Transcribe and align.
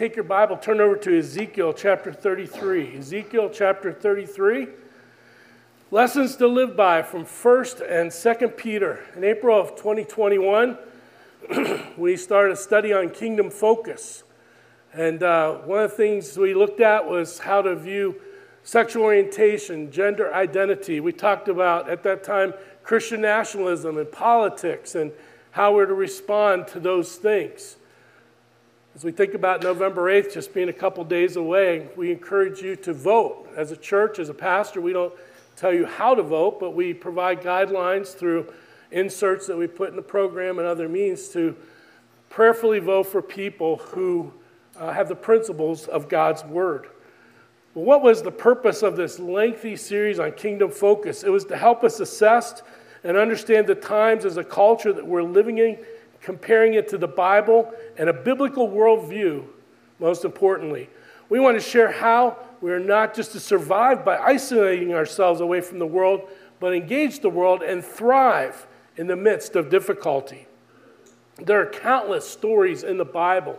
take 0.00 0.16
your 0.16 0.24
Bible, 0.24 0.56
turn 0.56 0.80
over 0.80 0.96
to 0.96 1.18
Ezekiel 1.18 1.74
chapter 1.74 2.10
33. 2.10 2.96
Ezekiel 2.96 3.50
chapter 3.52 3.92
33. 3.92 4.68
Lessons 5.90 6.36
to 6.36 6.46
live 6.46 6.74
by 6.74 7.02
from 7.02 7.26
1st 7.26 7.82
and 7.86 8.10
2nd 8.10 8.56
Peter. 8.56 9.00
In 9.14 9.24
April 9.24 9.60
of 9.60 9.76
2021, 9.76 10.78
we 11.98 12.16
started 12.16 12.54
a 12.54 12.56
study 12.56 12.94
on 12.94 13.10
kingdom 13.10 13.50
focus. 13.50 14.22
And 14.94 15.22
uh, 15.22 15.56
one 15.56 15.82
of 15.82 15.90
the 15.90 15.96
things 15.98 16.34
we 16.38 16.54
looked 16.54 16.80
at 16.80 17.06
was 17.06 17.40
how 17.40 17.60
to 17.60 17.76
view 17.76 18.18
sexual 18.62 19.02
orientation, 19.02 19.92
gender 19.92 20.32
identity. 20.32 21.00
We 21.00 21.12
talked 21.12 21.48
about, 21.48 21.90
at 21.90 22.02
that 22.04 22.24
time, 22.24 22.54
Christian 22.84 23.20
nationalism 23.20 23.98
and 23.98 24.10
politics 24.10 24.94
and 24.94 25.12
how 25.50 25.74
we're 25.74 25.84
to 25.84 25.92
respond 25.92 26.68
to 26.68 26.80
those 26.80 27.16
things. 27.16 27.76
As 29.00 29.04
we 29.04 29.12
think 29.12 29.32
about 29.32 29.62
November 29.62 30.12
8th 30.12 30.34
just 30.34 30.52
being 30.52 30.68
a 30.68 30.74
couple 30.74 31.02
days 31.04 31.36
away, 31.36 31.88
we 31.96 32.12
encourage 32.12 32.60
you 32.60 32.76
to 32.76 32.92
vote. 32.92 33.48
As 33.56 33.72
a 33.72 33.76
church, 33.78 34.18
as 34.18 34.28
a 34.28 34.34
pastor, 34.34 34.82
we 34.82 34.92
don't 34.92 35.14
tell 35.56 35.72
you 35.72 35.86
how 35.86 36.14
to 36.14 36.22
vote, 36.22 36.60
but 36.60 36.72
we 36.72 36.92
provide 36.92 37.40
guidelines 37.40 38.08
through 38.08 38.52
inserts 38.90 39.46
that 39.46 39.56
we 39.56 39.66
put 39.66 39.88
in 39.88 39.96
the 39.96 40.02
program 40.02 40.58
and 40.58 40.68
other 40.68 40.86
means 40.86 41.28
to 41.28 41.56
prayerfully 42.28 42.78
vote 42.78 43.04
for 43.04 43.22
people 43.22 43.78
who 43.78 44.30
uh, 44.76 44.92
have 44.92 45.08
the 45.08 45.16
principles 45.16 45.86
of 45.86 46.10
God's 46.10 46.44
Word. 46.44 46.88
What 47.72 48.02
was 48.02 48.20
the 48.20 48.30
purpose 48.30 48.82
of 48.82 48.96
this 48.96 49.18
lengthy 49.18 49.76
series 49.76 50.18
on 50.18 50.32
kingdom 50.32 50.70
focus? 50.70 51.22
It 51.22 51.30
was 51.30 51.46
to 51.46 51.56
help 51.56 51.84
us 51.84 52.00
assess 52.00 52.62
and 53.02 53.16
understand 53.16 53.66
the 53.66 53.76
times 53.76 54.26
as 54.26 54.36
a 54.36 54.44
culture 54.44 54.92
that 54.92 55.06
we're 55.06 55.22
living 55.22 55.56
in 55.56 55.78
comparing 56.22 56.74
it 56.74 56.88
to 56.88 56.98
the 56.98 57.08
Bible 57.08 57.72
and 57.96 58.08
a 58.08 58.12
biblical 58.12 58.68
worldview, 58.68 59.44
most 59.98 60.24
importantly. 60.24 60.88
We 61.28 61.40
want 61.40 61.56
to 61.56 61.64
share 61.64 61.90
how 61.90 62.36
we 62.60 62.72
are 62.72 62.80
not 62.80 63.14
just 63.14 63.32
to 63.32 63.40
survive 63.40 64.04
by 64.04 64.18
isolating 64.18 64.92
ourselves 64.92 65.40
away 65.40 65.60
from 65.60 65.78
the 65.78 65.86
world, 65.86 66.28
but 66.58 66.74
engage 66.74 67.20
the 67.20 67.30
world 67.30 67.62
and 67.62 67.84
thrive 67.84 68.66
in 68.96 69.06
the 69.06 69.16
midst 69.16 69.56
of 69.56 69.70
difficulty. 69.70 70.46
There 71.38 71.60
are 71.60 71.66
countless 71.66 72.28
stories 72.28 72.82
in 72.82 72.98
the 72.98 73.04
Bible 73.04 73.58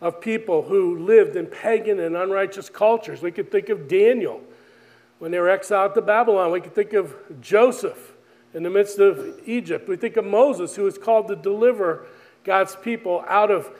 of 0.00 0.20
people 0.20 0.62
who 0.62 0.98
lived 0.98 1.36
in 1.36 1.46
pagan 1.46 2.00
and 2.00 2.16
unrighteous 2.16 2.68
cultures. 2.68 3.22
We 3.22 3.30
could 3.30 3.52
think 3.52 3.68
of 3.68 3.86
Daniel 3.86 4.40
when 5.18 5.30
they 5.30 5.38
were 5.38 5.48
exiled 5.48 5.94
to 5.94 6.02
Babylon. 6.02 6.50
We 6.50 6.60
could 6.60 6.74
think 6.74 6.92
of 6.92 7.14
Joseph 7.40 8.13
in 8.54 8.62
the 8.62 8.70
midst 8.70 8.98
of 8.98 9.40
Egypt. 9.44 9.88
We 9.88 9.96
think 9.96 10.16
of 10.16 10.24
Moses, 10.24 10.76
who 10.76 10.84
was 10.84 10.96
called 10.96 11.28
to 11.28 11.36
deliver 11.36 12.06
God's 12.44 12.76
people 12.76 13.24
out 13.28 13.50
of 13.50 13.70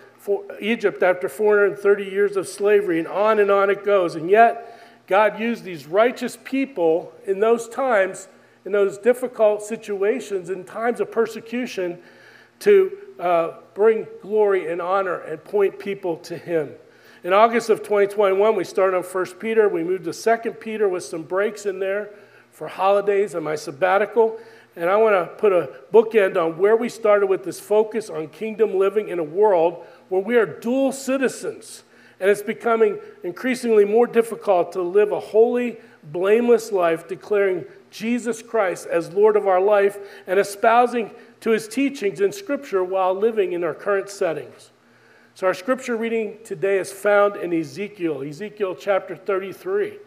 Egypt 0.61 1.03
after 1.03 1.29
430 1.29 2.05
years 2.05 2.37
of 2.37 2.49
slavery, 2.49 2.99
and 2.99 3.07
on 3.07 3.39
and 3.39 3.51
on 3.51 3.71
it 3.71 3.85
goes. 3.85 4.17
And 4.17 4.29
yet, 4.29 5.05
God 5.07 5.39
used 5.39 5.65
these 5.65 5.87
righteous 5.87 6.37
people 6.45 7.13
in 7.27 7.41
those 7.41 7.69
times, 7.69 8.29
in 8.65 8.73
those 8.73 8.99
difficult 8.99 9.63
situations, 9.63 10.51
in 10.51 10.65
times 10.65 11.01
of 11.01 11.13
persecution, 11.13 11.99
to 12.61 12.97
uh, 13.21 13.51
bring 13.75 14.07
glory 14.23 14.73
and 14.73 14.81
honor 14.81 15.19
and 15.21 15.43
point 15.45 15.79
people 15.79 16.17
to 16.19 16.37
Him. 16.37 16.71
In 17.23 17.33
August 17.33 17.71
of 17.71 17.79
2021, 17.79 18.57
we 18.57 18.65
started 18.65 18.97
on 18.97 19.03
1 19.03 19.27
Peter. 19.39 19.69
We 19.69 19.85
moved 19.85 20.05
to 20.05 20.13
2 20.13 20.53
Peter 20.53 20.89
with 20.89 21.05
some 21.05 21.23
breaks 21.23 21.67
in 21.67 21.79
there 21.79 22.11
for 22.51 22.69
holidays 22.69 23.35
and 23.35 23.45
my 23.45 23.57
sabbatical. 23.57 24.39
And 24.77 24.91
I 24.91 24.97
want 24.97 25.15
to 25.15 25.35
put 25.37 25.53
a 25.53 25.71
bookend 25.93 26.37
on 26.37 26.59
where 26.59 26.77
we 26.77 26.89
started 26.89 27.27
with 27.27 27.45
this 27.45 27.61
focus 27.61 28.11
on 28.11 28.29
kingdom 28.29 28.77
living 28.77 29.09
in 29.09 29.19
a 29.19 29.25
world 29.25 29.87
where 30.09 30.21
we 30.21 30.37
are 30.37 30.47
dual 30.47 30.91
citizens. 30.91 31.85
And 32.19 32.29
it's 32.29 32.43
becoming 32.43 32.99
increasingly 33.23 33.85
more 33.85 34.07
difficult 34.07 34.73
to 34.73 34.83
live 34.83 35.13
a 35.13 35.21
holy, 35.21 35.79
blameless 36.03 36.73
life, 36.73 37.07
declaring 37.07 37.65
Jesus 37.91 38.43
Christ 38.43 38.87
as 38.87 39.13
Lord 39.13 39.37
of 39.37 39.47
our 39.47 39.61
life 39.61 39.99
and 40.27 40.41
espousing 40.41 41.11
to 41.41 41.51
his 41.51 41.69
teachings 41.69 42.21
in 42.21 42.33
Scripture 42.33 42.83
while 42.83 43.15
living 43.15 43.53
in 43.53 43.63
our 43.63 43.75
current 43.75 44.09
settings. 44.09 44.71
So, 45.37 45.49
our 45.49 45.55
scripture 45.55 45.97
reading 45.97 46.39
today 46.45 46.79
is 46.79 46.93
found 46.93 47.35
in 47.35 47.53
Ezekiel, 47.53 48.23
Ezekiel 48.23 48.77
chapter 48.77 49.17
33. 49.17 49.99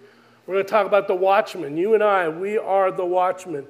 We're 0.45 0.53
going 0.53 0.65
to 0.65 0.69
talk 0.69 0.87
about 0.87 1.09
the 1.09 1.15
watchman. 1.15 1.75
You 1.75 1.95
and 1.95 2.01
I, 2.01 2.29
we 2.29 2.57
are 2.57 2.91
the 2.91 3.05
watchmen 3.05 3.67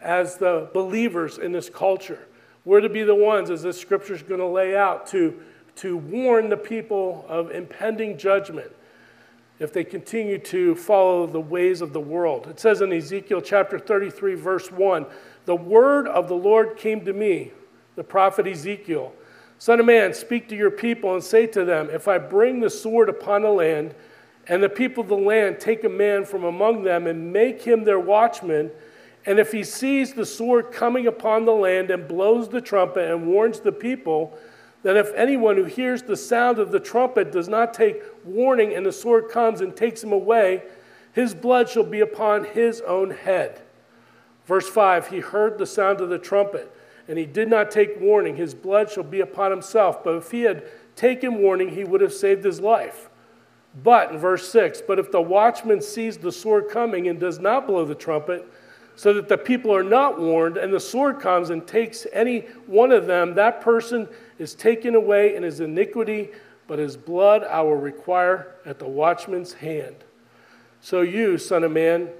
as 0.00 0.36
the 0.36 0.68
believers 0.72 1.38
in 1.38 1.52
this 1.52 1.68
culture. 1.68 2.26
We're 2.64 2.80
to 2.80 2.88
be 2.88 3.02
the 3.02 3.14
ones, 3.14 3.50
as 3.50 3.62
this 3.62 3.80
scripture 3.80 4.14
is 4.14 4.22
going 4.22 4.40
to 4.40 4.46
lay 4.46 4.76
out, 4.76 5.06
to, 5.08 5.40
to 5.76 5.96
warn 5.96 6.48
the 6.48 6.56
people 6.56 7.24
of 7.28 7.50
impending 7.50 8.18
judgment 8.18 8.70
if 9.58 9.72
they 9.72 9.84
continue 9.84 10.38
to 10.38 10.74
follow 10.74 11.26
the 11.26 11.40
ways 11.40 11.80
of 11.82 11.92
the 11.92 12.00
world. 12.00 12.46
It 12.48 12.58
says 12.58 12.80
in 12.80 12.92
Ezekiel 12.92 13.42
chapter 13.42 13.78
33, 13.78 14.34
verse 14.34 14.72
1 14.72 15.06
The 15.44 15.54
word 15.54 16.08
of 16.08 16.28
the 16.28 16.34
Lord 16.34 16.76
came 16.76 17.04
to 17.04 17.12
me, 17.12 17.52
the 17.96 18.04
prophet 18.04 18.46
Ezekiel. 18.46 19.12
Son 19.58 19.78
of 19.78 19.84
man, 19.84 20.14
speak 20.14 20.48
to 20.48 20.56
your 20.56 20.70
people 20.70 21.12
and 21.12 21.22
say 21.22 21.46
to 21.46 21.66
them, 21.66 21.90
If 21.90 22.08
I 22.08 22.16
bring 22.16 22.60
the 22.60 22.70
sword 22.70 23.10
upon 23.10 23.42
the 23.42 23.50
land, 23.50 23.94
and 24.48 24.62
the 24.62 24.70
people 24.70 25.02
of 25.02 25.08
the 25.08 25.16
land 25.16 25.60
take 25.60 25.84
a 25.84 25.88
man 25.88 26.24
from 26.24 26.44
among 26.44 26.82
them 26.82 27.06
and 27.06 27.30
make 27.30 27.62
him 27.62 27.84
their 27.84 28.00
watchman, 28.00 28.70
and 29.30 29.38
if 29.38 29.52
he 29.52 29.62
sees 29.62 30.12
the 30.12 30.26
sword 30.26 30.72
coming 30.72 31.06
upon 31.06 31.44
the 31.44 31.54
land 31.54 31.92
and 31.92 32.08
blows 32.08 32.48
the 32.48 32.60
trumpet 32.60 33.08
and 33.08 33.28
warns 33.28 33.60
the 33.60 33.70
people, 33.70 34.36
then 34.82 34.96
if 34.96 35.14
anyone 35.14 35.54
who 35.54 35.66
hears 35.66 36.02
the 36.02 36.16
sound 36.16 36.58
of 36.58 36.72
the 36.72 36.80
trumpet 36.80 37.30
does 37.30 37.48
not 37.48 37.72
take 37.72 38.02
warning 38.24 38.74
and 38.74 38.84
the 38.84 38.90
sword 38.90 39.28
comes 39.28 39.60
and 39.60 39.76
takes 39.76 40.02
him 40.02 40.10
away, 40.10 40.64
his 41.12 41.32
blood 41.32 41.68
shall 41.68 41.84
be 41.84 42.00
upon 42.00 42.42
his 42.42 42.80
own 42.80 43.12
head. 43.12 43.62
Verse 44.46 44.68
5 44.68 45.06
He 45.06 45.20
heard 45.20 45.58
the 45.58 45.66
sound 45.66 46.00
of 46.00 46.08
the 46.08 46.18
trumpet, 46.18 46.74
and 47.06 47.16
he 47.16 47.24
did 47.24 47.48
not 47.48 47.70
take 47.70 48.00
warning. 48.00 48.34
His 48.34 48.52
blood 48.52 48.90
shall 48.90 49.04
be 49.04 49.20
upon 49.20 49.52
himself. 49.52 50.02
But 50.02 50.16
if 50.16 50.32
he 50.32 50.40
had 50.40 50.64
taken 50.96 51.38
warning, 51.38 51.68
he 51.68 51.84
would 51.84 52.00
have 52.00 52.12
saved 52.12 52.42
his 52.42 52.60
life. 52.60 53.10
But, 53.80 54.10
in 54.10 54.18
verse 54.18 54.50
6, 54.50 54.82
but 54.88 54.98
if 54.98 55.12
the 55.12 55.22
watchman 55.22 55.82
sees 55.82 56.18
the 56.18 56.32
sword 56.32 56.68
coming 56.68 57.06
and 57.06 57.20
does 57.20 57.38
not 57.38 57.68
blow 57.68 57.84
the 57.84 57.94
trumpet, 57.94 58.44
so 58.96 59.12
that 59.14 59.28
the 59.28 59.38
people 59.38 59.74
are 59.74 59.82
not 59.82 60.20
warned, 60.20 60.56
and 60.56 60.72
the 60.72 60.80
sword 60.80 61.20
comes 61.20 61.50
and 61.50 61.66
takes 61.66 62.06
any 62.12 62.40
one 62.66 62.92
of 62.92 63.06
them, 63.06 63.34
that 63.34 63.60
person 63.60 64.08
is 64.38 64.54
taken 64.54 64.94
away 64.94 65.34
in 65.36 65.42
his 65.42 65.60
iniquity, 65.60 66.30
but 66.66 66.78
his 66.78 66.96
blood 66.96 67.44
I 67.44 67.62
will 67.62 67.76
require 67.76 68.54
at 68.64 68.78
the 68.78 68.88
watchman's 68.88 69.54
hand. 69.54 69.96
So 70.80 71.00
you, 71.02 71.38
son 71.38 71.64
of 71.64 71.72
man, 71.72 72.10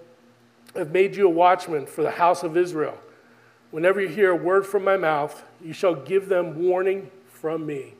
have 0.75 0.91
made 0.91 1.17
you 1.17 1.27
a 1.27 1.31
watchman 1.31 1.87
for 1.87 2.03
the 2.03 2.11
house 2.11 2.43
of 2.43 2.57
Israel. 2.57 2.99
Whenever 3.71 4.01
you 4.01 4.09
hear 4.09 4.31
a 4.31 4.37
word 4.37 4.67
from 4.67 4.85
my 4.85 4.97
mouth, 4.97 5.45
you 5.63 5.73
shall 5.73 5.95
give 5.95 6.29
them 6.29 6.63
warning 6.63 7.11
from 7.29 7.65
me. 7.65 7.95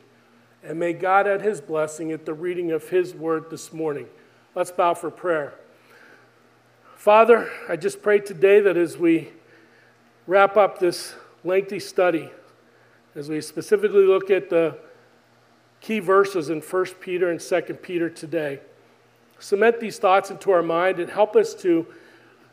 And 0.63 0.79
may 0.79 0.93
God 0.93 1.27
add 1.27 1.41
his 1.41 1.61
blessing 1.61 2.11
at 2.11 2.25
the 2.25 2.33
reading 2.33 2.71
of 2.71 2.89
his 2.89 3.13
word 3.13 3.49
this 3.49 3.73
morning. 3.73 4.07
Let's 4.53 4.71
bow 4.71 4.93
for 4.93 5.09
prayer. 5.09 5.55
Father, 7.01 7.49
I 7.67 7.77
just 7.77 8.03
pray 8.03 8.19
today 8.19 8.59
that 8.59 8.77
as 8.77 8.95
we 8.95 9.29
wrap 10.27 10.55
up 10.55 10.77
this 10.77 11.15
lengthy 11.43 11.79
study, 11.79 12.29
as 13.15 13.27
we 13.27 13.41
specifically 13.41 14.05
look 14.05 14.29
at 14.29 14.51
the 14.51 14.77
key 15.79 15.97
verses 15.97 16.51
in 16.51 16.61
1 16.61 16.85
Peter 16.99 17.31
and 17.31 17.39
2 17.41 17.61
Peter 17.81 18.07
today, 18.07 18.59
cement 19.39 19.79
these 19.79 19.97
thoughts 19.97 20.29
into 20.29 20.51
our 20.51 20.61
mind 20.61 20.99
and 20.99 21.09
help 21.09 21.35
us 21.35 21.55
to 21.55 21.87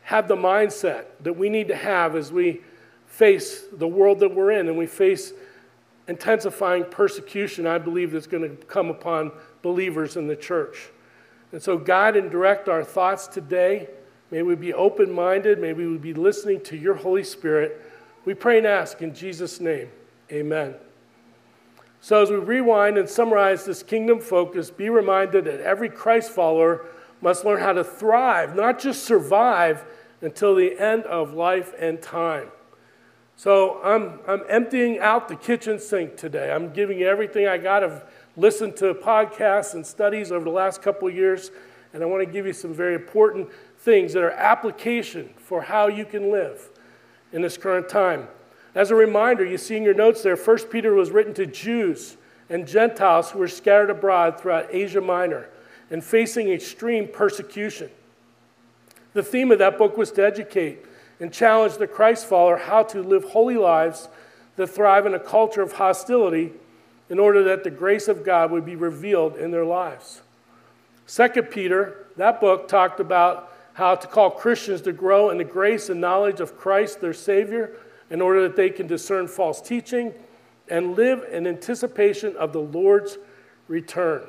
have 0.01 0.27
the 0.27 0.35
mindset 0.35 1.05
that 1.21 1.33
we 1.33 1.47
need 1.47 1.67
to 1.67 1.75
have 1.75 2.15
as 2.15 2.31
we 2.31 2.61
face 3.05 3.65
the 3.73 3.87
world 3.87 4.17
that 4.17 4.33
we're 4.33 4.49
in 4.49 4.67
and 4.67 4.75
we 4.75 4.87
face 4.87 5.31
intensifying 6.07 6.85
persecution, 6.85 7.67
I 7.67 7.77
believe, 7.77 8.13
that's 8.13 8.25
going 8.25 8.57
to 8.57 8.65
come 8.65 8.89
upon 8.89 9.31
believers 9.61 10.17
in 10.17 10.25
the 10.25 10.35
church. 10.35 10.89
And 11.51 11.61
so, 11.61 11.77
guide 11.77 12.15
and 12.15 12.31
direct 12.31 12.67
our 12.67 12.83
thoughts 12.83 13.27
today 13.27 13.89
May 14.31 14.43
we 14.43 14.55
be 14.55 14.73
open 14.73 15.11
minded. 15.11 15.59
May 15.59 15.73
we 15.73 15.97
be 15.97 16.13
listening 16.13 16.61
to 16.61 16.77
your 16.77 16.95
Holy 16.95 17.23
Spirit. 17.23 17.81
We 18.25 18.33
pray 18.33 18.59
and 18.59 18.67
ask 18.67 19.01
in 19.01 19.13
Jesus' 19.13 19.59
name. 19.59 19.89
Amen. 20.31 20.75
So, 22.01 22.21
as 22.21 22.29
we 22.29 22.37
rewind 22.37 22.97
and 22.97 23.09
summarize 23.09 23.65
this 23.65 23.83
kingdom 23.83 24.21
focus, 24.21 24.69
be 24.69 24.89
reminded 24.89 25.45
that 25.45 25.59
every 25.61 25.89
Christ 25.89 26.31
follower 26.31 26.85
must 27.21 27.43
learn 27.43 27.59
how 27.59 27.73
to 27.73 27.83
thrive, 27.83 28.55
not 28.55 28.79
just 28.79 29.03
survive 29.03 29.83
until 30.21 30.55
the 30.55 30.79
end 30.79 31.03
of 31.03 31.33
life 31.33 31.73
and 31.77 32.01
time. 32.01 32.49
So, 33.35 33.81
I'm, 33.83 34.19
I'm 34.27 34.43
emptying 34.47 34.99
out 34.99 35.27
the 35.27 35.35
kitchen 35.35 35.79
sink 35.79 36.15
today. 36.15 36.51
I'm 36.51 36.71
giving 36.71 36.99
you 36.99 37.07
everything 37.07 37.47
I 37.47 37.57
got. 37.57 37.83
I've 37.83 38.03
listened 38.37 38.77
to 38.77 38.93
podcasts 38.93 39.73
and 39.73 39.85
studies 39.85 40.31
over 40.31 40.45
the 40.45 40.51
last 40.51 40.81
couple 40.81 41.09
years, 41.09 41.51
and 41.93 42.01
I 42.01 42.05
want 42.05 42.25
to 42.25 42.31
give 42.31 42.45
you 42.45 42.53
some 42.53 42.73
very 42.73 42.95
important 42.95 43.49
things 43.79 44.13
that 44.13 44.23
are 44.23 44.31
application 44.31 45.29
for 45.37 45.61
how 45.61 45.87
you 45.87 46.05
can 46.05 46.31
live 46.31 46.69
in 47.31 47.41
this 47.41 47.57
current 47.57 47.89
time. 47.89 48.27
As 48.75 48.91
a 48.91 48.95
reminder, 48.95 49.45
you 49.45 49.57
see 49.57 49.77
in 49.77 49.83
your 49.83 49.93
notes 49.93 50.21
there, 50.21 50.35
1 50.35 50.57
Peter 50.69 50.93
was 50.93 51.11
written 51.11 51.33
to 51.35 51.45
Jews 51.45 52.17
and 52.49 52.67
Gentiles 52.67 53.31
who 53.31 53.39
were 53.39 53.47
scattered 53.47 53.89
abroad 53.89 54.39
throughout 54.39 54.67
Asia 54.73 55.01
Minor 55.01 55.49
and 55.89 56.03
facing 56.03 56.49
extreme 56.49 57.07
persecution. 57.07 57.89
The 59.13 59.23
theme 59.23 59.51
of 59.51 59.59
that 59.59 59.77
book 59.77 59.97
was 59.97 60.11
to 60.13 60.25
educate 60.25 60.85
and 61.19 61.33
challenge 61.33 61.77
the 61.77 61.87
Christ 61.87 62.25
follower 62.27 62.57
how 62.57 62.83
to 62.83 63.01
live 63.01 63.23
holy 63.23 63.57
lives 63.57 64.07
that 64.55 64.67
thrive 64.67 65.05
in 65.05 65.13
a 65.13 65.19
culture 65.19 65.61
of 65.61 65.73
hostility 65.73 66.51
in 67.09 67.17
order 67.17 67.43
that 67.45 67.63
the 67.63 67.71
grace 67.71 68.07
of 68.07 68.23
God 68.23 68.51
would 68.51 68.65
be 68.65 68.75
revealed 68.75 69.35
in 69.35 69.51
their 69.51 69.65
lives. 69.65 70.21
Second 71.05 71.45
Peter, 71.45 72.05
that 72.17 72.39
book 72.39 72.67
talked 72.67 72.99
about 72.99 73.51
how 73.79 73.95
to 73.95 74.07
call 74.07 74.29
Christians 74.29 74.81
to 74.81 74.91
grow 74.91 75.29
in 75.31 75.37
the 75.37 75.43
grace 75.43 75.89
and 75.89 75.99
knowledge 75.99 76.39
of 76.39 76.57
Christ, 76.57 77.01
their 77.01 77.13
Savior, 77.13 77.77
in 78.09 78.21
order 78.21 78.43
that 78.43 78.55
they 78.55 78.69
can 78.69 78.87
discern 78.87 79.27
false 79.27 79.61
teaching 79.61 80.13
and 80.67 80.95
live 80.95 81.25
in 81.31 81.47
anticipation 81.47 82.35
of 82.35 82.53
the 82.53 82.59
Lord's 82.59 83.17
return. 83.67 84.23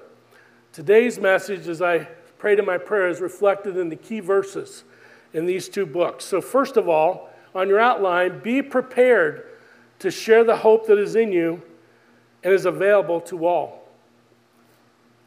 Today's 0.72 1.18
message, 1.18 1.68
as 1.68 1.82
I 1.82 2.08
prayed 2.38 2.58
in 2.58 2.64
my 2.64 2.78
prayer, 2.78 3.08
is 3.08 3.20
reflected 3.20 3.76
in 3.76 3.88
the 3.88 3.96
key 3.96 4.20
verses 4.20 4.84
in 5.32 5.46
these 5.46 5.68
two 5.68 5.84
books. 5.84 6.24
So, 6.24 6.40
first 6.40 6.76
of 6.76 6.88
all, 6.88 7.28
on 7.54 7.68
your 7.68 7.80
outline, 7.80 8.40
be 8.40 8.62
prepared 8.62 9.46
to 9.98 10.10
share 10.10 10.44
the 10.44 10.56
hope 10.56 10.86
that 10.86 10.98
is 10.98 11.16
in 11.16 11.32
you 11.32 11.62
and 12.42 12.52
is 12.52 12.64
available 12.64 13.20
to 13.22 13.46
all. 13.46 13.88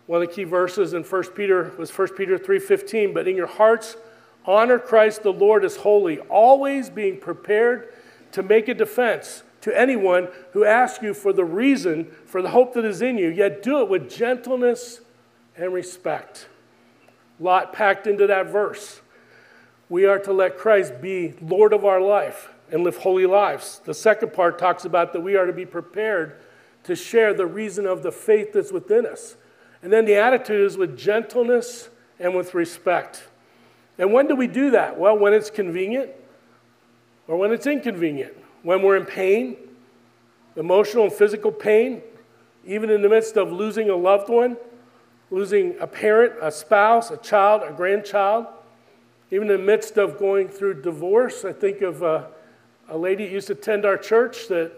One 0.07 0.21
of 0.21 0.27
the 0.27 0.33
key 0.33 0.43
verses 0.43 0.93
in 0.93 1.03
1 1.03 1.23
Peter 1.35 1.73
was 1.77 1.91
1 1.91 2.15
Peter 2.15 2.37
3:15, 2.37 3.13
but 3.13 3.27
in 3.27 3.35
your 3.35 3.47
hearts 3.47 3.97
honor 4.45 4.79
Christ 4.79 5.23
the 5.23 5.33
Lord 5.33 5.63
as 5.63 5.77
holy, 5.77 6.19
always 6.19 6.89
being 6.89 7.19
prepared 7.19 7.93
to 8.31 8.43
make 8.43 8.67
a 8.67 8.73
defense 8.73 9.43
to 9.61 9.79
anyone 9.79 10.27
who 10.51 10.65
asks 10.65 11.01
you 11.01 11.13
for 11.13 11.31
the 11.31 11.45
reason 11.45 12.11
for 12.25 12.41
the 12.41 12.49
hope 12.49 12.73
that 12.73 12.83
is 12.83 13.01
in 13.01 13.17
you, 13.17 13.29
yet 13.29 13.63
do 13.63 13.79
it 13.79 13.87
with 13.87 14.09
gentleness 14.09 14.99
and 15.55 15.71
respect. 15.71 16.47
Lot 17.39 17.71
packed 17.73 18.07
into 18.07 18.27
that 18.27 18.47
verse. 18.47 19.01
We 19.89 20.05
are 20.05 20.19
to 20.19 20.33
let 20.33 20.57
Christ 20.57 21.01
be 21.01 21.35
Lord 21.41 21.71
of 21.71 21.85
our 21.85 22.01
life 22.01 22.49
and 22.71 22.83
live 22.83 22.97
holy 22.97 23.25
lives. 23.25 23.81
The 23.85 23.93
second 23.93 24.33
part 24.33 24.57
talks 24.57 24.85
about 24.85 25.13
that 25.13 25.21
we 25.21 25.35
are 25.35 25.45
to 25.45 25.53
be 25.53 25.65
prepared 25.65 26.37
to 26.83 26.95
share 26.95 27.33
the 27.33 27.45
reason 27.45 27.85
of 27.85 28.03
the 28.03 28.11
faith 28.11 28.53
that's 28.53 28.71
within 28.71 29.05
us. 29.05 29.35
And 29.81 29.93
then 29.93 30.05
the 30.05 30.15
attitude 30.15 30.65
is 30.65 30.77
with 30.77 30.97
gentleness 30.97 31.89
and 32.19 32.35
with 32.35 32.53
respect. 32.53 33.27
And 33.97 34.11
when 34.11 34.27
do 34.27 34.35
we 34.35 34.47
do 34.47 34.71
that? 34.71 34.97
Well, 34.97 35.17
when 35.17 35.33
it's 35.33 35.49
convenient 35.49 36.11
or 37.27 37.37
when 37.37 37.51
it's 37.51 37.67
inconvenient. 37.67 38.33
When 38.63 38.81
we're 38.81 38.97
in 38.97 39.05
pain, 39.05 39.57
emotional 40.55 41.05
and 41.05 41.13
physical 41.13 41.51
pain, 41.51 42.01
even 42.65 42.89
in 42.89 43.01
the 43.01 43.09
midst 43.09 43.37
of 43.37 43.51
losing 43.51 43.89
a 43.89 43.95
loved 43.95 44.29
one, 44.29 44.57
losing 45.31 45.75
a 45.79 45.87
parent, 45.87 46.33
a 46.41 46.51
spouse, 46.51 47.11
a 47.11 47.17
child, 47.17 47.61
a 47.63 47.71
grandchild, 47.71 48.47
even 49.31 49.49
in 49.49 49.57
the 49.57 49.63
midst 49.63 49.97
of 49.97 50.17
going 50.17 50.47
through 50.47 50.81
divorce. 50.81 51.43
I 51.43 51.53
think 51.53 51.81
of 51.81 52.03
a, 52.03 52.27
a 52.87 52.97
lady 52.97 53.25
that 53.25 53.31
used 53.31 53.47
to 53.47 53.53
attend 53.53 53.85
our 53.85 53.97
church 53.97 54.47
that 54.49 54.71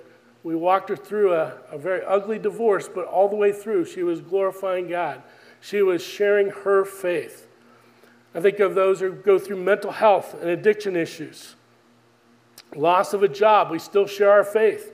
we 0.44 0.56
walked 0.56 0.90
her 0.90 0.96
through 0.96 1.34
a, 1.34 1.58
a 1.72 1.78
very 1.78 2.04
ugly 2.06 2.40
divorce, 2.40 2.88
but 2.88 3.06
all 3.06 3.28
the 3.28 3.36
way 3.36 3.52
through, 3.52 3.86
she 3.86 4.04
was 4.04 4.22
glorifying 4.22 4.88
God. 4.88 5.22
She 5.60 5.82
was 5.82 6.04
sharing 6.04 6.50
her 6.50 6.86
faith. 6.86 7.45
I 8.36 8.42
think 8.42 8.60
of 8.60 8.76
those 8.76 9.00
who 9.00 9.14
go 9.14 9.40
through 9.40 9.64
mental 9.64 9.92
health 9.92 10.34
and 10.34 10.50
addiction 10.50 10.98
issues, 10.98 11.56
loss 12.76 13.14
of 13.14 13.24
a 13.24 13.30
job, 13.30 13.72
we 13.72 13.80
still 13.80 14.06
share 14.06 14.30
our 14.30 14.44
faith. 14.44 14.94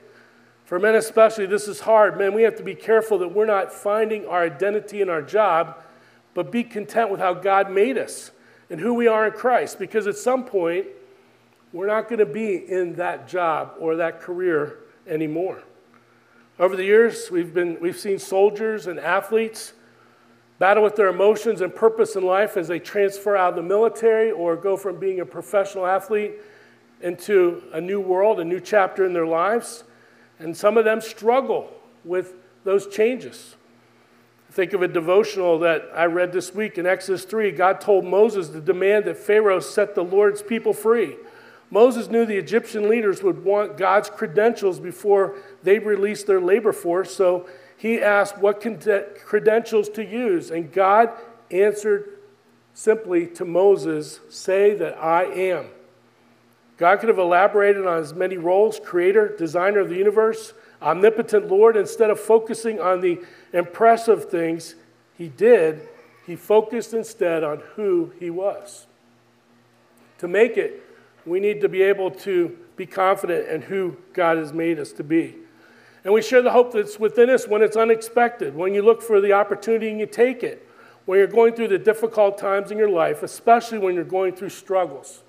For 0.64 0.78
men, 0.78 0.94
especially, 0.94 1.46
this 1.46 1.66
is 1.66 1.80
hard. 1.80 2.16
Man, 2.16 2.34
we 2.34 2.44
have 2.44 2.54
to 2.56 2.62
be 2.62 2.76
careful 2.76 3.18
that 3.18 3.34
we're 3.34 3.44
not 3.44 3.72
finding 3.72 4.26
our 4.26 4.44
identity 4.44 5.02
in 5.02 5.08
our 5.08 5.20
job, 5.20 5.82
but 6.34 6.52
be 6.52 6.62
content 6.62 7.10
with 7.10 7.18
how 7.18 7.34
God 7.34 7.68
made 7.68 7.98
us 7.98 8.30
and 8.70 8.80
who 8.80 8.94
we 8.94 9.08
are 9.08 9.26
in 9.26 9.32
Christ. 9.32 9.78
Because 9.78 10.06
at 10.06 10.16
some 10.16 10.44
point, 10.44 10.86
we're 11.72 11.88
not 11.88 12.08
going 12.08 12.20
to 12.20 12.26
be 12.26 12.54
in 12.54 12.94
that 12.94 13.26
job 13.26 13.74
or 13.80 13.96
that 13.96 14.20
career 14.20 14.78
anymore. 15.06 15.62
Over 16.60 16.76
the 16.76 16.84
years, 16.84 17.28
we've, 17.28 17.52
been, 17.52 17.76
we've 17.80 17.98
seen 17.98 18.20
soldiers 18.20 18.86
and 18.86 19.00
athletes 19.00 19.72
battle 20.62 20.84
with 20.84 20.94
their 20.94 21.08
emotions 21.08 21.60
and 21.60 21.74
purpose 21.74 22.14
in 22.14 22.22
life 22.22 22.56
as 22.56 22.68
they 22.68 22.78
transfer 22.78 23.36
out 23.36 23.48
of 23.48 23.56
the 23.56 23.62
military 23.62 24.30
or 24.30 24.54
go 24.54 24.76
from 24.76 24.96
being 24.96 25.18
a 25.18 25.26
professional 25.26 25.84
athlete 25.84 26.34
into 27.00 27.60
a 27.72 27.80
new 27.80 28.00
world, 28.00 28.38
a 28.38 28.44
new 28.44 28.60
chapter 28.60 29.04
in 29.04 29.12
their 29.12 29.26
lives. 29.26 29.82
And 30.38 30.56
some 30.56 30.78
of 30.78 30.84
them 30.84 31.00
struggle 31.00 31.68
with 32.04 32.34
those 32.62 32.86
changes. 32.86 33.56
Think 34.52 34.72
of 34.72 34.82
a 34.82 34.86
devotional 34.86 35.58
that 35.58 35.90
I 35.96 36.04
read 36.04 36.32
this 36.32 36.54
week 36.54 36.78
in 36.78 36.86
Exodus 36.86 37.24
3. 37.24 37.50
God 37.50 37.80
told 37.80 38.04
Moses 38.04 38.48
to 38.50 38.60
demand 38.60 39.06
that 39.06 39.18
Pharaoh 39.18 39.58
set 39.58 39.96
the 39.96 40.04
Lord's 40.04 40.44
people 40.44 40.72
free. 40.72 41.16
Moses 41.72 42.06
knew 42.06 42.24
the 42.24 42.36
Egyptian 42.36 42.88
leaders 42.88 43.20
would 43.24 43.42
want 43.42 43.76
God's 43.76 44.08
credentials 44.08 44.78
before 44.78 45.34
they 45.64 45.80
released 45.80 46.28
their 46.28 46.40
labor 46.40 46.72
force, 46.72 47.12
so 47.12 47.48
he 47.82 48.00
asked 48.00 48.38
what 48.38 48.60
credentials 49.24 49.88
to 49.88 50.04
use. 50.04 50.52
And 50.52 50.70
God 50.70 51.10
answered 51.50 52.10
simply 52.74 53.26
to 53.26 53.44
Moses, 53.44 54.20
Say 54.28 54.72
that 54.74 54.96
I 55.02 55.24
am. 55.24 55.66
God 56.76 57.00
could 57.00 57.08
have 57.08 57.18
elaborated 57.18 57.84
on 57.84 57.98
his 57.98 58.14
many 58.14 58.36
roles 58.36 58.78
creator, 58.78 59.34
designer 59.36 59.80
of 59.80 59.88
the 59.88 59.96
universe, 59.96 60.54
omnipotent 60.80 61.48
Lord. 61.48 61.76
Instead 61.76 62.10
of 62.10 62.20
focusing 62.20 62.80
on 62.80 63.00
the 63.00 63.20
impressive 63.52 64.26
things 64.26 64.76
he 65.18 65.26
did, 65.26 65.88
he 66.24 66.36
focused 66.36 66.94
instead 66.94 67.42
on 67.42 67.64
who 67.74 68.12
he 68.20 68.30
was. 68.30 68.86
To 70.18 70.28
make 70.28 70.56
it, 70.56 70.84
we 71.26 71.40
need 71.40 71.60
to 71.62 71.68
be 71.68 71.82
able 71.82 72.12
to 72.12 72.56
be 72.76 72.86
confident 72.86 73.48
in 73.48 73.62
who 73.62 73.96
God 74.12 74.36
has 74.36 74.52
made 74.52 74.78
us 74.78 74.92
to 74.92 75.02
be. 75.02 75.41
And 76.04 76.12
we 76.12 76.22
share 76.22 76.42
the 76.42 76.50
hope 76.50 76.72
that's 76.72 76.98
within 76.98 77.30
us 77.30 77.46
when 77.46 77.62
it's 77.62 77.76
unexpected, 77.76 78.56
when 78.56 78.74
you 78.74 78.82
look 78.82 79.02
for 79.02 79.20
the 79.20 79.32
opportunity 79.32 79.88
and 79.88 80.00
you 80.00 80.06
take 80.06 80.42
it, 80.42 80.68
when 81.04 81.18
you're 81.18 81.28
going 81.28 81.54
through 81.54 81.68
the 81.68 81.78
difficult 81.78 82.38
times 82.38 82.70
in 82.70 82.78
your 82.78 82.90
life, 82.90 83.22
especially 83.22 83.78
when 83.78 83.94
you're 83.94 84.04
going 84.04 84.34
through 84.34 84.48
struggles. 84.48 85.22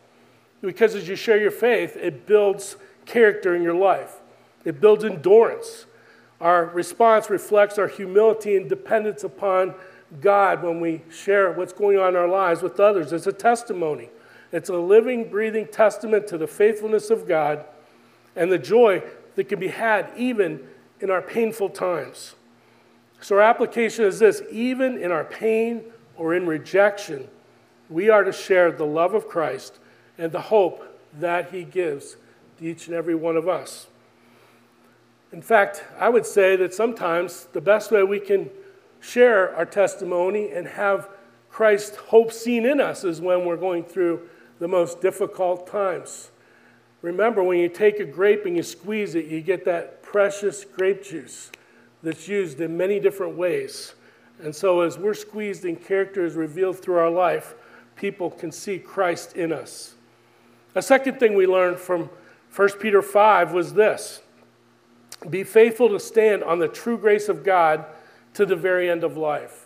Because 0.61 0.95
as 0.95 1.07
you 1.07 1.15
share 1.15 1.39
your 1.39 1.51
faith, 1.51 1.95
it 1.97 2.25
builds 2.25 2.77
character 3.05 3.55
in 3.55 3.61
your 3.61 3.75
life, 3.75 4.21
it 4.65 4.79
builds 4.79 5.03
endurance. 5.03 5.85
Our 6.41 6.65
response 6.65 7.29
reflects 7.29 7.77
our 7.77 7.87
humility 7.87 8.57
and 8.57 8.67
dependence 8.67 9.23
upon 9.23 9.75
God 10.19 10.61
when 10.61 10.81
we 10.81 11.01
share 11.09 11.51
what's 11.53 11.71
going 11.71 11.97
on 11.97 12.09
in 12.09 12.15
our 12.15 12.27
lives 12.27 12.61
with 12.61 12.79
others. 12.79 13.13
It's 13.13 13.27
a 13.27 13.33
testimony, 13.33 14.09
it's 14.51 14.69
a 14.69 14.77
living, 14.77 15.29
breathing 15.29 15.67
testament 15.67 16.27
to 16.27 16.37
the 16.37 16.47
faithfulness 16.47 17.09
of 17.09 17.27
God 17.27 17.65
and 18.35 18.51
the 18.51 18.57
joy 18.57 19.03
that 19.35 19.45
can 19.45 19.59
be 19.59 19.69
had 19.69 20.11
even 20.17 20.59
in 20.99 21.09
our 21.09 21.21
painful 21.21 21.69
times. 21.69 22.35
So, 23.21 23.35
our 23.35 23.41
application 23.41 24.05
is 24.05 24.19
this 24.19 24.41
even 24.51 24.97
in 24.97 25.11
our 25.11 25.23
pain 25.23 25.83
or 26.17 26.33
in 26.33 26.45
rejection, 26.45 27.27
we 27.89 28.09
are 28.09 28.23
to 28.23 28.31
share 28.31 28.71
the 28.71 28.85
love 28.85 29.13
of 29.13 29.27
Christ 29.27 29.79
and 30.17 30.31
the 30.31 30.41
hope 30.41 30.99
that 31.19 31.51
He 31.51 31.63
gives 31.63 32.17
to 32.57 32.65
each 32.65 32.87
and 32.87 32.95
every 32.95 33.15
one 33.15 33.37
of 33.37 33.47
us. 33.47 33.87
In 35.31 35.41
fact, 35.41 35.83
I 35.97 36.09
would 36.09 36.25
say 36.25 36.55
that 36.57 36.73
sometimes 36.73 37.47
the 37.53 37.61
best 37.61 37.91
way 37.91 38.03
we 38.03 38.19
can 38.19 38.49
share 38.99 39.55
our 39.55 39.65
testimony 39.65 40.51
and 40.51 40.67
have 40.67 41.09
Christ's 41.49 41.95
hope 41.95 42.31
seen 42.31 42.65
in 42.65 42.79
us 42.79 43.03
is 43.03 43.19
when 43.19 43.45
we're 43.45 43.57
going 43.57 43.83
through 43.83 44.27
the 44.59 44.67
most 44.67 45.01
difficult 45.01 45.67
times. 45.67 46.29
Remember, 47.03 47.43
when 47.43 47.59
you 47.59 47.67
take 47.67 47.99
a 47.99 48.05
grape 48.05 48.45
and 48.45 48.55
you 48.55 48.63
squeeze 48.63 49.13
it, 49.13 49.25
you 49.25 49.41
get 49.41 49.65
that 49.65 50.01
precious 50.01 50.63
grape 50.63 51.03
juice 51.03 51.51
that's 52.01 52.29
used 52.29 52.61
in 52.61 52.77
many 52.77 52.97
different 52.97 53.35
ways. 53.35 53.93
And 54.41 54.55
so, 54.55 54.79
as 54.79 54.97
we're 54.97 55.13
squeezed 55.13 55.65
and 55.65 55.79
character 55.79 56.25
is 56.25 56.35
revealed 56.35 56.79
through 56.79 56.95
our 56.95 57.09
life, 57.09 57.55
people 57.97 58.31
can 58.31 58.53
see 58.53 58.79
Christ 58.79 59.35
in 59.35 59.51
us. 59.51 59.95
A 60.75 60.81
second 60.81 61.19
thing 61.19 61.35
we 61.35 61.45
learned 61.45 61.77
from 61.77 62.09
1 62.55 62.69
Peter 62.79 63.01
5 63.01 63.51
was 63.51 63.73
this 63.73 64.21
be 65.29 65.43
faithful 65.43 65.89
to 65.89 65.99
stand 65.99 66.41
on 66.43 66.59
the 66.59 66.67
true 66.69 66.97
grace 66.97 67.27
of 67.27 67.43
God 67.43 67.85
to 68.33 68.45
the 68.45 68.55
very 68.55 68.89
end 68.89 69.03
of 69.03 69.17
life. 69.17 69.62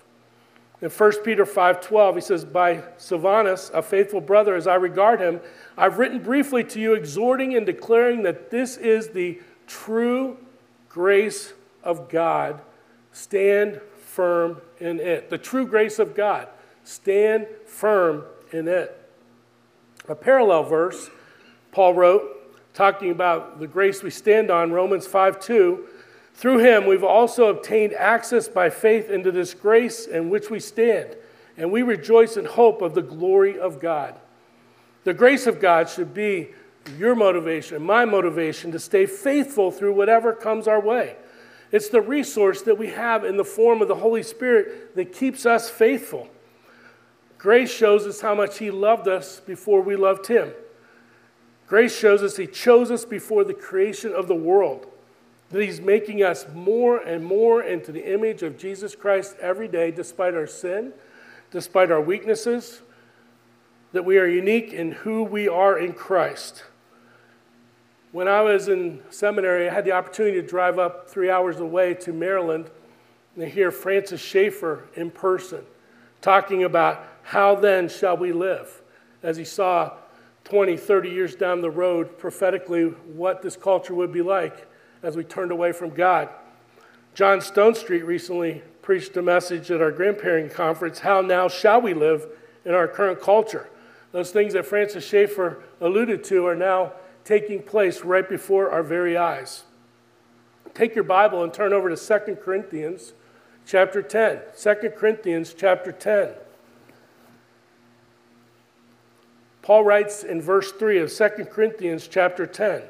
In 0.82 0.90
1 0.90 1.24
Peter 1.24 1.46
5:12 1.46 2.16
he 2.16 2.22
says 2.22 2.46
by 2.46 2.84
Silvanus 2.98 3.72
a 3.74 3.82
faithful 3.82 4.22
brother 4.22 4.56
as 4.56 4.68
I 4.68 4.76
regard 4.76 5.20
him 5.20 5.42
I've 5.76 5.98
written 5.98 6.20
briefly 6.20 6.64
to 6.66 6.80
you 6.80 6.94
exhorting 6.94 7.56
and 7.56 7.66
declaring 7.66 8.24
that 8.24 8.52
this 8.52 8.78
is 8.78 9.10
the 9.10 9.40
true 9.66 10.38
grace 10.90 11.54
of 11.84 12.10
God. 12.10 12.62
Stand 13.12 13.82
firm 14.00 14.62
in 14.80 15.00
it. 15.00 15.30
The 15.30 15.38
true 15.38 15.68
grace 15.68 16.00
of 16.00 16.16
God. 16.16 16.48
Stand 16.84 17.48
firm 17.66 18.24
in 18.52 18.68
it. 18.68 19.00
A 20.08 20.16
parallel 20.16 20.64
verse 20.64 21.10
Paul 21.72 21.94
wrote, 21.94 22.74
talking 22.74 23.12
about 23.12 23.60
the 23.60 23.68
grace 23.68 24.02
we 24.02 24.10
stand 24.10 24.50
on, 24.50 24.72
Romans 24.72 25.06
5 25.06 25.40
2, 25.40 25.86
Through 26.38 26.60
him, 26.60 26.86
we've 26.86 27.04
also 27.04 27.48
obtained 27.48 27.94
access 27.94 28.48
by 28.48 28.70
faith 28.70 29.10
into 29.10 29.32
this 29.32 29.56
grace 29.56 30.06
in 30.06 30.30
which 30.30 30.52
we 30.52 30.60
stand, 30.60 31.16
and 31.58 31.72
we 31.72 31.82
rejoice 31.82 32.38
in 32.38 32.46
hope 32.46 32.84
of 32.84 32.94
the 32.94 33.02
glory 33.02 33.60
of 33.60 33.82
God. 33.82 34.20
The 35.04 35.16
grace 35.16 35.48
of 35.48 35.60
God 35.60 35.90
should 35.90 36.14
be 36.14 36.50
your 36.96 37.16
motivation, 37.16 37.82
my 37.82 38.06
motivation 38.06 38.72
to 38.74 38.78
stay 38.78 39.08
faithful 39.08 39.72
through 39.72 39.96
whatever 39.96 40.32
comes 40.32 40.68
our 40.68 40.80
way. 40.80 41.16
It's 41.72 41.90
the 41.90 42.02
resource 42.02 42.62
that 42.62 42.78
we 42.78 42.90
have 42.90 43.26
in 43.26 43.36
the 43.36 43.44
form 43.44 43.82
of 43.82 43.88
the 43.88 43.96
Holy 43.96 44.22
Spirit 44.22 44.96
that 44.96 45.14
keeps 45.14 45.48
us 45.48 45.72
faithful. 45.72 46.30
Grace 47.40 47.74
shows 47.74 48.06
us 48.06 48.22
how 48.22 48.36
much 48.36 48.60
He 48.60 48.70
loved 48.70 49.08
us 49.08 49.40
before 49.40 49.82
we 49.82 49.96
loved 49.96 50.28
Him. 50.28 50.52
Grace 51.66 51.98
shows 51.98 52.22
us 52.22 52.38
He 52.38 52.46
chose 52.46 52.92
us 52.92 53.06
before 53.06 53.44
the 53.44 53.56
creation 53.56 54.14
of 54.14 54.28
the 54.28 54.36
world 54.36 54.86
that 55.50 55.62
He's 55.62 55.80
making 55.80 56.24
us 56.24 56.46
more 56.54 56.98
and 56.98 57.24
more 57.24 57.64
into 57.64 57.92
the 57.92 58.14
image 58.14 58.44
of 58.44 58.58
Jesus 58.58 58.96
Christ 58.96 59.36
every 59.40 59.68
day, 59.68 59.92
despite 59.92 60.34
our 60.34 60.48
sin, 60.48 60.94
despite 61.52 61.92
our 61.92 62.02
weaknesses, 62.02 62.82
that 63.94 64.04
we 64.04 64.18
are 64.18 64.28
unique 64.28 64.74
in 64.74 64.92
who 64.92 65.24
we 65.24 65.48
are 65.48 65.80
in 65.80 65.94
Christ. 65.94 66.64
When 68.12 68.28
I 68.28 68.42
was 68.42 68.68
in 68.68 69.02
seminary, 69.10 69.70
I 69.70 69.74
had 69.74 69.86
the 69.86 69.92
opportunity 69.92 70.42
to 70.42 70.48
drive 70.48 70.80
up 70.80 71.10
three 71.10 71.30
hours 71.30 71.60
away 71.60 71.94
to 71.96 72.14
Maryland 72.14 72.70
and 73.36 73.48
hear 73.48 73.72
Francis 73.72 74.22
Schaeffer 74.22 74.88
in 74.96 75.12
person 75.12 75.64
talking 76.22 76.64
about 76.64 77.04
how 77.24 77.56
then 77.56 77.90
shall 77.90 78.18
we 78.18 78.32
live 78.32 78.82
as 79.24 79.38
he 79.38 79.46
saw 79.46 79.94
20, 80.46 80.78
30 80.78 81.10
years 81.10 81.36
down 81.36 81.62
the 81.62 81.70
road 81.70 82.18
prophetically 82.18 82.86
what 82.86 83.42
this 83.42 83.56
culture 83.56 83.94
would 83.94 84.12
be 84.12 84.22
like 84.22 84.67
as 85.04 85.16
we 85.16 85.24
turned 85.24 85.52
away 85.52 85.72
from 85.72 85.92
God. 85.92 86.30
John 87.14 87.40
Stonestreet 87.40 88.06
recently 88.06 88.62
preached 88.82 89.18
a 89.18 89.22
message 89.22 89.72
at 89.72 89.82
our 89.82 89.92
grandparenting 89.92 90.54
conference 90.54 91.00
How 91.00 91.22
now 91.22 91.48
shall 91.48 91.82
we 91.82 91.94
live 91.94 92.28
in 92.64 92.74
our 92.74 92.88
current 92.88 93.22
culture? 93.22 93.70
Those 94.12 94.32
things 94.32 94.54
that 94.54 94.66
Francis 94.66 95.06
Schaeffer 95.06 95.62
alluded 95.82 96.24
to 96.26 96.46
are 96.46 96.56
now 96.56 96.94
taking 97.24 97.62
place 97.62 98.02
right 98.02 98.28
before 98.28 98.70
our 98.70 98.84
very 98.84 99.18
eyes. 99.18 99.64
Take 100.74 100.96
your 100.96 101.04
Bible 101.04 101.44
and 101.44 101.54
turn 101.54 101.74
over 101.74 101.94
to 101.94 101.98
2 101.98 102.36
Corinthians 102.36 103.14
chapter 103.66 104.02
10. 104.02 104.40
2 104.58 104.76
Corinthians 104.96 105.54
chapter 105.54 105.92
10. 105.92 106.30
Paul 109.62 109.84
writes 109.84 110.24
in 110.24 110.42
verse 110.42 110.72
3 110.72 111.00
of 111.00 111.12
2 111.12 111.30
Corinthians 111.52 112.08
chapter 112.08 112.46
10 112.46 112.84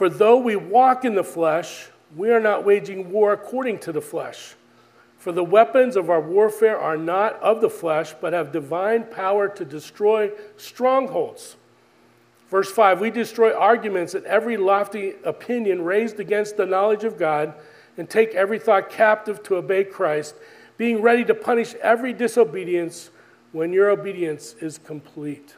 for 0.00 0.08
though 0.08 0.38
we 0.38 0.56
walk 0.56 1.04
in 1.04 1.14
the 1.14 1.22
flesh, 1.22 1.90
we 2.16 2.30
are 2.30 2.40
not 2.40 2.64
waging 2.64 3.12
war 3.12 3.34
according 3.34 3.78
to 3.80 3.92
the 3.92 4.00
flesh. 4.00 4.54
For 5.18 5.30
the 5.30 5.44
weapons 5.44 5.94
of 5.94 6.08
our 6.08 6.22
warfare 6.22 6.78
are 6.78 6.96
not 6.96 7.34
of 7.42 7.60
the 7.60 7.68
flesh, 7.68 8.14
but 8.18 8.32
have 8.32 8.50
divine 8.50 9.04
power 9.04 9.46
to 9.50 9.62
destroy 9.62 10.30
strongholds. 10.56 11.56
Verse 12.48 12.72
5 12.72 12.98
We 12.98 13.10
destroy 13.10 13.54
arguments 13.54 14.14
and 14.14 14.24
every 14.24 14.56
lofty 14.56 15.16
opinion 15.22 15.84
raised 15.84 16.18
against 16.18 16.56
the 16.56 16.64
knowledge 16.64 17.04
of 17.04 17.18
God, 17.18 17.52
and 17.98 18.08
take 18.08 18.34
every 18.34 18.58
thought 18.58 18.88
captive 18.88 19.42
to 19.42 19.56
obey 19.56 19.84
Christ, 19.84 20.34
being 20.78 21.02
ready 21.02 21.26
to 21.26 21.34
punish 21.34 21.74
every 21.82 22.14
disobedience 22.14 23.10
when 23.52 23.70
your 23.70 23.90
obedience 23.90 24.54
is 24.62 24.78
complete. 24.78 25.56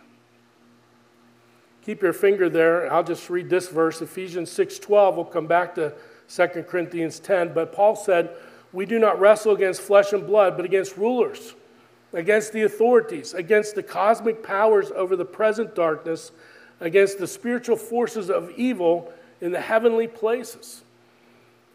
Keep 1.84 2.02
your 2.02 2.12
finger 2.12 2.48
there. 2.48 2.92
I'll 2.92 3.02
just 3.02 3.28
read 3.28 3.50
this 3.50 3.68
verse, 3.68 4.00
Ephesians 4.00 4.50
6:12. 4.50 5.16
We'll 5.16 5.24
come 5.24 5.48
back 5.48 5.74
to 5.74 5.92
2 6.28 6.68
Corinthians 6.68 7.18
10, 7.18 7.52
but 7.52 7.72
Paul 7.72 7.96
said, 7.96 8.30
"We 8.72 8.86
do 8.86 9.00
not 9.00 9.18
wrestle 9.18 9.52
against 9.52 9.80
flesh 9.80 10.12
and 10.12 10.24
blood, 10.24 10.56
but 10.56 10.64
against 10.64 10.96
rulers, 10.96 11.54
against 12.12 12.52
the 12.52 12.62
authorities, 12.62 13.34
against 13.34 13.74
the 13.74 13.82
cosmic 13.82 14.44
powers 14.44 14.92
over 14.92 15.16
the 15.16 15.24
present 15.24 15.74
darkness, 15.74 16.30
against 16.80 17.18
the 17.18 17.26
spiritual 17.26 17.76
forces 17.76 18.30
of 18.30 18.50
evil 18.56 19.12
in 19.40 19.50
the 19.50 19.60
heavenly 19.60 20.06
places." 20.06 20.84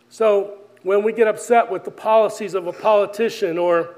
So, 0.09 0.53
when 0.83 1.03
we 1.03 1.11
get 1.11 1.27
upset 1.27 1.69
with 1.69 1.83
the 1.83 1.91
policies 1.91 2.53
of 2.53 2.65
a 2.65 2.71
politician 2.71 3.57
or 3.57 3.89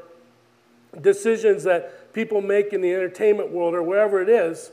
decisions 0.99 1.65
that 1.65 2.11
people 2.13 2.41
make 2.41 2.73
in 2.73 2.81
the 2.81 2.91
entertainment 2.95 3.51
world 3.51 3.75
or 3.75 3.83
wherever 3.83 4.19
it 4.19 4.29
is, 4.29 4.71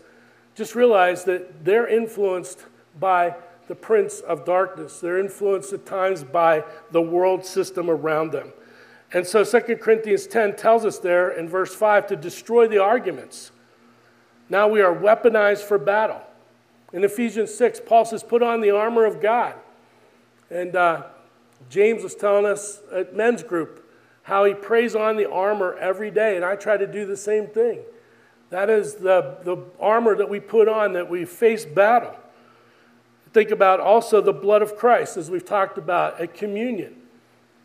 just 0.57 0.75
realize 0.75 1.25
that 1.25 1.65
they're 1.65 1.87
influenced 1.87 2.65
by 2.99 3.37
the 3.69 3.75
prince 3.75 4.21
of 4.21 4.45
darkness. 4.45 5.01
They're 5.01 5.19
influenced 5.19 5.73
at 5.73 5.87
times 5.87 6.25
by 6.25 6.65
the 6.91 7.03
world 7.03 7.45
system 7.45 7.91
around 7.91 8.33
them. 8.33 8.53
And 9.13 9.27
so 9.27 9.45
2 9.45 9.77
Corinthians 9.77 10.27
10 10.27 10.57
tells 10.57 10.85
us 10.85 10.99
there 10.99 11.31
in 11.31 11.49
verse 11.49 11.75
5 11.75 12.09
to 12.09 12.17
destroy 12.17 12.67
the 12.67 12.83
arguments. 12.83 13.53
Now 14.49 14.67
we 14.67 14.81
are 14.81 14.95
weaponized 14.95 15.63
for 15.63 15.79
battle. 15.79 16.23
In 16.93 17.05
Ephesians 17.05 17.55
6, 17.55 17.83
Paul 17.87 18.05
says, 18.05 18.23
Put 18.23 18.43
on 18.43 18.61
the 18.61 18.71
armor 18.71 19.05
of 19.05 19.21
God. 19.21 19.55
And 20.51 20.75
uh, 20.75 21.05
James 21.69 22.03
was 22.03 22.15
telling 22.15 22.47
us 22.47 22.81
at 22.93 23.15
men's 23.15 23.43
group 23.43 23.83
how 24.23 24.45
he 24.45 24.55
prays 24.55 24.95
on 24.97 25.17
the 25.17 25.31
armor 25.31 25.75
every 25.75 26.11
day, 26.11 26.37
and 26.37 26.45
I 26.45 26.57
try 26.57 26.77
to 26.77 26.87
do 26.87 27.05
the 27.07 27.17
same 27.17 27.47
thing. 27.47 27.81
That 28.51 28.71
is 28.71 28.95
the, 28.95 29.39
the 29.43 29.57
armor 29.81 30.17
that 30.17 30.29
we 30.29 30.41
put 30.41 30.69
on 30.69 30.93
that 30.93 31.11
we 31.11 31.25
face 31.25 31.65
battle. 31.65 32.17
Think 33.33 33.51
about 33.51 33.81
also 33.81 34.21
the 34.21 34.33
blood 34.33 34.63
of 34.63 34.77
Christ, 34.77 35.17
as 35.17 35.31
we've 35.31 35.45
talked 35.45 35.79
about 35.79 36.21
at 36.21 36.35
communion. 36.35 36.97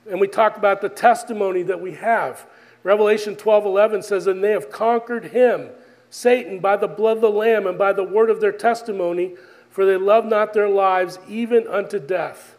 And 0.09 0.19
we 0.19 0.27
talk 0.27 0.57
about 0.57 0.81
the 0.81 0.89
testimony 0.89 1.63
that 1.63 1.79
we 1.79 1.93
have. 1.93 2.45
Revelation 2.83 3.35
12 3.35 3.65
11 3.65 4.01
says, 4.01 4.27
And 4.27 4.43
they 4.43 4.51
have 4.51 4.71
conquered 4.71 5.25
him, 5.25 5.69
Satan, 6.09 6.59
by 6.59 6.77
the 6.77 6.87
blood 6.87 7.17
of 7.17 7.21
the 7.21 7.29
Lamb 7.29 7.67
and 7.67 7.77
by 7.77 7.93
the 7.93 8.03
word 8.03 8.29
of 8.29 8.41
their 8.41 8.51
testimony, 8.51 9.35
for 9.69 9.85
they 9.85 9.97
love 9.97 10.25
not 10.25 10.53
their 10.53 10.67
lives 10.67 11.19
even 11.29 11.67
unto 11.67 11.99
death. 11.99 12.55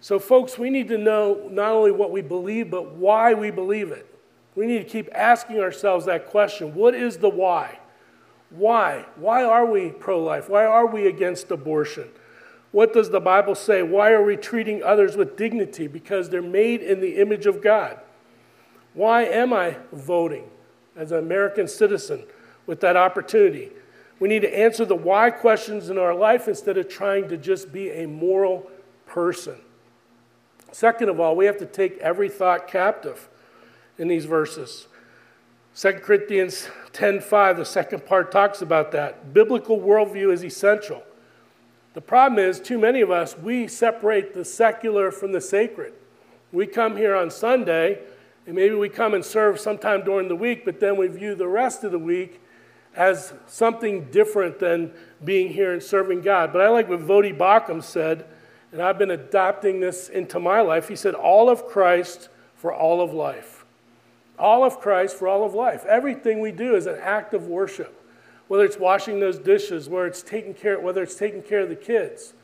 So, 0.00 0.18
folks, 0.18 0.58
we 0.58 0.70
need 0.70 0.88
to 0.88 0.98
know 0.98 1.48
not 1.50 1.72
only 1.72 1.92
what 1.92 2.10
we 2.10 2.22
believe, 2.22 2.70
but 2.70 2.94
why 2.94 3.34
we 3.34 3.50
believe 3.50 3.90
it. 3.90 4.11
We 4.54 4.66
need 4.66 4.78
to 4.78 4.84
keep 4.84 5.08
asking 5.14 5.60
ourselves 5.60 6.06
that 6.06 6.26
question 6.26 6.74
what 6.74 6.94
is 6.94 7.18
the 7.18 7.28
why? 7.28 7.78
Why? 8.50 9.06
Why 9.16 9.44
are 9.44 9.64
we 9.64 9.90
pro 9.90 10.22
life? 10.22 10.48
Why 10.48 10.64
are 10.64 10.86
we 10.86 11.06
against 11.06 11.50
abortion? 11.50 12.08
What 12.70 12.92
does 12.92 13.10
the 13.10 13.20
Bible 13.20 13.54
say? 13.54 13.82
Why 13.82 14.12
are 14.12 14.22
we 14.22 14.36
treating 14.36 14.82
others 14.82 15.16
with 15.16 15.36
dignity? 15.36 15.86
Because 15.86 16.28
they're 16.28 16.42
made 16.42 16.82
in 16.82 17.00
the 17.00 17.16
image 17.16 17.46
of 17.46 17.62
God. 17.62 17.98
Why 18.94 19.24
am 19.24 19.52
I 19.52 19.76
voting 19.92 20.50
as 20.96 21.12
an 21.12 21.18
American 21.18 21.66
citizen 21.66 22.24
with 22.66 22.80
that 22.80 22.96
opportunity? 22.96 23.72
We 24.20 24.28
need 24.28 24.42
to 24.42 24.58
answer 24.58 24.84
the 24.84 24.94
why 24.94 25.30
questions 25.30 25.90
in 25.90 25.98
our 25.98 26.14
life 26.14 26.46
instead 26.46 26.76
of 26.76 26.88
trying 26.88 27.28
to 27.28 27.36
just 27.36 27.72
be 27.72 27.90
a 27.90 28.06
moral 28.06 28.70
person. 29.06 29.56
Second 30.70 31.08
of 31.08 31.20
all, 31.20 31.36
we 31.36 31.46
have 31.46 31.58
to 31.58 31.66
take 31.66 31.98
every 31.98 32.28
thought 32.28 32.68
captive 32.68 33.28
in 33.98 34.08
these 34.08 34.24
verses. 34.24 34.86
2 35.74 36.02
Corinthians 36.02 36.68
10:5, 36.92 37.56
the 37.56 37.64
second 37.64 38.04
part 38.04 38.30
talks 38.30 38.60
about 38.60 38.92
that. 38.92 39.32
Biblical 39.32 39.80
worldview 39.80 40.30
is 40.30 40.44
essential. 40.44 41.02
The 41.94 42.02
problem 42.02 42.38
is, 42.38 42.60
too 42.60 42.78
many 42.78 43.00
of 43.00 43.10
us, 43.10 43.36
we 43.38 43.66
separate 43.66 44.34
the 44.34 44.44
secular 44.44 45.10
from 45.10 45.32
the 45.32 45.40
sacred. 45.40 45.94
We 46.50 46.66
come 46.66 46.96
here 46.96 47.14
on 47.14 47.30
Sunday, 47.30 48.00
and 48.46 48.54
maybe 48.54 48.74
we 48.74 48.88
come 48.90 49.14
and 49.14 49.24
serve 49.24 49.58
sometime 49.58 50.04
during 50.04 50.28
the 50.28 50.36
week, 50.36 50.64
but 50.64 50.80
then 50.80 50.96
we 50.96 51.06
view 51.06 51.34
the 51.34 51.48
rest 51.48 51.84
of 51.84 51.92
the 51.92 51.98
week 51.98 52.40
as 52.94 53.32
something 53.46 54.10
different 54.10 54.58
than 54.58 54.92
being 55.24 55.48
here 55.48 55.72
and 55.72 55.82
serving 55.82 56.20
God. 56.20 56.52
But 56.52 56.60
I 56.60 56.68
like 56.68 56.88
what 56.88 57.00
Voddie 57.00 57.36
Baucham 57.36 57.82
said, 57.82 58.26
and 58.72 58.82
I've 58.82 58.98
been 58.98 59.10
adopting 59.10 59.80
this 59.80 60.10
into 60.10 60.38
my 60.38 60.60
life. 60.60 60.88
He 60.88 60.96
said, 60.96 61.14
All 61.14 61.48
of 61.48 61.66
Christ 61.66 62.28
for 62.54 62.74
all 62.74 63.00
of 63.00 63.14
life 63.14 63.61
all 64.38 64.64
of 64.64 64.80
Christ 64.80 65.16
for 65.16 65.28
all 65.28 65.44
of 65.44 65.54
life. 65.54 65.84
Everything 65.84 66.40
we 66.40 66.52
do 66.52 66.74
is 66.74 66.86
an 66.86 66.98
act 67.00 67.34
of 67.34 67.46
worship. 67.46 67.98
Whether 68.48 68.64
it's 68.64 68.78
washing 68.78 69.20
those 69.20 69.38
dishes, 69.38 69.88
whether 69.88 70.06
it's 70.06 70.22
taking 70.22 70.54
care, 70.54 70.78
whether 70.78 71.02
it's 71.02 71.14
taking 71.14 71.42
care 71.42 71.60
of 71.60 71.68
the 71.68 71.76
kids, 71.76 72.34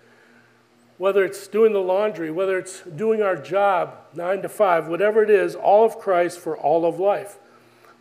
whether 0.97 1.25
it's 1.25 1.47
doing 1.47 1.73
the 1.73 1.81
laundry, 1.81 2.31
whether 2.31 2.59
it's 2.59 2.83
doing 2.83 3.23
our 3.23 3.37
job 3.37 3.97
nine 4.15 4.43
to 4.43 4.49
five, 4.49 4.89
whatever 4.89 5.23
it 5.23 5.31
is, 5.31 5.55
all 5.55 5.85
of 5.85 5.99
Christ 5.99 6.39
for 6.39 6.57
all 6.57 6.87
of 6.87 6.99
life. 6.99 7.39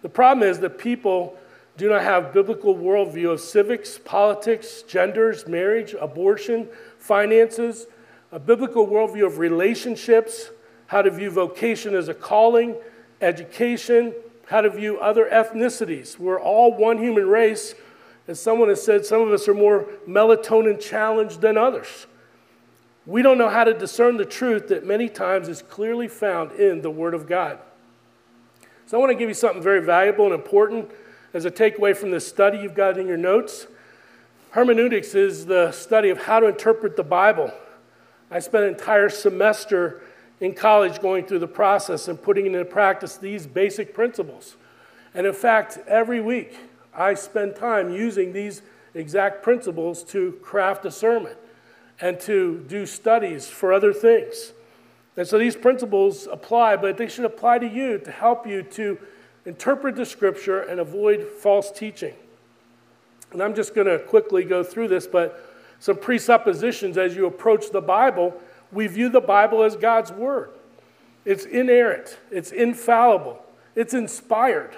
The 0.02 0.10
problem 0.10 0.48
is 0.48 0.60
that 0.60 0.78
people 0.78 1.38
do 1.78 1.90
not 1.90 2.02
have 2.02 2.34
biblical 2.34 2.76
worldview 2.76 3.32
of 3.32 3.40
civics, 3.40 4.00
politics, 4.00 4.82
genders, 4.82 5.48
marriage, 5.48 5.96
abortion, 6.00 6.68
finances, 6.98 7.86
a 8.32 8.40
biblical 8.40 8.88
worldview 8.88 9.26
of 9.26 9.38
relationships, 9.38 10.50
how 10.88 11.02
to 11.02 11.12
view 11.12 11.30
vocation 11.30 11.94
as 11.94 12.08
a 12.08 12.14
calling, 12.14 12.76
education, 13.22 14.14
how 14.48 14.62
to 14.62 14.70
view 14.70 15.00
other 15.00 15.30
ethnicities. 15.30 16.18
We're 16.18 16.40
all 16.40 16.74
one 16.74 16.98
human 16.98 17.28
race. 17.28 17.76
As 18.28 18.40
someone 18.40 18.70
has 18.70 18.84
said, 18.84 19.06
some 19.06 19.22
of 19.22 19.32
us 19.32 19.48
are 19.48 19.54
more 19.54 19.88
melatonin 20.08 20.80
challenged 20.80 21.42
than 21.42 21.58
others. 21.58 22.08
We 23.06 23.22
don't 23.22 23.38
know 23.38 23.50
how 23.50 23.64
to 23.64 23.74
discern 23.74 24.18
the 24.18 24.26
truth 24.26 24.68
that 24.68 24.86
many 24.86 25.08
times 25.08 25.48
is 25.48 25.62
clearly 25.62 26.10
found 26.10 26.52
in 26.54 26.82
the 26.82 26.92
Word 26.92 27.14
of 27.14 27.28
God. 27.28 27.60
So 28.86 28.98
I 28.98 29.00
want 29.00 29.12
to 29.12 29.18
give 29.18 29.30
you 29.30 29.34
something 29.34 29.62
very 29.62 29.82
valuable 29.82 30.26
and 30.26 30.34
important 30.34 30.92
as 31.34 31.46
a 31.46 31.52
takeaway 31.52 31.96
from 31.96 32.12
this 32.12 32.28
study 32.28 32.58
you've 32.58 32.76
got 32.76 32.98
in 32.98 33.08
your 33.08 33.18
notes. 33.18 33.68
Hermeneutics 34.52 35.14
is 35.14 35.46
the 35.46 35.72
study 35.72 36.10
of 36.10 36.24
how 36.24 36.40
to 36.40 36.48
interpret 36.48 36.96
the 36.96 37.04
Bible. 37.04 37.52
I 38.32 38.40
spent 38.40 38.64
an 38.64 38.72
entire 38.72 39.10
semester 39.10 40.02
in 40.40 40.54
college 40.54 41.02
going 41.02 41.26
through 41.26 41.40
the 41.40 41.48
process 41.48 42.08
and 42.08 42.22
putting 42.22 42.46
into 42.46 42.64
practice 42.66 43.18
these 43.18 43.48
basic 43.48 43.94
principles. 43.94 44.56
And 45.14 45.26
in 45.26 45.34
fact, 45.34 45.80
every 45.88 46.22
week 46.22 46.56
I 46.94 47.14
spend 47.16 47.56
time 47.56 47.92
using 47.92 48.34
these 48.34 48.62
exact 48.94 49.44
principles 49.44 50.04
to 50.06 50.34
craft 50.42 50.86
a 50.86 50.92
sermon 50.92 51.36
and 52.00 52.20
to 52.22 52.64
do 52.68 52.86
studies 52.86 53.48
for 53.48 53.74
other 53.74 53.94
things. 53.94 54.54
And 55.16 55.28
so 55.28 55.40
these 55.40 55.56
principles 55.56 56.28
apply, 56.28 56.78
but 56.78 56.98
they 56.98 57.08
should 57.08 57.26
apply 57.26 57.60
to 57.60 57.68
you 57.68 57.98
to 58.00 58.12
help 58.12 58.46
you 58.46 58.62
to 58.62 59.00
interpret 59.46 59.96
the 59.96 60.06
scripture 60.06 60.62
and 60.62 60.80
avoid 60.80 61.28
false 61.28 61.72
teaching. 61.72 62.14
And 63.32 63.42
I'm 63.42 63.56
just 63.56 63.74
going 63.74 63.88
to 63.88 64.00
quickly 64.00 64.44
go 64.44 64.64
through 64.64 64.90
this, 64.90 65.08
but 65.08 65.44
some 65.80 65.98
presuppositions 65.98 66.98
as 66.98 67.16
you 67.16 67.26
approach 67.26 67.72
the 67.72 67.82
Bible. 67.82 68.40
We 68.72 68.88
view 68.88 69.10
the 69.10 69.22
Bible 69.22 69.64
as 69.64 69.76
God's 69.76 70.12
Word. 70.12 70.52
It's 71.26 71.46
inerrant, 71.46 72.18
it's 72.32 72.52
infallible, 72.52 73.42
it's 73.76 73.94
inspired. 73.94 74.76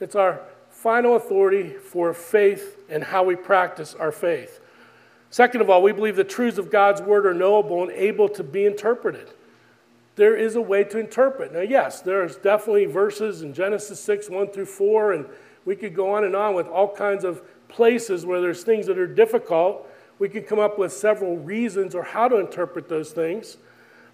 It's 0.00 0.16
our 0.16 0.40
final 0.70 1.14
authority 1.14 1.68
for 1.70 2.12
faith 2.12 2.76
and 2.88 3.04
how 3.04 3.22
we 3.22 3.36
practice 3.36 3.94
our 3.94 4.10
faith. 4.10 4.58
Second 5.30 5.60
of 5.60 5.70
all, 5.70 5.80
we 5.80 5.92
believe 5.92 6.16
the 6.16 6.24
truths 6.24 6.58
of 6.58 6.70
God's 6.70 7.00
Word 7.00 7.24
are 7.24 7.32
knowable 7.32 7.82
and 7.82 7.92
able 7.92 8.28
to 8.30 8.42
be 8.42 8.66
interpreted. 8.66 9.30
There 10.16 10.36
is 10.36 10.56
a 10.56 10.60
way 10.60 10.84
to 10.84 10.98
interpret. 10.98 11.52
Now, 11.52 11.60
yes, 11.60 12.00
there's 12.00 12.36
definitely 12.36 12.86
verses 12.86 13.42
in 13.42 13.54
Genesis 13.54 14.00
6, 14.00 14.28
1 14.28 14.48
through 14.48 14.66
4, 14.66 15.12
and 15.12 15.26
we 15.64 15.76
could 15.76 15.94
go 15.94 16.12
on 16.12 16.24
and 16.24 16.34
on 16.34 16.54
with 16.54 16.66
all 16.66 16.94
kinds 16.94 17.24
of 17.24 17.40
places 17.68 18.26
where 18.26 18.40
there's 18.40 18.64
things 18.64 18.86
that 18.86 18.98
are 18.98 19.06
difficult. 19.06 19.88
We 20.18 20.28
could 20.28 20.46
come 20.46 20.58
up 20.58 20.78
with 20.78 20.92
several 20.92 21.36
reasons 21.36 21.94
or 21.94 22.02
how 22.02 22.28
to 22.28 22.36
interpret 22.36 22.88
those 22.88 23.12
things. 23.12 23.56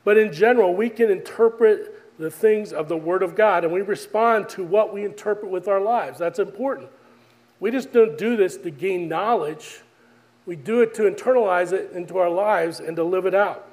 But 0.05 0.17
in 0.17 0.33
general, 0.33 0.75
we 0.75 0.89
can 0.89 1.11
interpret 1.11 2.19
the 2.19 2.31
things 2.31 2.73
of 2.73 2.89
the 2.89 2.97
Word 2.97 3.23
of 3.23 3.37
God 3.37 3.65
and 3.65 3.73
we 3.73 3.83
respond 3.83 4.49
to 4.51 4.65
what 4.65 4.93
we 4.93 5.05
interpret 5.05 5.51
with 5.51 5.69
our 5.69 5.81
lives. 5.81 6.19
That's 6.19 6.39
important. 6.39 6.89
We 7.61 7.71
just 7.71 7.93
don't 7.93 8.17
do 8.17 8.37
this 8.37 8.57
to 8.59 8.71
gain 8.71 9.09
knowledge, 9.09 9.83
we 10.47 10.57
do 10.57 10.81
it 10.81 10.95
to 10.95 11.03
internalize 11.03 11.73
it 11.73 11.93
into 11.93 12.17
our 12.19 12.31
lives 12.31 12.81
and 12.81 12.97
to 12.97 13.05
live 13.05 13.27
it 13.27 13.35
out. 13.35 13.69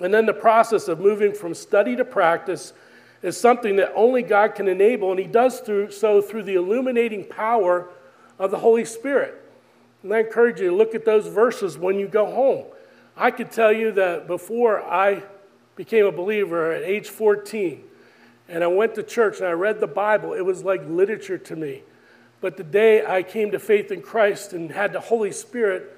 And 0.00 0.14
then 0.14 0.24
the 0.24 0.32
process 0.32 0.88
of 0.88 1.00
moving 1.00 1.34
from 1.34 1.52
study 1.52 1.96
to 1.96 2.04
practice 2.04 2.72
is 3.22 3.36
something 3.36 3.76
that 3.76 3.92
only 3.94 4.22
God 4.22 4.54
can 4.54 4.66
enable, 4.66 5.10
and 5.10 5.20
He 5.20 5.26
does 5.26 5.60
through, 5.60 5.90
so 5.90 6.22
through 6.22 6.44
the 6.44 6.54
illuminating 6.54 7.24
power 7.24 7.88
of 8.38 8.50
the 8.50 8.58
Holy 8.58 8.86
Spirit. 8.86 9.39
And 10.02 10.12
I 10.12 10.20
encourage 10.20 10.60
you 10.60 10.70
to 10.70 10.76
look 10.76 10.94
at 10.94 11.04
those 11.04 11.26
verses 11.26 11.76
when 11.76 11.98
you 11.98 12.08
go 12.08 12.26
home. 12.26 12.66
I 13.16 13.30
could 13.30 13.50
tell 13.52 13.72
you 13.72 13.92
that 13.92 14.26
before 14.26 14.82
I 14.82 15.22
became 15.76 16.06
a 16.06 16.12
believer 16.12 16.72
at 16.72 16.82
age 16.82 17.08
14, 17.08 17.82
and 18.48 18.64
I 18.64 18.66
went 18.66 18.94
to 18.96 19.02
church 19.02 19.38
and 19.38 19.46
I 19.46 19.52
read 19.52 19.80
the 19.80 19.86
Bible, 19.86 20.32
it 20.32 20.40
was 20.40 20.64
like 20.64 20.82
literature 20.88 21.38
to 21.38 21.56
me. 21.56 21.82
But 22.40 22.56
the 22.56 22.64
day 22.64 23.04
I 23.04 23.22
came 23.22 23.50
to 23.50 23.58
faith 23.58 23.92
in 23.92 24.02
Christ 24.02 24.52
and 24.52 24.70
had 24.70 24.92
the 24.92 25.00
Holy 25.00 25.32
Spirit, 25.32 25.96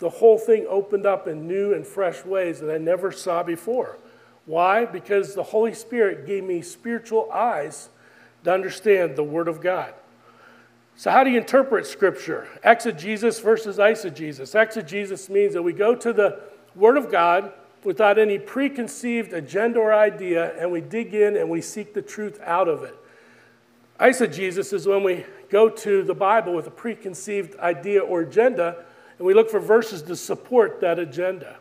the 0.00 0.10
whole 0.10 0.38
thing 0.38 0.66
opened 0.68 1.06
up 1.06 1.28
in 1.28 1.46
new 1.46 1.72
and 1.72 1.86
fresh 1.86 2.24
ways 2.24 2.60
that 2.60 2.74
I 2.74 2.78
never 2.78 3.12
saw 3.12 3.42
before. 3.42 3.98
Why? 4.44 4.84
Because 4.84 5.34
the 5.34 5.42
Holy 5.42 5.72
Spirit 5.72 6.26
gave 6.26 6.44
me 6.44 6.60
spiritual 6.60 7.30
eyes 7.32 7.88
to 8.42 8.52
understand 8.52 9.16
the 9.16 9.24
Word 9.24 9.48
of 9.48 9.60
God. 9.60 9.94
So, 10.96 11.10
how 11.10 11.24
do 11.24 11.30
you 11.30 11.38
interpret 11.38 11.86
Scripture? 11.86 12.46
Exegesis 12.62 13.40
versus 13.40 13.78
eisegesis. 13.78 14.54
Exegesis 14.54 15.28
means 15.28 15.54
that 15.54 15.62
we 15.62 15.72
go 15.72 15.94
to 15.94 16.12
the 16.12 16.40
Word 16.76 16.96
of 16.96 17.10
God 17.10 17.52
without 17.82 18.18
any 18.18 18.38
preconceived 18.38 19.32
agenda 19.32 19.78
or 19.78 19.92
idea, 19.92 20.56
and 20.58 20.70
we 20.70 20.80
dig 20.80 21.14
in 21.14 21.36
and 21.36 21.50
we 21.50 21.60
seek 21.60 21.94
the 21.94 22.02
truth 22.02 22.40
out 22.42 22.68
of 22.68 22.82
it. 22.82 22.96
Eisegesis 24.00 24.72
is 24.72 24.86
when 24.86 25.02
we 25.02 25.24
go 25.50 25.68
to 25.68 26.02
the 26.02 26.14
Bible 26.14 26.54
with 26.54 26.66
a 26.66 26.70
preconceived 26.70 27.58
idea 27.58 28.00
or 28.00 28.22
agenda, 28.22 28.84
and 29.18 29.26
we 29.26 29.34
look 29.34 29.50
for 29.50 29.60
verses 29.60 30.02
to 30.02 30.16
support 30.16 30.80
that 30.80 30.98
agenda. 30.98 31.56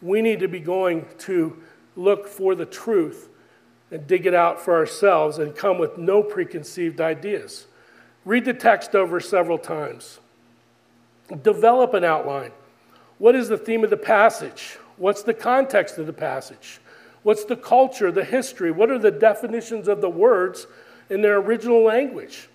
We 0.00 0.22
need 0.22 0.40
to 0.40 0.48
be 0.48 0.60
going 0.60 1.06
to 1.18 1.62
look 1.96 2.28
for 2.28 2.54
the 2.54 2.66
truth 2.66 3.28
and 3.90 4.06
dig 4.06 4.26
it 4.26 4.34
out 4.34 4.60
for 4.60 4.74
ourselves 4.74 5.38
and 5.38 5.54
come 5.54 5.78
with 5.78 5.96
no 5.98 6.22
preconceived 6.22 7.00
ideas. 7.00 7.66
Read 8.26 8.44
the 8.44 8.52
text 8.52 8.96
over 8.96 9.20
several 9.20 9.56
times. 9.56 10.18
Develop 11.42 11.94
an 11.94 12.04
outline. 12.04 12.50
What 13.18 13.36
is 13.36 13.48
the 13.48 13.56
theme 13.56 13.84
of 13.84 13.90
the 13.90 13.96
passage? 13.96 14.78
What's 14.96 15.22
the 15.22 15.32
context 15.32 15.96
of 15.96 16.06
the 16.06 16.12
passage? 16.12 16.80
What's 17.22 17.44
the 17.44 17.56
culture, 17.56 18.10
the 18.10 18.24
history? 18.24 18.72
What 18.72 18.90
are 18.90 18.98
the 18.98 19.12
definitions 19.12 19.86
of 19.86 20.00
the 20.00 20.10
words 20.10 20.66
in 21.08 21.22
their 21.22 21.38
original 21.38 21.82
language? 21.84 22.48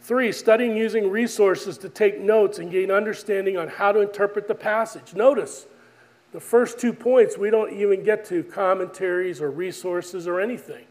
Three, 0.00 0.32
studying 0.32 0.74
using 0.74 1.10
resources 1.10 1.76
to 1.78 1.90
take 1.90 2.18
notes 2.18 2.58
and 2.58 2.72
gain 2.72 2.90
understanding 2.90 3.58
on 3.58 3.68
how 3.68 3.92
to 3.92 4.00
interpret 4.00 4.48
the 4.48 4.54
passage. 4.54 5.14
Notice 5.14 5.66
the 6.32 6.40
first 6.40 6.78
two 6.78 6.94
points, 6.94 7.36
we 7.36 7.50
don't 7.50 7.74
even 7.74 8.04
get 8.04 8.24
to 8.26 8.42
commentaries 8.42 9.42
or 9.42 9.50
resources 9.50 10.26
or 10.26 10.40
anything. 10.40 10.86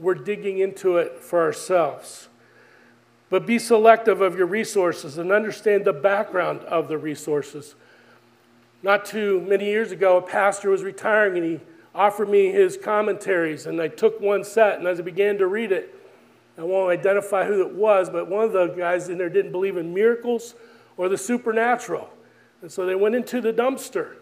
We're 0.00 0.14
digging 0.14 0.58
into 0.58 0.96
it 0.96 1.20
for 1.20 1.40
ourselves. 1.40 2.28
But 3.28 3.46
be 3.46 3.58
selective 3.58 4.20
of 4.20 4.36
your 4.36 4.46
resources 4.46 5.18
and 5.18 5.32
understand 5.32 5.84
the 5.84 5.92
background 5.92 6.60
of 6.60 6.88
the 6.88 6.98
resources. 6.98 7.74
Not 8.82 9.04
too 9.04 9.40
many 9.40 9.64
years 9.66 9.90
ago, 9.90 10.18
a 10.18 10.22
pastor 10.22 10.70
was 10.70 10.82
retiring 10.82 11.36
and 11.36 11.44
he 11.44 11.60
offered 11.94 12.28
me 12.28 12.52
his 12.52 12.76
commentaries, 12.76 13.66
and 13.66 13.80
I 13.80 13.88
took 13.88 14.20
one 14.20 14.44
set, 14.44 14.78
and 14.78 14.86
as 14.86 15.00
I 15.00 15.02
began 15.02 15.38
to 15.38 15.46
read 15.46 15.72
it, 15.72 15.94
I 16.58 16.62
won't 16.62 16.90
identify 16.90 17.46
who 17.46 17.62
it 17.62 17.74
was, 17.74 18.10
but 18.10 18.28
one 18.28 18.44
of 18.44 18.52
the 18.52 18.66
guys 18.68 19.08
in 19.08 19.18
there 19.18 19.30
didn't 19.30 19.52
believe 19.52 19.76
in 19.76 19.92
miracles 19.92 20.54
or 20.96 21.08
the 21.08 21.18
supernatural. 21.18 22.08
And 22.62 22.70
so 22.70 22.86
they 22.86 22.94
went 22.94 23.14
into 23.14 23.40
the 23.40 23.52
dumpster. 23.52 24.16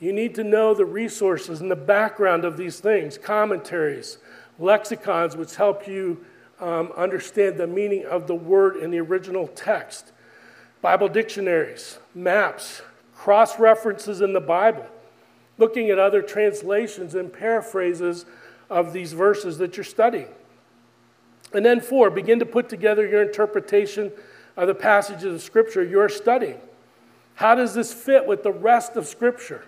You 0.00 0.12
need 0.12 0.34
to 0.36 0.44
know 0.44 0.74
the 0.74 0.84
resources 0.84 1.60
and 1.60 1.70
the 1.70 1.76
background 1.76 2.44
of 2.44 2.56
these 2.56 2.80
things 2.80 3.18
commentaries, 3.18 4.18
lexicons, 4.58 5.36
which 5.36 5.56
help 5.56 5.86
you 5.86 6.24
um, 6.60 6.92
understand 6.96 7.58
the 7.58 7.66
meaning 7.66 8.04
of 8.04 8.26
the 8.26 8.34
word 8.34 8.76
in 8.76 8.90
the 8.90 9.00
original 9.00 9.48
text, 9.48 10.12
Bible 10.80 11.08
dictionaries, 11.08 11.98
maps, 12.14 12.82
cross 13.14 13.58
references 13.58 14.20
in 14.20 14.32
the 14.32 14.40
Bible, 14.40 14.86
looking 15.58 15.90
at 15.90 15.98
other 15.98 16.22
translations 16.22 17.14
and 17.14 17.32
paraphrases 17.32 18.26
of 18.70 18.92
these 18.92 19.12
verses 19.12 19.58
that 19.58 19.76
you're 19.76 19.84
studying. 19.84 20.28
And 21.52 21.64
then, 21.64 21.80
four, 21.80 22.10
begin 22.10 22.38
to 22.40 22.46
put 22.46 22.68
together 22.68 23.06
your 23.06 23.22
interpretation 23.22 24.12
of 24.56 24.66
the 24.66 24.74
passages 24.74 25.34
of 25.34 25.42
Scripture 25.42 25.82
you're 25.82 26.08
studying. 26.08 26.60
How 27.34 27.54
does 27.54 27.74
this 27.74 27.92
fit 27.92 28.26
with 28.26 28.42
the 28.42 28.52
rest 28.52 28.96
of 28.96 29.06
Scripture? 29.06 29.64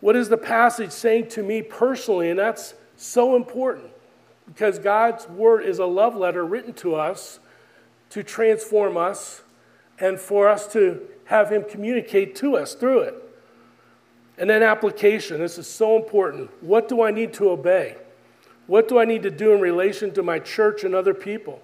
What 0.00 0.16
is 0.16 0.28
the 0.28 0.36
passage 0.36 0.90
saying 0.90 1.28
to 1.30 1.42
me 1.42 1.62
personally? 1.62 2.30
And 2.30 2.38
that's 2.38 2.74
so 2.96 3.36
important 3.36 3.90
because 4.52 4.78
God's 4.78 5.26
word 5.28 5.64
is 5.64 5.78
a 5.78 5.86
love 5.86 6.14
letter 6.14 6.44
written 6.44 6.74
to 6.74 6.94
us 6.94 7.40
to 8.10 8.22
transform 8.22 8.98
us 8.98 9.40
and 9.98 10.20
for 10.20 10.46
us 10.46 10.70
to 10.74 11.00
have 11.24 11.50
Him 11.50 11.64
communicate 11.66 12.36
to 12.36 12.58
us 12.58 12.74
through 12.74 13.00
it. 13.00 13.14
And 14.36 14.50
then 14.50 14.62
application. 14.62 15.40
This 15.40 15.56
is 15.56 15.66
so 15.66 15.96
important. 15.96 16.50
What 16.62 16.88
do 16.88 17.02
I 17.02 17.10
need 17.10 17.32
to 17.34 17.48
obey? 17.48 17.96
What 18.66 18.88
do 18.88 18.98
I 18.98 19.06
need 19.06 19.22
to 19.22 19.30
do 19.30 19.54
in 19.54 19.60
relation 19.60 20.12
to 20.14 20.22
my 20.22 20.38
church 20.38 20.84
and 20.84 20.94
other 20.94 21.14
people? 21.14 21.62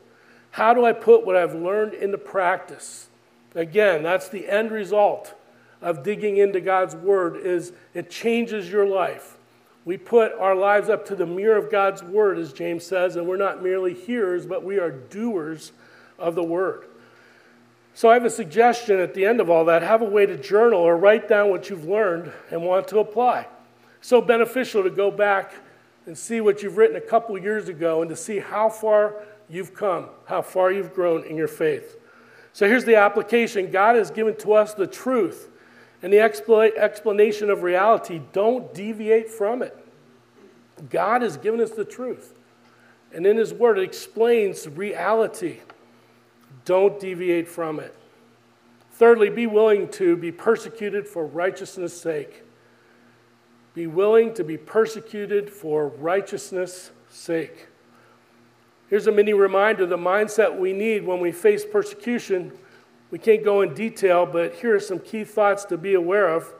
How 0.50 0.72
do 0.72 0.86
I 0.86 0.92
put 0.92 1.26
what 1.26 1.36
I've 1.36 1.54
learned 1.54 1.92
into 1.94 2.16
practice? 2.16 3.08
Again, 3.54 4.02
that's 4.02 4.28
the 4.28 4.48
end 4.48 4.70
result 4.70 5.34
of 5.82 6.02
digging 6.02 6.38
into 6.38 6.60
God's 6.60 6.96
word 6.96 7.36
is 7.36 7.72
it 7.92 8.10
changes 8.10 8.70
your 8.70 8.86
life. 8.86 9.37
We 9.88 9.96
put 9.96 10.34
our 10.34 10.54
lives 10.54 10.90
up 10.90 11.06
to 11.06 11.16
the 11.16 11.24
mirror 11.24 11.56
of 11.56 11.70
God's 11.70 12.02
word, 12.02 12.36
as 12.36 12.52
James 12.52 12.84
says, 12.84 13.16
and 13.16 13.26
we're 13.26 13.38
not 13.38 13.62
merely 13.62 13.94
hearers, 13.94 14.44
but 14.44 14.62
we 14.62 14.78
are 14.78 14.90
doers 14.90 15.72
of 16.18 16.34
the 16.34 16.42
word. 16.42 16.84
So 17.94 18.10
I 18.10 18.12
have 18.12 18.26
a 18.26 18.28
suggestion 18.28 19.00
at 19.00 19.14
the 19.14 19.24
end 19.24 19.40
of 19.40 19.48
all 19.48 19.64
that 19.64 19.80
have 19.80 20.02
a 20.02 20.04
way 20.04 20.26
to 20.26 20.36
journal 20.36 20.78
or 20.78 20.98
write 20.98 21.26
down 21.26 21.48
what 21.48 21.70
you've 21.70 21.86
learned 21.86 22.30
and 22.50 22.62
want 22.62 22.86
to 22.88 22.98
apply. 22.98 23.46
So 24.02 24.20
beneficial 24.20 24.82
to 24.82 24.90
go 24.90 25.10
back 25.10 25.54
and 26.04 26.18
see 26.18 26.42
what 26.42 26.62
you've 26.62 26.76
written 26.76 26.96
a 26.96 27.00
couple 27.00 27.38
years 27.38 27.70
ago 27.70 28.02
and 28.02 28.10
to 28.10 28.16
see 28.16 28.40
how 28.40 28.68
far 28.68 29.14
you've 29.48 29.72
come, 29.72 30.10
how 30.26 30.42
far 30.42 30.70
you've 30.70 30.92
grown 30.92 31.24
in 31.24 31.34
your 31.34 31.48
faith. 31.48 31.96
So 32.52 32.68
here's 32.68 32.84
the 32.84 32.96
application 32.96 33.70
God 33.70 33.96
has 33.96 34.10
given 34.10 34.36
to 34.40 34.52
us 34.52 34.74
the 34.74 34.86
truth 34.86 35.48
And 36.02 36.12
the 36.12 36.18
expla- 36.18 36.76
explanation 36.76 37.50
of 37.50 37.62
reality, 37.62 38.20
don't 38.32 38.72
deviate 38.72 39.30
from 39.30 39.62
it. 39.62 39.76
God 40.90 41.22
has 41.22 41.36
given 41.36 41.60
us 41.60 41.72
the 41.72 41.84
truth. 41.84 42.34
And 43.12 43.26
in 43.26 43.36
His 43.36 43.52
Word, 43.52 43.78
it 43.78 43.84
explains 43.84 44.68
reality. 44.68 45.58
Don't 46.64 47.00
deviate 47.00 47.48
from 47.48 47.80
it. 47.80 47.94
Thirdly, 48.92 49.30
be 49.30 49.46
willing 49.46 49.88
to 49.90 50.16
be 50.16 50.30
persecuted 50.30 51.06
for 51.06 51.24
righteousness' 51.24 51.98
sake. 51.98 52.42
Be 53.74 53.86
willing 53.86 54.34
to 54.34 54.44
be 54.44 54.56
persecuted 54.56 55.50
for 55.50 55.88
righteousness' 55.88 56.90
sake. 57.08 57.68
Here's 58.90 59.06
a 59.06 59.12
mini 59.12 59.34
reminder 59.34 59.86
the 59.86 59.96
mindset 59.96 60.58
we 60.58 60.72
need 60.72 61.06
when 61.06 61.20
we 61.20 61.30
face 61.30 61.64
persecution. 61.64 62.52
We 63.10 63.18
can't 63.18 63.42
go 63.42 63.62
in 63.62 63.74
detail, 63.74 64.26
but 64.26 64.54
here 64.54 64.74
are 64.74 64.80
some 64.80 64.98
key 64.98 65.24
thoughts 65.24 65.64
to 65.66 65.78
be 65.78 65.94
aware 65.94 66.28
of. 66.28 66.52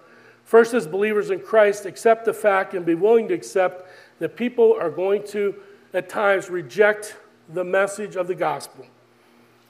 First, 0.45 0.73
as 0.73 0.87
believers 0.87 1.31
in 1.31 1.41
Christ, 1.41 1.85
accept 1.85 2.25
the 2.25 2.33
fact 2.33 2.73
and 2.73 2.87
be 2.87 2.95
willing 2.95 3.29
to 3.29 3.35
accept 3.35 3.91
that 4.19 4.35
people 4.35 4.77
are 4.81 4.91
going 4.91 5.27
to, 5.29 5.55
at 5.93 6.09
times, 6.09 6.49
reject 6.49 7.17
the 7.53 7.65
message 7.65 8.17
of 8.17 8.29
the 8.29 8.35
gospel. 8.35 8.87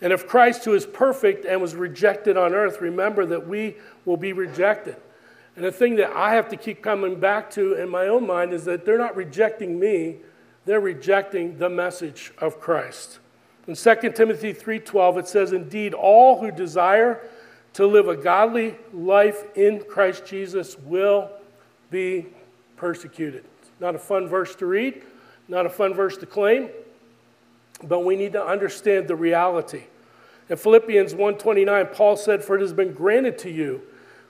And 0.00 0.12
if 0.12 0.28
Christ, 0.28 0.64
who 0.64 0.74
is 0.74 0.86
perfect 0.86 1.44
and 1.44 1.60
was 1.60 1.74
rejected 1.74 2.36
on 2.36 2.54
earth, 2.54 2.80
remember 2.80 3.26
that 3.26 3.48
we 3.48 3.76
will 4.04 4.16
be 4.16 4.32
rejected. 4.32 4.96
And 5.56 5.64
the 5.64 5.72
thing 5.72 5.96
that 5.96 6.12
I 6.12 6.34
have 6.34 6.48
to 6.50 6.56
keep 6.56 6.82
coming 6.82 7.18
back 7.18 7.50
to 7.52 7.74
in 7.74 7.88
my 7.88 8.06
own 8.06 8.24
mind 8.24 8.52
is 8.52 8.64
that 8.66 8.84
they're 8.84 8.98
not 8.98 9.16
rejecting 9.16 9.80
me, 9.80 10.18
they're 10.64 10.78
rejecting 10.78 11.58
the 11.58 11.68
message 11.68 12.32
of 12.38 12.60
Christ. 12.60 13.18
In 13.68 13.74
2 13.74 14.14
Timothy 14.14 14.54
3:12 14.54 15.18
it 15.18 15.28
says 15.28 15.52
indeed 15.52 15.92
all 15.92 16.40
who 16.40 16.50
desire 16.50 17.20
to 17.74 17.86
live 17.86 18.08
a 18.08 18.16
godly 18.16 18.76
life 18.94 19.44
in 19.54 19.84
Christ 19.84 20.24
Jesus 20.24 20.78
will 20.78 21.30
be 21.90 22.26
persecuted. 22.76 23.44
Not 23.78 23.94
a 23.94 23.98
fun 23.98 24.26
verse 24.26 24.54
to 24.56 24.66
read, 24.66 25.02
not 25.48 25.66
a 25.66 25.68
fun 25.68 25.92
verse 25.92 26.16
to 26.16 26.26
claim, 26.26 26.70
but 27.84 28.06
we 28.06 28.16
need 28.16 28.32
to 28.32 28.42
understand 28.42 29.06
the 29.06 29.14
reality. 29.14 29.82
In 30.48 30.56
Philippians 30.56 31.12
1:29 31.12 31.92
Paul 31.92 32.16
said 32.16 32.42
for 32.42 32.56
it 32.56 32.62
has 32.62 32.72
been 32.72 32.94
granted 32.94 33.36
to 33.40 33.50
you 33.50 33.82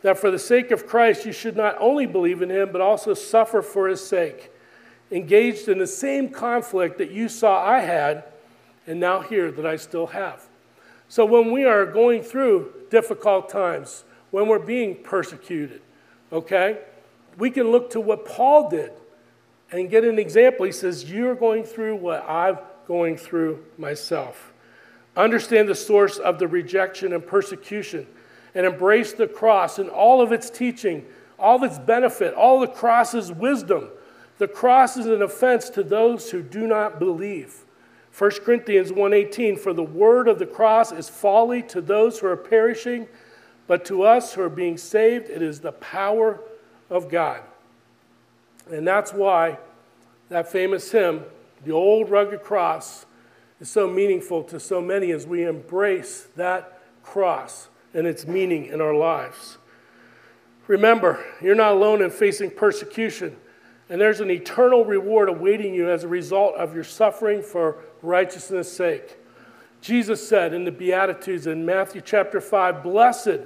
that 0.03 0.18
for 0.18 0.33
the 0.33 0.38
sake 0.38 0.72
of 0.72 0.85
Christ 0.85 1.24
you 1.24 1.33
should 1.33 1.57
not 1.57 1.77
only 1.79 2.07
believe 2.07 2.42
in 2.42 2.51
him 2.51 2.70
but 2.72 2.81
also 2.81 3.14
suffer 3.14 3.62
for 3.62 3.87
his 3.87 4.05
sake 4.05 4.51
engaged 5.12 5.68
in 5.68 5.79
the 5.79 5.87
same 5.87 6.29
conflict 6.29 6.98
that 6.98 7.12
you 7.12 7.29
saw 7.29 7.64
I 7.64 7.79
had 7.79 8.24
and 8.88 8.98
now 8.98 9.20
here 9.20 9.53
that 9.53 9.64
I 9.64 9.77
still 9.77 10.09
have. 10.09 10.48
So 11.09 11.24
when 11.24 11.53
we 11.53 11.64
are 11.64 11.87
going 11.87 12.22
through 12.22 12.72
difficult 12.90 13.48
times, 13.48 14.03
when 14.33 14.48
we're 14.48 14.59
being 14.59 14.96
persecuted, 14.96 15.81
okay, 16.33 16.81
we 17.38 17.51
can 17.51 17.70
look 17.70 17.90
to 17.90 18.01
what 18.01 18.24
Paul 18.24 18.68
did 18.68 18.90
and 19.70 19.88
get 19.88 20.03
an 20.03 20.18
example. 20.18 20.66
He 20.66 20.72
says, 20.72 21.11
You're 21.11 21.37
going 21.37 21.62
through 21.62 21.96
what 21.96 22.29
I'm 22.29 22.59
going 22.87 23.16
through 23.16 23.64
myself. 23.79 24.53
Understand 25.16 25.68
the 25.68 25.74
source 25.77 26.18
of 26.18 26.40
the 26.40 26.48
rejection 26.48 27.12
and 27.12 27.24
persecution 27.24 28.07
and 28.55 28.66
embrace 28.66 29.12
the 29.12 29.29
cross 29.29 29.79
and 29.79 29.88
all 29.88 30.20
of 30.20 30.33
its 30.33 30.51
teaching, 30.51 31.07
all 31.38 31.57
of 31.57 31.62
its 31.62 31.79
benefit, 31.79 32.35
all 32.35 32.59
the 32.61 32.66
cross's 32.66 33.31
wisdom 33.31 33.90
the 34.38 34.48
cross 34.48 34.96
is 34.96 35.07
an 35.07 35.20
offense 35.20 35.68
to 35.70 35.83
those 35.83 36.31
who 36.31 36.42
do 36.42 36.66
not 36.66 36.98
believe. 36.98 37.64
1 38.18 38.42
Corinthians 38.44 38.90
1:18 38.90 39.57
For 39.57 39.72
the 39.72 39.85
word 39.85 40.26
of 40.26 40.40
the 40.40 40.46
cross 40.46 40.90
is 40.90 41.09
folly 41.09 41.62
to 41.62 41.81
those 41.81 42.18
who 42.18 42.26
are 42.26 42.37
perishing, 42.37 43.07
but 43.68 43.85
to 43.85 44.02
us 44.02 44.35
who 44.35 44.42
are 44.42 44.48
being 44.48 44.76
saved 44.76 45.31
it 45.31 45.40
is 45.40 45.61
the 45.61 45.70
power 45.70 46.40
of 46.90 47.09
God. 47.09 47.42
And 48.68 48.85
that's 48.85 49.12
why 49.12 49.59
that 50.31 50.50
famous 50.50 50.90
hymn, 50.90 51.26
The 51.64 51.70
Old 51.70 52.11
Rugged 52.11 52.42
Cross, 52.42 53.07
is 53.61 53.70
so 53.70 53.87
meaningful 53.87 54.42
to 54.44 54.59
so 54.59 54.81
many 54.81 55.12
as 55.12 55.24
we 55.24 55.44
embrace 55.44 56.26
that 56.35 56.81
cross 57.04 57.68
and 57.94 58.04
its 58.04 58.26
meaning 58.26 58.66
in 58.66 58.81
our 58.81 58.94
lives. 58.94 59.59
Remember, 60.66 61.24
you're 61.40 61.54
not 61.54 61.72
alone 61.72 62.02
in 62.02 62.11
facing 62.11 62.50
persecution. 62.50 63.37
And 63.90 64.00
there's 64.00 64.20
an 64.20 64.31
eternal 64.31 64.85
reward 64.85 65.28
awaiting 65.28 65.72
you 65.72 65.88
as 65.88 66.04
a 66.04 66.09
result 66.09 66.57
of 66.57 66.74
your 66.74 66.85
suffering 66.85 67.42
for 67.42 67.83
righteousness' 68.02 68.72
sake. 68.72 69.16
Jesus 69.80 70.26
said 70.26 70.52
in 70.52 70.64
the 70.64 70.72
Beatitudes 70.72 71.46
in 71.46 71.64
Matthew 71.64 72.00
chapter 72.00 72.40
5 72.40 72.82
Blessed, 72.82 73.40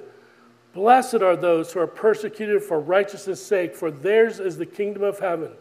blessed 0.74 1.16
are 1.16 1.36
those 1.36 1.72
who 1.72 1.80
are 1.80 1.86
persecuted 1.86 2.62
for 2.62 2.80
righteousness' 2.80 3.44
sake, 3.44 3.74
for 3.74 3.90
theirs 3.90 4.40
is 4.40 4.56
the 4.56 4.66
kingdom 4.66 5.02
of 5.02 5.18
heaven. 5.18 5.52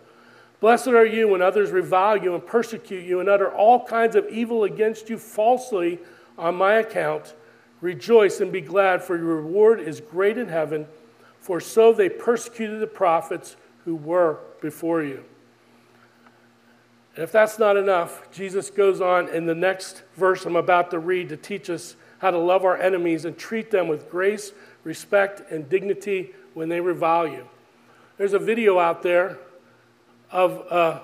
Blessed 0.62 0.90
are 0.90 1.06
you 1.06 1.28
when 1.28 1.42
others 1.42 1.72
revile 1.72 2.18
you 2.18 2.36
and 2.36 2.46
persecute 2.46 3.04
you 3.04 3.20
and 3.20 3.28
utter 3.28 3.52
all 3.52 3.84
kinds 3.84 4.16
of 4.16 4.28
evil 4.30 4.64
against 4.64 5.10
you 5.10 5.18
falsely 5.18 6.00
on 6.38 6.56
my 6.56 6.76
account. 6.76 7.34
Rejoice 7.82 8.40
and 8.42 8.52
be 8.52 8.62
glad, 8.62 9.02
for 9.02 9.18
your 9.18 9.38
reward 9.38 9.80
is 9.80 10.00
great 10.00 10.38
in 10.38 10.48
heaven, 10.48 10.88
for 11.40 11.60
so 11.60 11.92
they 11.92 12.10
persecuted 12.10 12.80
the 12.80 12.88
prophets 12.88 13.56
who 13.86 13.96
were 13.96 14.40
before 14.62 15.02
you. 15.04 15.24
And 17.16 17.24
if 17.24 17.32
that's 17.32 17.60
not 17.60 17.76
enough, 17.76 18.32
Jesus 18.32 18.70
goes 18.70 19.02
on 19.02 19.28
in 19.30 19.46
the 19.46 19.56
next 19.56 20.04
verse 20.16 20.46
I'm 20.46 20.56
about 20.56 20.92
to 20.92 21.00
read 21.00 21.30
to 21.30 21.38
teach 21.38 21.70
us 21.70 21.96
how 22.20 22.32
to 22.32 22.38
love 22.38 22.64
our 22.64 22.78
enemies 22.78 23.26
and 23.26 23.38
treat 23.38 23.72
them 23.72 23.88
with 23.88 24.10
grace, 24.10 24.54
respect, 24.84 25.52
and 25.52 25.68
dignity 25.68 26.32
when 26.54 26.70
they 26.70 26.80
revile 26.80 27.28
you. 27.28 27.48
There's 28.18 28.34
a 28.34 28.40
video 28.40 28.80
out 28.80 29.02
there 29.02 29.40
of 30.32 30.52
a 30.72 31.02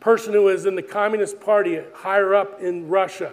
person 0.00 0.32
who 0.34 0.48
is 0.48 0.66
in 0.66 0.74
the 0.74 0.82
Communist 0.82 1.40
Party 1.40 1.80
higher 1.94 2.34
up 2.34 2.60
in 2.60 2.88
Russia, 2.88 3.32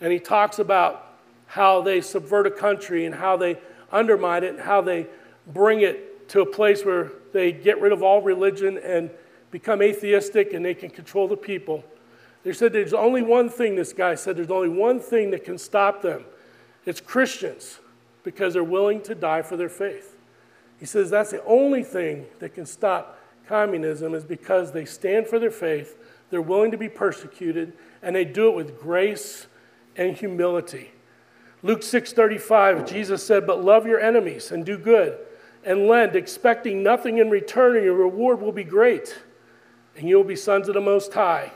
and 0.00 0.12
he 0.12 0.20
talks 0.20 0.58
about 0.58 1.16
how 1.46 1.80
they 1.80 2.00
subvert 2.00 2.46
a 2.46 2.50
country 2.50 3.06
and 3.06 3.14
how 3.14 3.36
they 3.36 3.58
undermine 3.90 4.44
it 4.44 4.50
and 4.50 4.60
how 4.60 4.82
they 4.82 5.06
bring 5.46 5.80
it 5.80 6.28
to 6.28 6.42
a 6.42 6.46
place 6.46 6.84
where 6.84 7.10
they 7.32 7.50
get 7.50 7.80
rid 7.80 7.90
of 7.90 8.02
all 8.02 8.20
religion 8.20 8.78
and 8.78 9.10
become 9.50 9.82
atheistic 9.82 10.52
and 10.52 10.64
they 10.64 10.74
can 10.74 10.90
control 10.90 11.28
the 11.28 11.36
people. 11.36 11.84
They 12.44 12.52
said 12.52 12.72
there's 12.72 12.94
only 12.94 13.22
one 13.22 13.48
thing, 13.48 13.76
this 13.76 13.92
guy 13.92 14.14
said, 14.14 14.36
there's 14.36 14.50
only 14.50 14.68
one 14.68 15.00
thing 15.00 15.30
that 15.30 15.44
can 15.44 15.58
stop 15.58 16.02
them. 16.02 16.24
It's 16.86 17.00
Christians 17.00 17.80
because 18.22 18.54
they're 18.54 18.64
willing 18.64 19.02
to 19.02 19.14
die 19.14 19.42
for 19.42 19.56
their 19.56 19.68
faith. 19.68 20.16
He 20.78 20.86
says 20.86 21.10
that's 21.10 21.30
the 21.30 21.44
only 21.44 21.82
thing 21.82 22.26
that 22.38 22.54
can 22.54 22.66
stop 22.66 23.18
communism 23.46 24.14
is 24.14 24.24
because 24.24 24.72
they 24.72 24.84
stand 24.84 25.26
for 25.26 25.38
their 25.38 25.50
faith, 25.50 25.96
they're 26.30 26.42
willing 26.42 26.70
to 26.70 26.76
be 26.76 26.88
persecuted, 26.88 27.72
and 28.02 28.14
they 28.14 28.24
do 28.24 28.48
it 28.48 28.54
with 28.54 28.78
grace 28.78 29.46
and 29.96 30.16
humility. 30.16 30.92
Luke 31.62 31.80
6:35 31.80 32.86
Jesus 32.86 33.22
said, 33.22 33.46
"But 33.46 33.64
love 33.64 33.86
your 33.86 33.98
enemies 33.98 34.52
and 34.52 34.64
do 34.64 34.78
good 34.78 35.18
and 35.64 35.88
lend, 35.88 36.14
expecting 36.14 36.82
nothing 36.82 37.18
in 37.18 37.30
return, 37.30 37.76
and 37.76 37.84
your 37.84 37.94
reward 37.94 38.40
will 38.40 38.52
be 38.52 38.64
great, 38.64 39.18
and 39.98 40.08
you 40.08 40.16
will 40.16 40.24
be 40.24 40.36
sons 40.36 40.68
of 40.68 40.74
the 40.74 40.80
Most 40.80 41.12
High. 41.12 41.52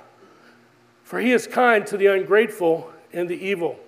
For 1.04 1.20
he 1.20 1.32
is 1.32 1.46
kind 1.46 1.86
to 1.86 1.96
the 1.96 2.06
ungrateful 2.06 2.90
and 3.12 3.28
the 3.28 3.36
evil. 3.36 3.78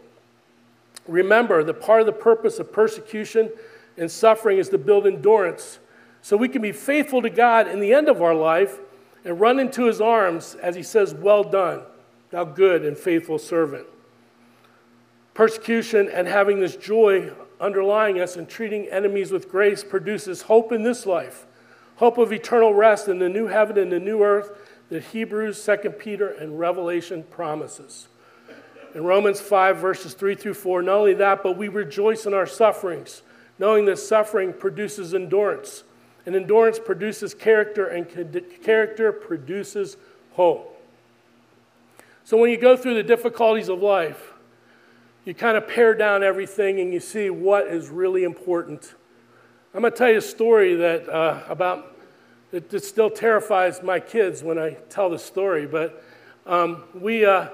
Remember 1.06 1.62
that 1.64 1.80
part 1.80 2.00
of 2.00 2.06
the 2.06 2.12
purpose 2.12 2.58
of 2.58 2.72
persecution 2.72 3.50
and 3.96 4.10
suffering 4.10 4.58
is 4.58 4.68
to 4.70 4.78
build 4.78 5.06
endurance 5.06 5.78
so 6.22 6.36
we 6.36 6.48
can 6.48 6.62
be 6.62 6.72
faithful 6.72 7.20
to 7.20 7.30
God 7.30 7.68
in 7.68 7.80
the 7.80 7.92
end 7.92 8.08
of 8.08 8.22
our 8.22 8.34
life 8.34 8.78
and 9.24 9.40
run 9.40 9.58
into 9.58 9.84
his 9.84 10.00
arms 10.00 10.54
as 10.62 10.76
he 10.76 10.82
says, 10.82 11.12
Well 11.12 11.44
done, 11.44 11.82
thou 12.30 12.44
good 12.44 12.84
and 12.84 12.96
faithful 12.96 13.38
servant. 13.38 13.86
Persecution 15.34 16.08
and 16.08 16.28
having 16.28 16.60
this 16.60 16.76
joy 16.76 17.32
underlying 17.60 18.20
us 18.20 18.36
and 18.36 18.48
treating 18.48 18.86
enemies 18.86 19.32
with 19.32 19.50
grace 19.50 19.82
produces 19.82 20.42
hope 20.42 20.72
in 20.72 20.82
this 20.82 21.06
life, 21.06 21.46
hope 21.96 22.18
of 22.18 22.32
eternal 22.32 22.74
rest 22.74 23.08
in 23.08 23.18
the 23.18 23.28
new 23.28 23.46
heaven 23.46 23.78
and 23.78 23.92
the 23.92 24.00
new 24.00 24.22
earth 24.22 24.50
that 24.90 25.02
Hebrews, 25.04 25.64
2 25.64 25.90
Peter, 25.90 26.28
and 26.28 26.58
Revelation 26.58 27.22
promises. 27.24 28.08
In 28.94 29.04
Romans 29.04 29.40
5, 29.40 29.78
verses 29.78 30.14
3 30.14 30.34
through 30.34 30.54
4, 30.54 30.82
not 30.82 30.96
only 30.96 31.14
that, 31.14 31.42
but 31.42 31.56
we 31.56 31.68
rejoice 31.68 32.26
in 32.26 32.34
our 32.34 32.46
sufferings, 32.46 33.22
knowing 33.58 33.86
that 33.86 33.98
suffering 33.98 34.52
produces 34.52 35.14
endurance, 35.14 35.82
and 36.26 36.36
endurance 36.36 36.78
produces 36.78 37.34
character, 37.34 37.86
and 37.86 38.06
character 38.62 39.12
produces 39.12 39.96
hope. 40.32 40.70
So 42.24 42.36
when 42.36 42.50
you 42.50 42.56
go 42.56 42.76
through 42.76 42.94
the 42.94 43.02
difficulties 43.02 43.68
of 43.68 43.82
life, 43.82 44.32
you 45.24 45.34
kind 45.34 45.56
of 45.56 45.66
pare 45.66 45.94
down 45.94 46.22
everything 46.22 46.80
and 46.80 46.92
you 46.92 47.00
see 47.00 47.30
what 47.30 47.66
is 47.66 47.88
really 47.88 48.24
important. 48.24 48.94
I'm 49.74 49.80
going 49.80 49.92
to 49.92 49.98
tell 49.98 50.08
you 50.08 50.18
a 50.18 50.22
story 50.22 50.76
that 50.76 51.08
uh, 51.08 51.42
about 51.48 51.96
that, 52.52 52.70
that 52.70 52.84
still 52.84 53.10
terrifies 53.10 53.82
my 53.82 53.98
kids 53.98 54.40
when 54.40 54.56
I 54.56 54.74
tell 54.88 55.10
the 55.10 55.18
story. 55.18 55.66
But 55.66 56.00
um, 56.46 56.84
we, 56.94 57.24
uh, 57.24 57.48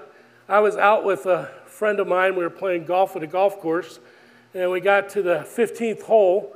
I 0.47 0.61
was 0.61 0.77
out 0.77 1.03
with 1.03 1.25
a 1.25 1.47
friend 1.65 1.99
of 1.99 2.07
mine. 2.07 2.37
We 2.37 2.43
were 2.43 2.51
playing 2.51 2.85
golf 2.85 3.17
at 3.17 3.23
a 3.23 3.27
golf 3.27 3.59
course, 3.61 4.01
and 4.53 4.71
we 4.71 4.83
got 4.83 5.09
to 5.11 5.23
the 5.23 5.47
15th 5.49 6.03
hole, 6.03 6.55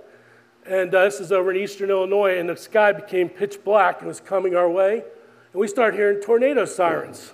And 0.66 0.94
uh, 0.94 1.05
this 1.05 1.18
is 1.18 1.33
over 1.33 1.50
in 1.50 1.57
eastern 1.57 1.88
Illinois, 1.88 2.38
and 2.38 2.46
the 2.46 2.59
sky 2.59 2.92
became 2.92 3.31
pitch 3.31 3.64
black 3.64 4.00
and 4.00 4.09
was 4.09 4.20
coming 4.20 4.55
our 4.55 4.68
way. 4.68 4.96
And 4.96 5.61
we 5.61 5.66
started 5.66 5.96
hearing 5.96 6.20
tornado 6.20 6.66
sirens. 6.66 7.33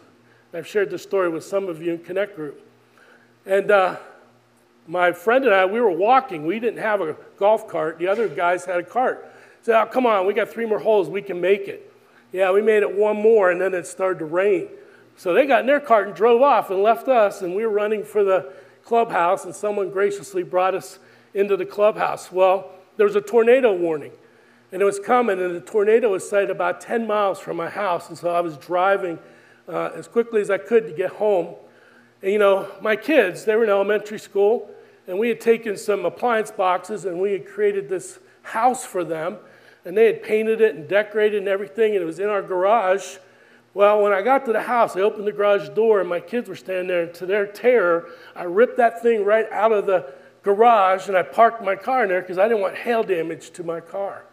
I've 0.54 0.68
shared 0.68 0.90
this 0.90 1.02
story 1.02 1.30
with 1.30 1.42
some 1.42 1.68
of 1.68 1.82
you 1.82 1.94
in 1.94 1.98
Connect 1.98 2.36
Group. 2.36 2.64
And 3.44 3.72
uh, 3.72 3.96
my 4.90 5.12
friend 5.12 5.44
and 5.44 5.54
I, 5.54 5.66
we 5.66 5.80
were 5.80 5.92
walking. 5.92 6.44
We 6.44 6.58
didn't 6.58 6.80
have 6.80 7.00
a 7.00 7.14
golf 7.36 7.68
cart. 7.68 8.00
The 8.00 8.08
other 8.08 8.28
guys 8.28 8.64
had 8.64 8.80
a 8.80 8.82
cart. 8.82 9.24
said, 9.62 9.80
oh, 9.80 9.86
come 9.86 10.04
on, 10.04 10.26
we 10.26 10.34
got 10.34 10.48
three 10.48 10.66
more 10.66 10.80
holes. 10.80 11.08
We 11.08 11.22
can 11.22 11.40
make 11.40 11.68
it. 11.68 11.92
Yeah, 12.32 12.50
we 12.50 12.60
made 12.60 12.82
it 12.82 12.92
one 12.92 13.16
more, 13.16 13.52
and 13.52 13.60
then 13.60 13.72
it 13.72 13.86
started 13.86 14.18
to 14.18 14.24
rain. 14.24 14.68
So 15.16 15.32
they 15.32 15.46
got 15.46 15.60
in 15.60 15.66
their 15.66 15.78
cart 15.78 16.08
and 16.08 16.16
drove 16.16 16.42
off 16.42 16.70
and 16.70 16.82
left 16.82 17.06
us, 17.06 17.40
and 17.40 17.54
we 17.54 17.64
were 17.64 17.72
running 17.72 18.02
for 18.02 18.24
the 18.24 18.52
clubhouse, 18.84 19.44
and 19.44 19.54
someone 19.54 19.90
graciously 19.90 20.42
brought 20.42 20.74
us 20.74 20.98
into 21.34 21.56
the 21.56 21.66
clubhouse. 21.66 22.32
Well, 22.32 22.72
there 22.96 23.06
was 23.06 23.14
a 23.14 23.20
tornado 23.20 23.72
warning, 23.72 24.12
and 24.72 24.82
it 24.82 24.84
was 24.84 24.98
coming, 24.98 25.40
and 25.40 25.54
the 25.54 25.60
tornado 25.60 26.10
was 26.10 26.28
sighted 26.28 26.50
about 26.50 26.80
10 26.80 27.06
miles 27.06 27.38
from 27.38 27.56
my 27.56 27.70
house, 27.70 28.08
and 28.08 28.18
so 28.18 28.30
I 28.30 28.40
was 28.40 28.56
driving 28.56 29.20
uh, 29.68 29.90
as 29.94 30.08
quickly 30.08 30.40
as 30.40 30.50
I 30.50 30.58
could 30.58 30.84
to 30.88 30.92
get 30.92 31.10
home. 31.10 31.54
And 32.22 32.32
you 32.32 32.38
know, 32.40 32.68
my 32.80 32.96
kids, 32.96 33.44
they 33.44 33.54
were 33.54 33.62
in 33.62 33.70
elementary 33.70 34.18
school, 34.18 34.68
and 35.10 35.18
we 35.18 35.28
had 35.28 35.40
taken 35.40 35.76
some 35.76 36.06
appliance 36.06 36.50
boxes 36.50 37.04
and 37.04 37.20
we 37.20 37.32
had 37.32 37.46
created 37.46 37.88
this 37.88 38.18
house 38.42 38.86
for 38.86 39.04
them, 39.04 39.36
and 39.84 39.96
they 39.96 40.06
had 40.06 40.22
painted 40.22 40.62
it 40.62 40.74
and 40.74 40.88
decorated 40.88 41.38
and 41.38 41.48
everything, 41.48 41.92
and 41.92 42.02
it 42.02 42.06
was 42.06 42.18
in 42.18 42.28
our 42.28 42.42
garage. 42.42 43.18
Well, 43.74 44.00
when 44.02 44.12
I 44.12 44.22
got 44.22 44.46
to 44.46 44.52
the 44.52 44.62
house, 44.62 44.96
I 44.96 45.00
opened 45.00 45.26
the 45.26 45.32
garage 45.32 45.68
door, 45.70 46.00
and 46.00 46.08
my 46.08 46.20
kids 46.20 46.48
were 46.48 46.56
standing 46.56 46.88
there, 46.88 47.02
and 47.02 47.14
to 47.14 47.26
their 47.26 47.46
terror, 47.46 48.08
I 48.34 48.44
ripped 48.44 48.78
that 48.78 49.02
thing 49.02 49.24
right 49.24 49.50
out 49.52 49.72
of 49.72 49.86
the 49.86 50.14
garage 50.42 51.08
and 51.08 51.16
I 51.16 51.22
parked 51.22 51.62
my 51.62 51.76
car 51.76 52.04
in 52.04 52.08
there 52.08 52.20
because 52.20 52.38
I 52.38 52.48
didn't 52.48 52.62
want 52.62 52.76
hail 52.76 53.02
damage 53.02 53.50
to 53.50 53.64
my 53.64 53.80
car. 53.80 54.24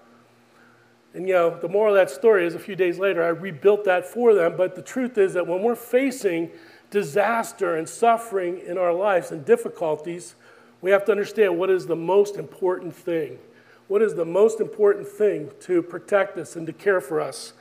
And 1.13 1.28
you 1.28 1.34
know, 1.34 1.58
the 1.58 1.68
moral 1.68 1.96
of 1.96 2.00
that 2.00 2.13
story 2.13 2.46
is 2.46 2.54
a 2.54 2.60
few 2.60 2.76
days 2.76 3.00
later, 3.00 3.24
I 3.24 3.30
rebuilt 3.30 3.86
that 3.86 4.06
for 4.06 4.34
them. 4.34 4.56
But 4.56 4.76
the 4.76 4.82
truth 4.82 5.18
is 5.18 5.34
that 5.34 5.48
when 5.48 5.63
we're 5.63 5.76
facing 5.76 6.52
disaster 6.90 7.76
and 7.76 7.90
suffering 7.90 8.60
in 8.60 8.78
our 8.78 8.94
lives 8.94 9.32
and 9.32 9.44
difficulties, 9.44 10.36
we 10.82 10.92
have 10.92 11.06
to 11.06 11.12
understand 11.12 11.58
what 11.58 11.70
is 11.70 11.88
the 11.88 11.96
most 11.96 12.36
important 12.36 12.96
thing. 12.96 13.40
What 13.88 14.02
is 14.02 14.16
the 14.16 14.26
most 14.26 14.60
important 14.60 15.08
thing 15.08 15.50
to 15.62 15.82
protect 15.82 16.38
us 16.38 16.56
and 16.56 16.68
to 16.68 16.74
care 16.74 17.02
for 17.02 17.22
us 17.22 17.54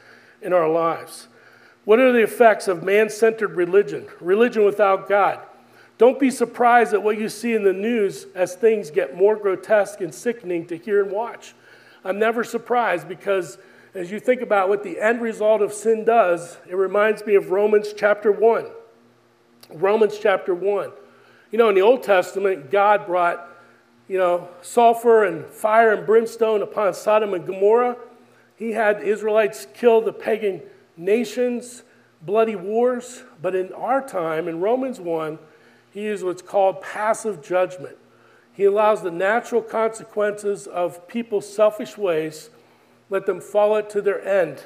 in 0.43 0.53
our 0.53 0.69
lives? 0.69 1.29
What 1.85 2.01
are 2.01 2.13
the 2.13 2.23
effects 2.23 2.67
of 2.67 2.83
man 2.83 3.11
centered 3.11 3.53
religion, 3.53 4.09
religion 4.21 4.65
without 4.65 5.09
God? 5.09 5.41
Don't 5.99 6.19
be 6.19 6.31
surprised 6.31 6.93
at 6.93 7.03
what 7.03 7.19
you 7.19 7.29
see 7.29 7.55
in 7.55 7.65
the 7.65 7.73
news 7.73 8.27
as 8.35 8.55
things 8.55 8.91
get 8.91 9.17
more 9.17 9.37
grotesque 9.37 10.01
and 10.01 10.15
sickening 10.15 10.67
to 10.67 10.77
hear 10.77 11.03
and 11.03 11.13
watch. 11.13 11.55
I'm 12.05 12.19
never 12.19 12.45
surprised 12.45 13.09
because 13.09 13.57
as 13.95 14.11
you 14.11 14.21
think 14.21 14.43
about 14.43 14.69
what 14.69 14.83
the 14.83 15.01
end 15.01 15.23
result 15.23 15.63
of 15.63 15.73
sin 15.73 16.05
does, 16.05 16.59
it 16.69 16.75
reminds 16.75 17.25
me 17.25 17.35
of 17.35 17.51
Romans 17.51 17.95
chapter 17.97 18.31
1. 18.31 18.67
Romans 19.71 20.19
chapter 20.21 20.55
1. 20.55 20.93
You 21.51 21.59
know, 21.59 21.69
in 21.69 21.75
the 21.75 21.83
Old 21.83 22.03
Testament, 22.03 22.71
God 22.71 23.07
brought, 23.07 23.49
you 24.09 24.19
know, 24.19 24.49
sulfur 24.63 25.25
and 25.25 25.47
fire 25.47 25.93
and 25.93 26.05
brimstone 26.05 26.63
upon 26.63 26.93
Sodom 26.95 27.35
and 27.35 27.47
Gomorrah. 27.47 27.97
He 28.57 28.73
had 28.73 29.01
the 29.01 29.05
Israelites 29.05 29.67
kill 29.75 30.01
the 30.01 30.13
pagan 30.13 30.63
nations, 30.97 31.85
bloody 32.23 32.57
wars. 32.57 33.23
But 33.41 33.55
in 33.55 33.73
our 33.75 34.07
time, 34.07 34.49
in 34.49 34.61
Romans 34.61 34.99
1, 34.99 35.39
he 35.93 36.03
uses 36.03 36.25
what's 36.25 36.43
called 36.43 36.81
passive 36.81 37.43
judgment. 37.43 37.97
He 38.53 38.65
allows 38.65 39.03
the 39.03 39.11
natural 39.11 39.63
consequences 39.63 40.67
of 40.67 41.07
people's 41.07 41.53
selfish 41.53 41.97
ways, 41.97 42.51
let 43.09 43.27
them 43.27 43.41
follow 43.41 43.77
it 43.77 43.91
to 43.91 44.03
their 44.03 44.27
end, 44.27 44.65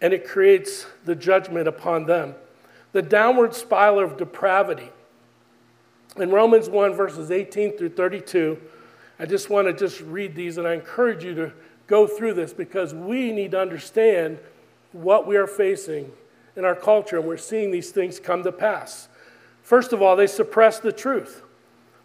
and 0.00 0.12
it 0.12 0.26
creates 0.26 0.86
the 1.04 1.14
judgment 1.14 1.68
upon 1.68 2.06
them. 2.06 2.34
The 2.92 3.02
downward 3.02 3.54
spiral 3.54 4.00
of 4.00 4.16
depravity. 4.16 4.90
In 6.20 6.30
Romans 6.30 6.68
1, 6.68 6.94
verses 6.94 7.30
18 7.30 7.76
through 7.76 7.90
32, 7.90 8.58
I 9.20 9.26
just 9.26 9.50
want 9.50 9.68
to 9.68 9.72
just 9.72 10.00
read 10.00 10.34
these, 10.34 10.58
and 10.58 10.66
I 10.66 10.74
encourage 10.74 11.22
you 11.24 11.34
to 11.34 11.52
go 11.86 12.06
through 12.06 12.34
this 12.34 12.52
because 12.52 12.92
we 12.92 13.30
need 13.30 13.52
to 13.52 13.60
understand 13.60 14.38
what 14.92 15.26
we 15.26 15.36
are 15.36 15.46
facing 15.46 16.10
in 16.56 16.64
our 16.64 16.74
culture, 16.74 17.18
and 17.18 17.26
we're 17.26 17.36
seeing 17.36 17.70
these 17.70 17.90
things 17.90 18.18
come 18.18 18.42
to 18.42 18.52
pass. 18.52 19.08
First 19.62 19.92
of 19.92 20.02
all, 20.02 20.16
they 20.16 20.26
suppress 20.26 20.80
the 20.80 20.92
truth. 20.92 21.42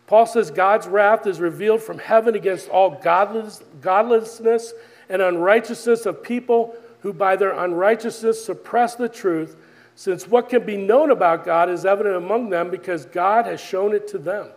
Paul 0.05 0.25
says 0.25 0.51
God's 0.51 0.85
wrath 0.85 1.25
is 1.25 1.39
revealed 1.39 1.81
from 1.81 1.97
heaven 1.97 2.35
against 2.35 2.69
all 2.69 2.91
godless, 2.91 3.63
godlessness 3.81 4.73
and 5.09 5.21
unrighteousness 5.21 6.05
of 6.05 6.21
people 6.21 6.75
who 6.99 7.13
by 7.13 7.35
their 7.35 7.51
unrighteousness 7.51 8.43
suppress 8.43 8.95
the 8.95 9.09
truth, 9.09 9.55
since 9.95 10.27
what 10.27 10.49
can 10.49 10.65
be 10.65 10.77
known 10.77 11.11
about 11.11 11.45
God 11.45 11.69
is 11.69 11.85
evident 11.85 12.15
among 12.15 12.49
them 12.49 12.69
because 12.69 13.05
God 13.05 13.45
has 13.45 13.61
shown 13.61 13.93
it 13.93 14.07
to 14.09 14.17
them. 14.17 14.49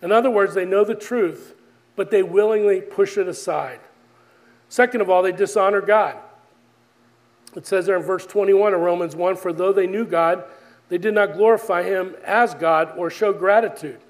In 0.00 0.12
other 0.12 0.30
words, 0.30 0.54
they 0.54 0.64
know 0.64 0.84
the 0.84 0.94
truth, 0.94 1.54
but 1.96 2.10
they 2.10 2.22
willingly 2.22 2.80
push 2.80 3.16
it 3.18 3.28
aside. 3.28 3.80
Second 4.68 5.00
of 5.00 5.10
all, 5.10 5.22
they 5.22 5.32
dishonor 5.32 5.80
God. 5.80 6.16
It 7.54 7.66
says 7.66 7.86
there 7.86 7.96
in 7.96 8.02
verse 8.02 8.26
21 8.26 8.74
of 8.74 8.80
Romans 8.80 9.14
1 9.14 9.36
For 9.36 9.52
though 9.52 9.72
they 9.72 9.86
knew 9.86 10.04
God, 10.04 10.44
they 10.88 10.98
did 10.98 11.14
not 11.14 11.34
glorify 11.34 11.82
him 11.82 12.14
as 12.24 12.54
God 12.54 12.92
or 12.96 13.10
show 13.10 13.32
gratitude. 13.32 14.00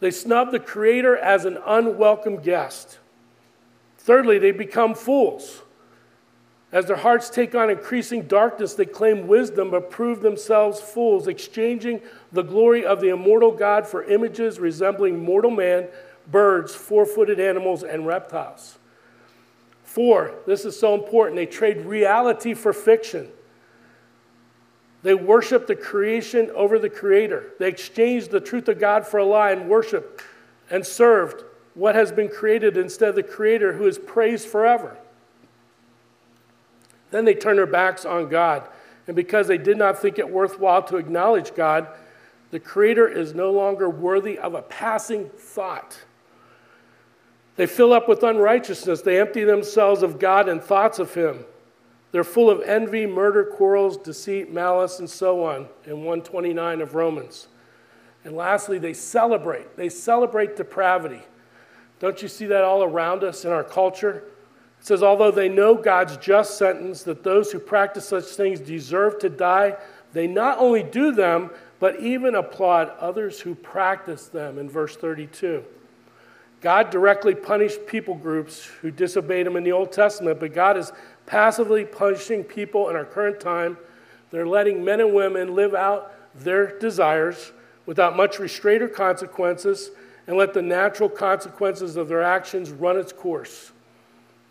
They 0.00 0.10
snub 0.10 0.50
the 0.50 0.60
Creator 0.60 1.16
as 1.16 1.44
an 1.44 1.58
unwelcome 1.64 2.38
guest. 2.38 2.98
Thirdly, 3.98 4.38
they 4.38 4.50
become 4.50 4.94
fools. 4.94 5.62
As 6.72 6.86
their 6.86 6.96
hearts 6.96 7.30
take 7.30 7.54
on 7.54 7.68
increasing 7.68 8.28
darkness, 8.28 8.74
they 8.74 8.84
claim 8.84 9.26
wisdom 9.26 9.70
but 9.70 9.90
prove 9.90 10.20
themselves 10.20 10.80
fools, 10.80 11.26
exchanging 11.26 12.00
the 12.30 12.42
glory 12.42 12.84
of 12.84 13.00
the 13.00 13.08
immortal 13.08 13.50
God 13.50 13.86
for 13.86 14.04
images 14.04 14.60
resembling 14.60 15.24
mortal 15.24 15.50
man, 15.50 15.88
birds, 16.30 16.74
four 16.74 17.06
footed 17.06 17.40
animals, 17.40 17.82
and 17.82 18.06
reptiles. 18.06 18.78
Four, 19.82 20.32
this 20.46 20.64
is 20.64 20.78
so 20.78 20.94
important, 20.94 21.34
they 21.34 21.46
trade 21.46 21.78
reality 21.78 22.54
for 22.54 22.72
fiction. 22.72 23.28
They 25.02 25.14
worship 25.14 25.66
the 25.66 25.74
creation 25.74 26.50
over 26.54 26.78
the 26.78 26.90
creator. 26.90 27.54
They 27.58 27.68
exchange 27.68 28.28
the 28.28 28.38
truth 28.38 28.68
of 28.68 28.78
God 28.78 29.04
for 29.04 29.18
a 29.18 29.24
lie 29.24 29.50
and 29.50 29.68
worship 29.68 30.20
and 30.70 30.86
served 30.86 31.42
what 31.74 31.96
has 31.96 32.12
been 32.12 32.28
created 32.28 32.76
instead 32.76 33.08
of 33.08 33.14
the 33.16 33.22
creator 33.24 33.72
who 33.72 33.88
is 33.88 33.98
praised 33.98 34.46
forever. 34.46 34.96
Then 37.10 37.24
they 37.24 37.34
turn 37.34 37.56
their 37.56 37.66
backs 37.66 38.04
on 38.04 38.28
God. 38.28 38.68
And 39.06 39.16
because 39.16 39.48
they 39.48 39.58
did 39.58 39.76
not 39.76 39.98
think 40.00 40.18
it 40.18 40.30
worthwhile 40.30 40.82
to 40.84 40.96
acknowledge 40.96 41.54
God, 41.54 41.88
the 42.50 42.60
creator 42.60 43.08
is 43.08 43.34
no 43.34 43.50
longer 43.50 43.88
worthy 43.88 44.38
of 44.38 44.54
a 44.54 44.62
passing 44.62 45.30
thought. 45.30 45.98
They 47.56 47.66
fill 47.66 47.92
up 47.92 48.08
with 48.08 48.22
unrighteousness. 48.22 49.02
They 49.02 49.20
empty 49.20 49.44
themselves 49.44 50.02
of 50.02 50.18
God 50.18 50.48
and 50.48 50.62
thoughts 50.62 50.98
of 50.98 51.14
Him. 51.14 51.44
They're 52.12 52.24
full 52.24 52.50
of 52.50 52.62
envy, 52.62 53.06
murder, 53.06 53.44
quarrels, 53.44 53.96
deceit, 53.96 54.52
malice, 54.52 54.98
and 54.98 55.08
so 55.08 55.44
on 55.44 55.68
in 55.84 55.98
129 55.98 56.80
of 56.80 56.94
Romans. 56.94 57.48
And 58.24 58.34
lastly, 58.36 58.78
they 58.78 58.94
celebrate. 58.94 59.76
They 59.76 59.88
celebrate 59.88 60.56
depravity. 60.56 61.22
Don't 62.00 62.20
you 62.22 62.28
see 62.28 62.46
that 62.46 62.64
all 62.64 62.82
around 62.82 63.22
us 63.22 63.44
in 63.44 63.52
our 63.52 63.64
culture? 63.64 64.24
It 64.80 64.86
says, 64.86 65.02
although 65.02 65.30
they 65.30 65.48
know 65.48 65.74
God's 65.74 66.16
just 66.16 66.56
sentence 66.56 67.02
that 67.02 67.22
those 67.22 67.52
who 67.52 67.58
practice 67.58 68.08
such 68.08 68.24
things 68.24 68.60
deserve 68.60 69.18
to 69.18 69.28
die, 69.28 69.76
they 70.14 70.26
not 70.26 70.58
only 70.58 70.82
do 70.82 71.12
them, 71.12 71.50
but 71.78 72.00
even 72.00 72.34
applaud 72.34 72.90
others 72.98 73.40
who 73.40 73.54
practice 73.54 74.28
them 74.28 74.58
in 74.58 74.68
verse 74.70 74.96
32. 74.96 75.62
God 76.62 76.90
directly 76.90 77.34
punished 77.34 77.86
people 77.86 78.14
groups 78.14 78.64
who 78.64 78.90
disobeyed 78.90 79.46
him 79.46 79.56
in 79.56 79.64
the 79.64 79.72
Old 79.72 79.92
Testament, 79.92 80.40
but 80.40 80.54
God 80.54 80.76
is 80.76 80.92
passively 81.26 81.84
punishing 81.84 82.42
people 82.42 82.88
in 82.88 82.96
our 82.96 83.04
current 83.04 83.38
time. 83.38 83.78
They're 84.30 84.46
letting 84.46 84.84
men 84.84 85.00
and 85.00 85.14
women 85.14 85.54
live 85.54 85.74
out 85.74 86.12
their 86.34 86.78
desires 86.78 87.52
without 87.86 88.16
much 88.16 88.38
restraint 88.38 88.82
or 88.82 88.88
consequences 88.88 89.90
and 90.26 90.36
let 90.36 90.54
the 90.54 90.62
natural 90.62 91.08
consequences 91.08 91.96
of 91.96 92.08
their 92.08 92.22
actions 92.22 92.70
run 92.70 92.96
its 92.96 93.12
course. 93.12 93.72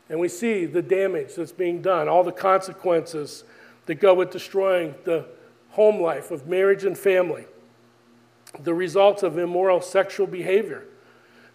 And 0.10 0.20
we 0.20 0.28
see 0.28 0.66
the 0.66 0.82
damage 0.82 1.36
that's 1.36 1.52
being 1.52 1.82
done, 1.82 2.08
all 2.08 2.24
the 2.24 2.32
consequences 2.32 3.44
that 3.86 3.96
go 3.96 4.14
with 4.14 4.32
destroying 4.32 4.96
the 5.04 5.26
home 5.70 6.02
life 6.02 6.32
of 6.32 6.48
marriage 6.48 6.84
and 6.84 6.98
family, 6.98 7.46
the 8.60 8.74
results 8.74 9.22
of 9.22 9.38
immoral 9.38 9.82
sexual 9.82 10.26
behavior, 10.26 10.86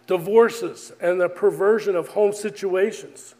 divorces, 0.07 0.93
and 1.01 1.19
the 1.19 1.27
perversion 1.27 1.95
of 1.95 2.09
home 2.09 2.31
situations 2.31 3.35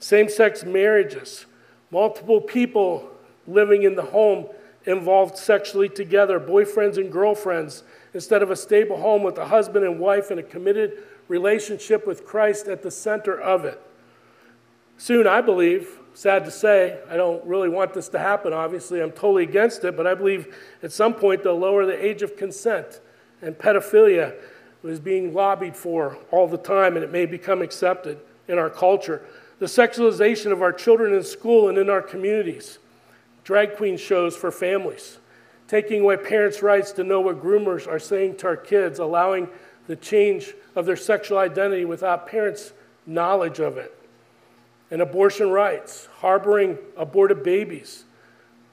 same 0.00 0.28
sex 0.28 0.64
marriages, 0.64 1.46
multiple 1.90 2.40
people 2.40 3.10
living 3.46 3.82
in 3.82 3.96
the 3.96 4.02
home 4.02 4.46
involved 4.84 5.36
sexually 5.36 5.88
together, 5.88 6.38
boyfriends 6.38 6.96
and 6.96 7.10
girlfriends, 7.10 7.82
instead 8.14 8.42
of 8.42 8.50
a 8.50 8.56
stable 8.56 9.00
home 9.00 9.22
with 9.22 9.36
a 9.38 9.46
husband 9.46 9.84
and 9.84 9.98
wife 9.98 10.30
and 10.30 10.40
a 10.40 10.42
committed 10.42 11.02
relationship 11.26 12.06
with 12.06 12.24
Christ 12.24 12.68
at 12.68 12.82
the 12.82 12.90
center 12.90 13.38
of 13.38 13.64
it. 13.64 13.82
Soon, 14.98 15.26
I 15.26 15.40
believe, 15.40 15.98
sad 16.12 16.44
to 16.44 16.50
say, 16.50 16.98
I 17.08 17.16
don't 17.16 17.44
really 17.46 17.68
want 17.68 17.94
this 17.94 18.08
to 18.10 18.18
happen, 18.18 18.52
obviously, 18.52 19.00
I'm 19.00 19.12
totally 19.12 19.44
against 19.44 19.84
it, 19.84 19.96
but 19.96 20.06
I 20.06 20.14
believe 20.14 20.54
at 20.82 20.92
some 20.92 21.14
point 21.14 21.44
they'll 21.44 21.58
lower 21.58 21.86
the 21.86 22.04
age 22.04 22.22
of 22.22 22.36
consent 22.36 23.00
and 23.40 23.56
pedophilia 23.56 24.34
is 24.84 25.00
being 25.00 25.34
lobbied 25.34 25.76
for 25.76 26.18
all 26.30 26.46
the 26.46 26.58
time, 26.58 26.96
and 26.96 27.04
it 27.04 27.12
may 27.12 27.26
become 27.26 27.62
accepted 27.62 28.18
in 28.46 28.58
our 28.58 28.70
culture. 28.70 29.22
The 29.58 29.66
sexualization 29.66 30.52
of 30.52 30.62
our 30.62 30.72
children 30.72 31.14
in 31.14 31.22
school 31.22 31.68
and 31.68 31.78
in 31.78 31.90
our 31.90 32.02
communities, 32.02 32.78
drag 33.44 33.76
queen 33.76 33.96
shows 33.96 34.36
for 34.36 34.50
families, 34.50 35.18
taking 35.66 36.02
away 36.02 36.16
parents' 36.16 36.62
rights 36.62 36.92
to 36.92 37.04
know 37.04 37.20
what 37.20 37.42
groomers 37.42 37.86
are 37.86 37.98
saying 37.98 38.36
to 38.38 38.46
our 38.46 38.56
kids, 38.56 38.98
allowing 38.98 39.48
the 39.86 39.96
change 39.96 40.54
of 40.76 40.86
their 40.86 40.96
sexual 40.96 41.38
identity 41.38 41.84
without 41.84 42.26
parents' 42.26 42.72
knowledge 43.06 43.58
of 43.58 43.78
it, 43.78 43.97
and 44.90 45.02
abortion 45.02 45.50
rights, 45.50 46.08
harboring 46.18 46.78
aborted 46.96 47.42
babies, 47.42 48.04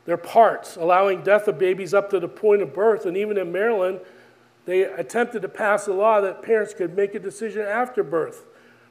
their 0.05 0.17
parts, 0.17 0.75
allowing 0.75 1.23
death 1.23 1.47
of 1.47 1.57
babies 1.57 1.93
up 1.93 2.09
to 2.11 2.19
the 2.19 2.27
point 2.27 2.61
of 2.61 2.73
birth, 2.73 3.05
and 3.05 3.17
even 3.17 3.37
in 3.37 3.51
Maryland, 3.51 3.99
they 4.65 4.83
attempted 4.83 5.41
to 5.41 5.49
pass 5.49 5.87
a 5.87 5.93
law 5.93 6.21
that 6.21 6.41
parents 6.41 6.73
could 6.73 6.95
make 6.95 7.15
a 7.15 7.19
decision 7.19 7.61
after 7.61 8.03
birth 8.03 8.45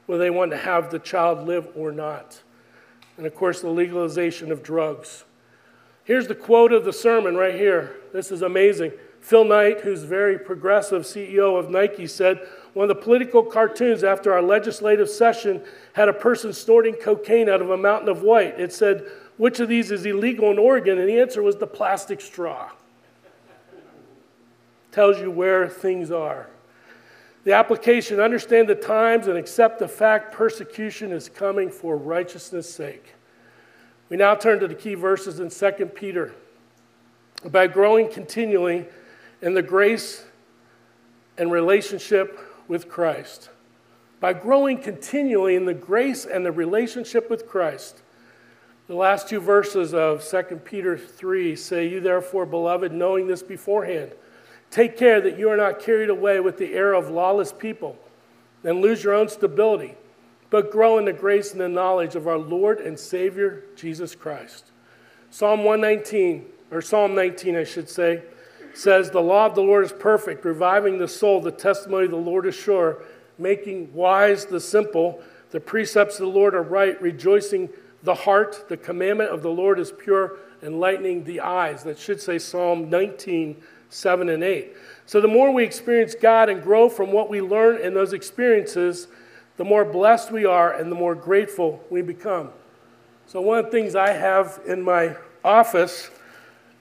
whether 0.05 0.23
they 0.23 0.29
want 0.29 0.51
to 0.51 0.57
have 0.57 0.91
the 0.91 0.99
child 0.99 1.47
live 1.47 1.67
or 1.75 1.91
not. 1.91 2.41
And 3.17 3.25
of 3.25 3.35
course, 3.35 3.61
the 3.61 3.69
legalization 3.69 4.51
of 4.51 4.61
drugs. 4.61 5.23
Here's 6.03 6.27
the 6.27 6.35
quote 6.35 6.71
of 6.71 6.85
the 6.85 6.93
sermon 6.93 7.35
right 7.35 7.55
here. 7.55 7.95
This 8.13 8.31
is 8.31 8.41
amazing. 8.41 8.91
Phil 9.21 9.45
Knight, 9.45 9.81
who's 9.81 10.03
very 10.03 10.37
progressive 10.37 11.03
CEO 11.03 11.57
of 11.57 11.69
Nike, 11.69 12.05
said 12.05 12.47
one 12.75 12.89
of 12.89 12.97
the 12.97 13.01
political 13.01 13.41
cartoons 13.41 14.03
after 14.03 14.33
our 14.33 14.41
legislative 14.41 15.09
session 15.09 15.63
had 15.93 16.09
a 16.09 16.13
person 16.13 16.51
snorting 16.51 16.93
cocaine 16.93 17.47
out 17.47 17.61
of 17.61 17.69
a 17.69 17.77
mountain 17.77 18.09
of 18.09 18.21
white. 18.21 18.59
It 18.59 18.73
said, 18.73 19.09
Which 19.37 19.61
of 19.61 19.69
these 19.69 19.91
is 19.91 20.05
illegal 20.05 20.51
in 20.51 20.59
Oregon? 20.59 20.99
And 20.99 21.07
the 21.07 21.17
answer 21.17 21.41
was 21.41 21.55
the 21.55 21.67
plastic 21.67 22.19
straw. 22.19 22.69
Tells 24.91 25.21
you 25.21 25.31
where 25.31 25.69
things 25.69 26.11
are. 26.11 26.47
The 27.45 27.53
application 27.53 28.19
understand 28.19 28.67
the 28.67 28.75
times 28.75 29.29
and 29.29 29.37
accept 29.37 29.79
the 29.79 29.87
fact 29.87 30.33
persecution 30.33 31.13
is 31.13 31.29
coming 31.29 31.69
for 31.69 31.95
righteousness' 31.95 32.69
sake. 32.69 33.13
We 34.09 34.17
now 34.17 34.35
turn 34.35 34.59
to 34.59 34.67
the 34.67 34.75
key 34.75 34.95
verses 34.95 35.39
in 35.39 35.49
2 35.49 35.85
Peter. 35.85 36.33
By 37.45 37.67
growing 37.67 38.11
continually 38.11 38.85
in 39.41 39.53
the 39.53 39.61
grace 39.61 40.25
and 41.37 41.49
relationship 41.53 42.51
with 42.67 42.89
Christ. 42.89 43.49
By 44.19 44.33
growing 44.33 44.79
continually 44.79 45.55
in 45.55 45.65
the 45.65 45.73
grace 45.73 46.25
and 46.25 46.45
the 46.45 46.51
relationship 46.51 47.29
with 47.29 47.47
Christ. 47.47 48.01
The 48.87 48.95
last 48.95 49.27
two 49.27 49.39
verses 49.39 49.93
of 49.93 50.27
2 50.27 50.57
Peter 50.57 50.97
3 50.97 51.55
say, 51.55 51.87
You 51.87 51.99
therefore, 51.99 52.45
beloved, 52.45 52.91
knowing 52.91 53.27
this 53.27 53.43
beforehand, 53.43 54.11
take 54.71 54.97
care 54.97 55.19
that 55.21 55.37
you 55.37 55.49
are 55.49 55.57
not 55.57 55.79
carried 55.79 56.09
away 56.09 56.39
with 56.39 56.57
the 56.57 56.73
error 56.73 56.93
of 56.93 57.09
lawless 57.09 57.51
people 57.51 57.97
and 58.63 58.81
lose 58.81 59.03
your 59.03 59.13
own 59.13 59.27
stability 59.29 59.95
but 60.49 60.71
grow 60.71 60.97
in 60.97 61.03
the 61.03 61.13
grace 61.13 61.51
and 61.51 61.59
the 61.59 61.67
knowledge 61.67 62.15
of 62.15 62.27
our 62.27 62.37
Lord 62.37 62.79
and 62.79 62.97
Savior, 62.97 63.63
Jesus 63.75 64.15
Christ. 64.15 64.71
Psalm 65.29 65.63
119, 65.63 66.45
or 66.71 66.81
Psalm 66.81 67.15
19, 67.15 67.57
I 67.57 67.63
should 67.63 67.89
say, 67.89 68.23
says, 68.77 69.09
The 69.09 69.21
law 69.21 69.45
of 69.45 69.55
the 69.55 69.61
Lord 69.61 69.85
is 69.85 69.91
perfect, 69.91 70.45
reviving 70.45 70.97
the 70.97 71.07
soul. 71.07 71.41
The 71.41 71.51
testimony 71.51 72.05
of 72.05 72.11
the 72.11 72.17
Lord 72.17 72.45
is 72.45 72.55
sure, 72.55 73.03
making 73.37 73.93
wise 73.93 74.45
the 74.45 74.59
simple. 74.59 75.21
The 75.51 75.59
precepts 75.59 76.15
of 76.15 76.27
the 76.27 76.31
Lord 76.31 76.55
are 76.55 76.63
right, 76.63 76.99
rejoicing 77.01 77.69
the 78.03 78.15
heart. 78.15 78.67
The 78.67 78.77
commandment 78.77 79.29
of 79.29 79.41
the 79.41 79.49
Lord 79.49 79.79
is 79.79 79.91
pure, 79.91 80.37
enlightening 80.61 81.23
the 81.23 81.41
eyes. 81.41 81.83
That 81.83 81.97
should 81.97 82.21
say 82.21 82.37
Psalm 82.39 82.89
19, 82.89 83.61
7 83.89 84.29
and 84.29 84.43
8. 84.43 84.73
So 85.05 85.21
the 85.21 85.27
more 85.27 85.51
we 85.51 85.63
experience 85.63 86.15
God 86.15 86.49
and 86.49 86.61
grow 86.61 86.89
from 86.89 87.11
what 87.11 87.29
we 87.29 87.41
learn 87.41 87.81
in 87.81 87.93
those 87.93 88.13
experiences, 88.13 89.07
the 89.57 89.63
more 89.63 89.85
blessed 89.85 90.31
we 90.31 90.45
are 90.45 90.73
and 90.73 90.91
the 90.91 90.95
more 90.95 91.15
grateful 91.15 91.83
we 91.89 92.01
become. 92.01 92.49
So, 93.27 93.41
one 93.41 93.57
of 93.57 93.65
the 93.65 93.71
things 93.71 93.95
I 93.95 94.11
have 94.11 94.59
in 94.67 94.83
my 94.83 95.15
office 95.43 96.11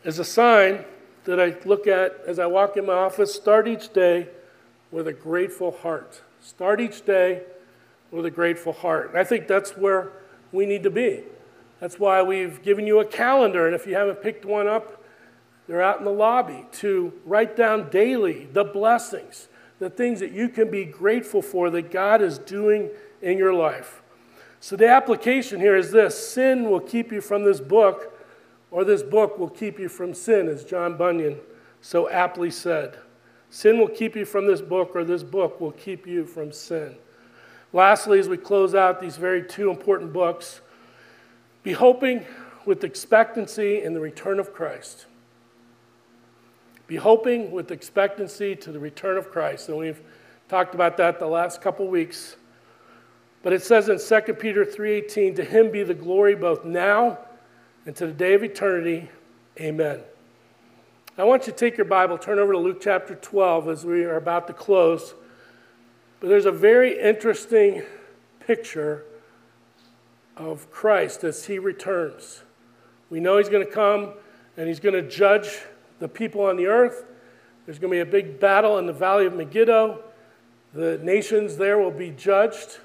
is 0.05 0.19
a 0.19 0.25
sign 0.25 0.85
that 1.25 1.41
I 1.41 1.57
look 1.67 1.87
at 1.87 2.21
as 2.27 2.39
I 2.39 2.47
walk 2.47 2.77
in 2.77 2.87
my 2.87 2.95
office 2.95 3.35
start 3.35 3.67
each 3.67 3.93
day 3.93 4.29
with 4.91 5.09
a 5.09 5.13
grateful 5.13 5.73
heart. 5.73 6.23
Start 6.41 6.81
each 6.81 7.05
day 7.05 7.43
with 8.11 8.27
a 8.27 8.31
grateful 8.31 8.73
heart. 8.73 9.11
And 9.11 9.19
I 9.19 9.25
think 9.25 9.49
that's 9.49 9.77
where 9.77 10.13
we 10.53 10.67
need 10.67 10.83
to 10.83 10.91
be. 10.91 11.23
That's 11.81 11.99
why 11.99 12.23
we've 12.23 12.63
given 12.63 12.87
you 12.87 13.01
a 13.01 13.05
calendar, 13.05 13.67
and 13.67 13.75
if 13.75 13.87
you 13.87 13.95
haven't 13.95 14.23
picked 14.23 14.45
one 14.45 14.67
up, 14.67 15.03
they're 15.67 15.83
out 15.83 15.99
in 15.99 16.05
the 16.05 16.13
lobby 16.13 16.67
to 16.73 17.13
write 17.25 17.57
down 17.57 17.91
daily 17.91 18.47
the 18.53 18.65
blessings 18.65 19.49
the 19.79 19.91
things 19.91 20.21
that 20.21 20.33
you 20.33 20.49
can 20.49 20.71
be 20.71 20.85
grateful 20.85 21.43
for 21.43 21.71
that 21.71 21.91
God 21.91 22.23
is 22.23 22.39
doing 22.39 22.91
in 23.21 23.39
your 23.39 23.53
life. 23.53 24.03
So, 24.61 24.77
the 24.77 24.89
application 24.89 25.61
here 25.61 25.77
is 25.77 25.91
this 25.91 26.17
sin 26.29 26.71
will 26.71 26.81
keep 26.81 27.13
you 27.13 27.21
from 27.21 27.45
this 27.45 27.61
book, 27.61 28.14
or 28.75 28.83
this 28.83 29.05
book 29.05 29.39
will 29.39 29.49
keep 29.49 29.79
you 29.79 29.89
from 29.89 30.13
sin, 30.13 30.49
as 30.49 30.65
John 30.65 30.97
Bunyan 30.97 31.39
so 31.81 32.11
aptly 32.11 32.51
said. 32.51 32.99
Sin 33.49 33.79
will 33.79 33.87
keep 33.87 34.17
you 34.17 34.25
from 34.25 34.49
this 34.49 34.61
book, 34.61 34.97
or 34.97 35.05
this 35.05 35.23
book 35.23 35.61
will 35.61 35.71
keep 35.71 36.09
you 36.09 36.27
from 36.27 36.51
sin. 36.51 36.97
Lastly, 37.73 38.19
as 38.19 38.29
we 38.29 38.37
close 38.37 38.75
out 38.75 39.01
these 39.01 39.17
very 39.17 39.45
two 39.45 39.71
important 39.71 40.13
books, 40.13 40.61
be 41.63 41.71
hoping 41.71 42.27
with 42.65 42.83
expectancy 42.83 43.81
in 43.81 43.95
the 43.95 44.01
return 44.01 44.41
of 44.41 44.53
Christ. 44.53 45.07
Be 46.89 46.97
hoping 46.97 47.53
with 47.53 47.71
expectancy 47.71 48.57
to 48.57 48.73
the 48.73 48.81
return 48.81 49.17
of 49.17 49.31
Christ. 49.31 49.69
And 49.69 49.79
we've 49.79 50.03
talked 50.49 50.75
about 50.75 50.97
that 50.97 51.21
the 51.21 51.29
last 51.29 51.63
couple 51.63 51.87
weeks. 51.87 52.35
But 53.45 53.53
it 53.53 53.63
says 53.63 53.89
in 53.89 54.01
2 54.01 54.41
Peter 54.41 54.65
3:18, 54.65 55.37
"To 55.37 55.45
him 55.45 55.71
be 55.71 55.85
the 55.85 55.95
glory 55.95 56.35
both 56.35 56.65
now 56.65 57.21
and 57.87 57.95
to 57.97 58.07
the 58.07 58.13
day 58.13 58.35
of 58.35 58.43
eternity. 58.43 59.11
Amen." 59.61 60.01
I 61.17 61.23
want 61.23 61.47
you 61.47 61.53
to 61.53 61.59
take 61.59 61.77
your 61.77 61.85
Bible, 61.85 62.19
turn 62.19 62.41
over 62.41 62.53
to 62.53 62.59
Luke 62.59 62.79
chapter 62.81 63.15
12 63.15 63.69
as 63.69 63.85
we 63.87 64.05
are 64.05 64.17
about 64.17 64.49
to 64.49 64.53
close. 64.53 65.15
But 66.19 66.29
there's 66.29 66.47
a 66.47 66.51
very 66.51 66.99
interesting 66.99 67.85
picture 68.41 69.05
of 70.37 70.71
Christ 70.73 71.23
as 71.23 71.47
he 71.47 71.61
returns. 71.61 72.43
We 73.11 73.21
know 73.21 73.39
he's 73.39 73.49
going 73.49 73.65
to 73.65 73.71
come 73.71 74.15
and 74.57 74.67
he's 74.67 74.81
going 74.81 74.95
to 74.95 75.09
judge 75.09 75.61
the 76.01 76.09
people 76.09 76.43
on 76.43 76.57
the 76.57 76.67
earth. 76.67 77.05
There's 77.65 77.79
going 77.79 77.93
to 77.93 77.97
be 77.97 78.01
a 78.01 78.13
big 78.13 78.41
battle 78.41 78.79
in 78.79 78.87
the 78.87 78.93
valley 78.93 79.27
of 79.27 79.35
Megiddo. 79.35 80.03
The 80.73 80.99
nations 80.99 81.57
there 81.57 81.79
will 81.79 81.93
be 81.93 82.11
judged, 82.11 82.79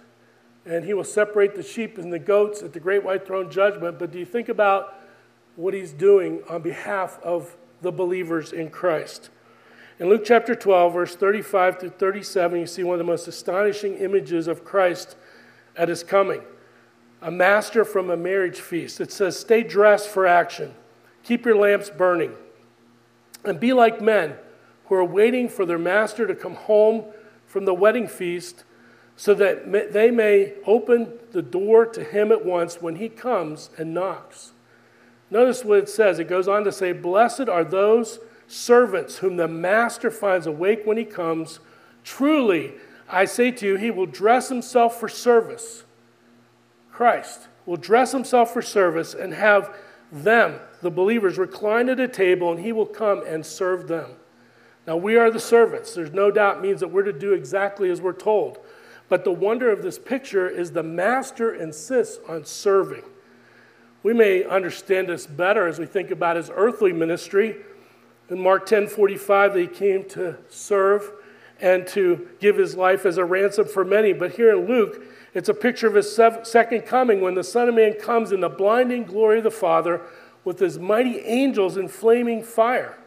and 0.65 0.85
he 0.85 0.93
will 0.93 1.03
separate 1.03 1.55
the 1.55 1.63
sheep 1.63 1.97
and 1.97 2.11
the 2.11 2.19
goats 2.19 2.61
at 2.61 2.73
the 2.73 2.79
great 2.79 3.03
white 3.03 3.25
throne 3.25 3.49
judgment. 3.49 3.97
But 3.99 4.11
do 4.11 4.19
you 4.19 4.25
think 4.25 4.49
about 4.49 4.95
what 5.55 5.73
he's 5.73 5.91
doing 5.91 6.41
on 6.49 6.61
behalf 6.61 7.19
of 7.23 7.55
the 7.81 7.91
believers 7.91 8.53
in 8.53 8.69
Christ? 8.69 9.29
In 9.99 10.09
Luke 10.09 10.23
chapter 10.23 10.55
12, 10.55 10.93
verse 10.93 11.15
35 11.15 11.79
through 11.79 11.89
37, 11.89 12.59
you 12.59 12.65
see 12.65 12.83
one 12.83 12.93
of 12.93 12.99
the 12.99 13.11
most 13.11 13.27
astonishing 13.27 13.95
images 13.95 14.47
of 14.47 14.63
Christ 14.63 15.15
at 15.75 15.89
his 15.89 16.03
coming. 16.03 16.41
A 17.21 17.31
master 17.31 17.83
from 17.83 18.09
a 18.09 18.15
marriage 18.15 18.61
feast. 18.61 19.01
It 19.01 19.11
says, 19.11 19.37
Stay 19.37 19.63
dressed 19.63 20.07
for 20.07 20.25
action, 20.25 20.73
keep 21.23 21.45
your 21.45 21.57
lamps 21.57 21.89
burning 21.89 22.33
and 23.43 23.59
be 23.59 23.73
like 23.73 24.01
men 24.01 24.35
who 24.85 24.95
are 24.95 25.05
waiting 25.05 25.47
for 25.47 25.65
their 25.65 25.77
master 25.77 26.27
to 26.27 26.35
come 26.35 26.55
home 26.55 27.05
from 27.45 27.65
the 27.65 27.73
wedding 27.73 28.07
feast 28.07 28.63
so 29.19 29.33
that 29.33 29.91
they 29.91 30.09
may 30.09 30.53
open 30.65 31.11
the 31.33 31.41
door 31.41 31.85
to 31.85 32.01
him 32.01 32.31
at 32.31 32.45
once 32.45 32.81
when 32.81 32.95
he 32.95 33.09
comes 33.09 33.69
and 33.77 33.93
knocks. 33.93 34.53
Notice 35.29 35.65
what 35.65 35.79
it 35.79 35.89
says. 35.89 36.19
It 36.19 36.29
goes 36.29 36.47
on 36.47 36.63
to 36.63 36.71
say, 36.71 36.93
Blessed 36.93 37.49
are 37.49 37.65
those 37.65 38.19
servants 38.47 39.17
whom 39.17 39.35
the 39.35 39.49
master 39.49 40.09
finds 40.09 40.47
awake 40.47 40.83
when 40.85 40.95
he 40.95 41.03
comes. 41.03 41.59
Truly, 42.05 42.75
I 43.09 43.25
say 43.25 43.51
to 43.51 43.67
you, 43.67 43.75
he 43.75 43.91
will 43.91 44.05
dress 44.05 44.47
himself 44.47 44.97
for 44.97 45.09
service. 45.09 45.83
Christ 46.89 47.49
will 47.65 47.75
dress 47.75 48.13
himself 48.13 48.53
for 48.53 48.61
service 48.61 49.13
and 49.13 49.33
have 49.33 49.75
them, 50.13 50.61
the 50.81 50.89
believers, 50.89 51.37
recline 51.37 51.89
at 51.89 51.99
a 51.99 52.07
table, 52.07 52.53
and 52.53 52.61
he 52.61 52.71
will 52.71 52.85
come 52.85 53.21
and 53.27 53.45
serve 53.45 53.89
them. 53.89 54.11
Now, 54.87 54.95
we 54.95 55.17
are 55.17 55.29
the 55.29 55.41
servants. 55.41 55.93
There's 55.93 56.13
no 56.13 56.31
doubt 56.31 56.61
means 56.61 56.79
that 56.79 56.87
we're 56.87 57.03
to 57.03 57.11
do 57.11 57.33
exactly 57.33 57.91
as 57.91 57.99
we're 57.99 58.13
told. 58.13 58.59
But 59.09 59.23
the 59.23 59.31
wonder 59.31 59.71
of 59.71 59.81
this 59.81 59.97
picture 59.97 60.47
is 60.47 60.71
the 60.71 60.83
master 60.83 61.53
insists 61.53 62.19
on 62.27 62.45
serving. 62.45 63.03
We 64.03 64.13
may 64.13 64.45
understand 64.45 65.09
this 65.09 65.25
better 65.27 65.67
as 65.67 65.79
we 65.79 65.85
think 65.85 66.11
about 66.11 66.37
his 66.37 66.49
earthly 66.53 66.93
ministry. 66.93 67.57
In 68.29 68.39
Mark 68.39 68.67
10 68.67 68.87
45, 68.87 69.53
that 69.53 69.59
he 69.59 69.67
came 69.67 70.07
to 70.09 70.37
serve 70.47 71.11
and 71.59 71.85
to 71.87 72.29
give 72.39 72.55
his 72.55 72.75
life 72.75 73.05
as 73.05 73.17
a 73.17 73.25
ransom 73.25 73.67
for 73.67 73.83
many. 73.83 74.13
But 74.13 74.35
here 74.35 74.55
in 74.55 74.67
Luke, 74.67 75.03
it's 75.33 75.49
a 75.49 75.53
picture 75.53 75.87
of 75.87 75.95
his 75.95 76.15
second 76.43 76.81
coming 76.83 77.19
when 77.19 77.33
the 77.33 77.43
Son 77.43 77.67
of 77.67 77.75
Man 77.75 77.93
comes 77.93 78.31
in 78.31 78.39
the 78.39 78.49
blinding 78.49 79.03
glory 79.03 79.39
of 79.39 79.43
the 79.43 79.51
Father 79.51 80.01
with 80.45 80.59
his 80.59 80.79
mighty 80.79 81.19
angels 81.19 81.75
in 81.75 81.87
flaming 81.87 82.43
fire. 82.43 82.97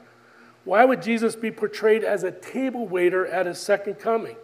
Why 0.64 0.84
would 0.84 1.02
Jesus 1.02 1.34
be 1.34 1.50
portrayed 1.50 2.04
as 2.04 2.22
a 2.22 2.30
table 2.30 2.86
waiter 2.86 3.26
at 3.26 3.46
his 3.46 3.58
second 3.58 3.94
coming? 3.94 4.36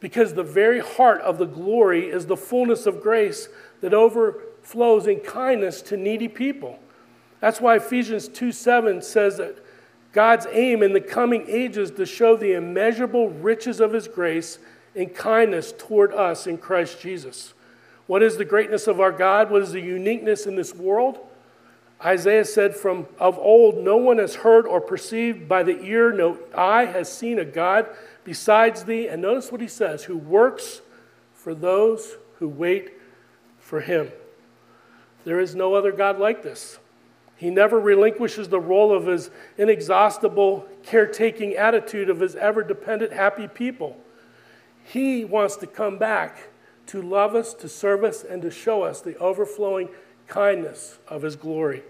Because 0.00 0.34
the 0.34 0.42
very 0.42 0.80
heart 0.80 1.20
of 1.20 1.38
the 1.38 1.46
glory 1.46 2.08
is 2.08 2.26
the 2.26 2.36
fullness 2.36 2.86
of 2.86 3.02
grace 3.02 3.48
that 3.82 3.94
overflows 3.94 5.06
in 5.06 5.20
kindness 5.20 5.82
to 5.82 5.96
needy 5.96 6.28
people. 6.28 6.78
That's 7.40 7.60
why 7.60 7.76
Ephesians 7.76 8.28
2 8.28 8.52
7 8.52 9.02
says 9.02 9.36
that 9.38 9.56
God's 10.12 10.46
aim 10.50 10.82
in 10.82 10.92
the 10.92 11.00
coming 11.00 11.44
ages 11.46 11.90
to 11.92 12.04
show 12.04 12.36
the 12.36 12.54
immeasurable 12.54 13.28
riches 13.28 13.80
of 13.80 13.92
his 13.92 14.08
grace 14.08 14.58
and 14.94 15.14
kindness 15.14 15.72
toward 15.76 16.12
us 16.12 16.46
in 16.46 16.58
Christ 16.58 17.00
Jesus. 17.00 17.54
What 18.06 18.22
is 18.22 18.36
the 18.36 18.44
greatness 18.44 18.88
of 18.88 18.98
our 19.00 19.12
God? 19.12 19.50
What 19.50 19.62
is 19.62 19.70
the 19.70 19.80
uniqueness 19.80 20.46
in 20.46 20.56
this 20.56 20.74
world? 20.74 21.20
Isaiah 22.04 22.44
said, 22.44 22.74
From 22.74 23.06
of 23.18 23.38
old, 23.38 23.78
no 23.78 23.96
one 23.96 24.18
has 24.18 24.34
heard 24.34 24.66
or 24.66 24.80
perceived 24.80 25.48
by 25.48 25.62
the 25.62 25.80
ear, 25.82 26.12
no 26.12 26.38
eye 26.54 26.86
has 26.86 27.12
seen 27.12 27.38
a 27.38 27.44
God 27.44 27.86
besides 28.30 28.84
thee. 28.84 29.08
And 29.08 29.22
notice 29.22 29.50
what 29.50 29.60
he 29.60 29.66
says 29.66 30.04
who 30.04 30.16
works 30.16 30.82
for 31.34 31.52
those 31.52 32.16
who 32.38 32.48
wait 32.48 32.92
for 33.58 33.80
him. 33.80 34.12
There 35.24 35.40
is 35.40 35.56
no 35.56 35.74
other 35.74 35.90
God 35.90 36.20
like 36.20 36.44
this. 36.44 36.78
He 37.34 37.50
never 37.50 37.80
relinquishes 37.80 38.48
the 38.48 38.60
role 38.60 38.94
of 38.94 39.06
his 39.06 39.32
inexhaustible, 39.58 40.68
caretaking 40.84 41.56
attitude 41.56 42.08
of 42.08 42.20
his 42.20 42.36
ever 42.36 42.62
dependent, 42.62 43.12
happy 43.12 43.48
people. 43.48 43.96
He 44.84 45.24
wants 45.24 45.56
to 45.56 45.66
come 45.66 45.98
back 45.98 46.50
to 46.86 47.02
love 47.02 47.34
us, 47.34 47.52
to 47.54 47.68
serve 47.68 48.04
us, 48.04 48.22
and 48.22 48.42
to 48.42 48.50
show 48.52 48.84
us 48.84 49.00
the 49.00 49.16
overflowing 49.16 49.88
kindness 50.28 51.00
of 51.08 51.22
his 51.22 51.34
glory. 51.34 51.82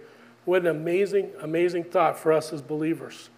What 0.46 0.62
an 0.62 0.68
amazing, 0.68 1.32
amazing 1.42 1.84
thought 1.84 2.18
for 2.18 2.32
us 2.32 2.50
as 2.50 2.62
believers. 2.62 3.28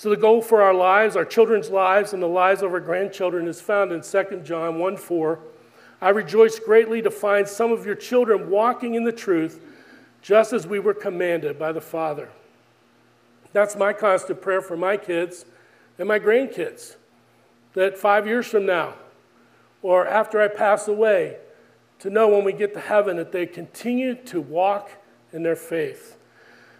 So, 0.00 0.08
the 0.08 0.16
goal 0.16 0.40
for 0.40 0.62
our 0.62 0.72
lives, 0.72 1.14
our 1.14 1.26
children's 1.26 1.68
lives, 1.68 2.14
and 2.14 2.22
the 2.22 2.26
lives 2.26 2.62
of 2.62 2.72
our 2.72 2.80
grandchildren 2.80 3.46
is 3.46 3.60
found 3.60 3.92
in 3.92 4.00
2 4.00 4.40
John 4.42 4.78
1 4.78 4.96
4. 4.96 5.38
I 6.00 6.08
rejoice 6.08 6.58
greatly 6.58 7.02
to 7.02 7.10
find 7.10 7.46
some 7.46 7.70
of 7.70 7.84
your 7.84 7.96
children 7.96 8.48
walking 8.48 8.94
in 8.94 9.04
the 9.04 9.12
truth, 9.12 9.62
just 10.22 10.54
as 10.54 10.66
we 10.66 10.78
were 10.78 10.94
commanded 10.94 11.58
by 11.58 11.72
the 11.72 11.82
Father. 11.82 12.30
That's 13.52 13.76
my 13.76 13.92
constant 13.92 14.40
prayer 14.40 14.62
for 14.62 14.74
my 14.74 14.96
kids 14.96 15.44
and 15.98 16.08
my 16.08 16.18
grandkids. 16.18 16.96
That 17.74 17.98
five 17.98 18.26
years 18.26 18.46
from 18.46 18.64
now, 18.64 18.94
or 19.82 20.08
after 20.08 20.40
I 20.40 20.48
pass 20.48 20.88
away, 20.88 21.36
to 21.98 22.08
know 22.08 22.26
when 22.26 22.44
we 22.44 22.54
get 22.54 22.72
to 22.72 22.80
heaven 22.80 23.18
that 23.18 23.32
they 23.32 23.44
continue 23.44 24.14
to 24.14 24.40
walk 24.40 24.92
in 25.30 25.42
their 25.42 25.56
faith. 25.56 26.16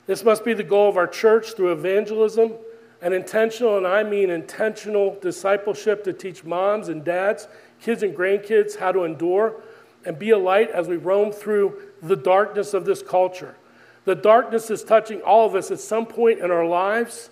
This 0.07 0.25
must 0.25 0.43
be 0.43 0.55
the 0.55 0.63
goal 0.63 0.89
of 0.89 0.97
our 0.97 1.07
church 1.07 1.53
through 1.53 1.73
evangelism 1.73 2.55
and 3.03 3.15
intentional, 3.15 3.77
and 3.77 3.87
I 3.87 4.03
mean 4.03 4.31
intentional 4.31 5.19
discipleship 5.21 6.05
to 6.05 6.13
teach 6.13 6.45
moms 6.45 6.89
and 6.89 7.05
dads, 7.05 7.49
kids 7.81 8.03
and 8.03 8.15
grandkids 8.15 8.77
how 8.77 8.93
to 8.93 9.05
endure 9.05 9.63
and 10.05 10.19
be 10.19 10.31
a 10.31 10.39
light 10.39 10.71
as 10.71 10.89
we 10.89 10.97
roam 10.97 11.33
through 11.33 11.81
the 12.03 12.17
darkness 12.17 12.75
of 12.75 12.85
this 12.85 13.03
culture. 13.03 13.57
The 14.05 14.15
darkness 14.15 14.71
is 14.71 14.83
touching 14.83 15.21
all 15.23 15.47
of 15.47 15.55
us 15.55 15.71
at 15.71 15.81
some 15.81 16.07
point 16.07 16.41
in 16.41 16.51
our 16.51 16.67
lives 16.67 17.31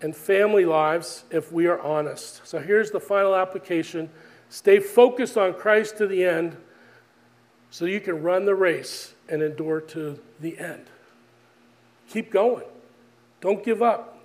and 0.00 0.14
family 0.14 0.64
lives 0.64 1.24
if 1.30 1.52
we 1.52 1.66
are 1.66 1.80
honest. 1.80 2.46
So 2.46 2.58
here's 2.58 2.90
the 2.90 3.00
final 3.00 3.34
application 3.34 4.10
stay 4.48 4.78
focused 4.78 5.36
on 5.36 5.54
Christ 5.54 5.98
to 5.98 6.06
the 6.06 6.24
end 6.24 6.56
so 7.70 7.84
you 7.84 8.00
can 8.00 8.22
run 8.22 8.44
the 8.44 8.54
race 8.54 9.14
and 9.28 9.42
endure 9.42 9.80
to 9.80 10.18
the 10.40 10.58
end. 10.58 10.86
Keep 12.08 12.30
going. 12.30 12.64
Don't 13.40 13.64
give 13.64 13.82
up. 13.82 14.15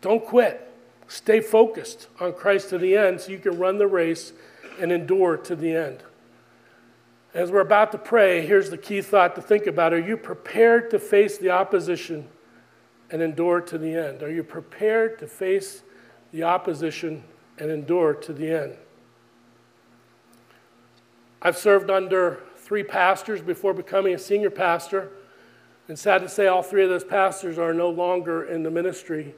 Don't 0.00 0.24
quit. 0.24 0.64
Stay 1.08 1.40
focused 1.40 2.08
on 2.20 2.34
Christ 2.34 2.68
to 2.70 2.78
the 2.78 2.96
end 2.96 3.20
so 3.20 3.32
you 3.32 3.38
can 3.38 3.58
run 3.58 3.78
the 3.78 3.86
race 3.86 4.32
and 4.80 4.92
endure 4.92 5.36
to 5.36 5.56
the 5.56 5.74
end. 5.74 6.02
As 7.34 7.50
we're 7.50 7.60
about 7.60 7.92
to 7.92 7.98
pray, 7.98 8.46
here's 8.46 8.70
the 8.70 8.78
key 8.78 9.00
thought 9.00 9.34
to 9.34 9.42
think 9.42 9.66
about. 9.66 9.92
Are 9.92 10.00
you 10.00 10.16
prepared 10.16 10.90
to 10.90 10.98
face 10.98 11.38
the 11.38 11.50
opposition 11.50 12.28
and 13.10 13.22
endure 13.22 13.60
to 13.60 13.78
the 13.78 13.94
end? 13.94 14.22
Are 14.22 14.30
you 14.30 14.42
prepared 14.42 15.18
to 15.18 15.26
face 15.26 15.82
the 16.32 16.42
opposition 16.42 17.24
and 17.58 17.70
endure 17.70 18.14
to 18.14 18.32
the 18.32 18.50
end? 18.50 18.76
I've 21.40 21.56
served 21.56 21.90
under 21.90 22.42
three 22.56 22.82
pastors 22.82 23.40
before 23.40 23.72
becoming 23.72 24.14
a 24.14 24.18
senior 24.18 24.50
pastor. 24.50 25.10
And 25.86 25.98
sad 25.98 26.20
to 26.22 26.28
say, 26.28 26.48
all 26.48 26.62
three 26.62 26.82
of 26.82 26.90
those 26.90 27.04
pastors 27.04 27.58
are 27.58 27.72
no 27.72 27.88
longer 27.88 28.44
in 28.44 28.62
the 28.62 28.70
ministry. 28.70 29.34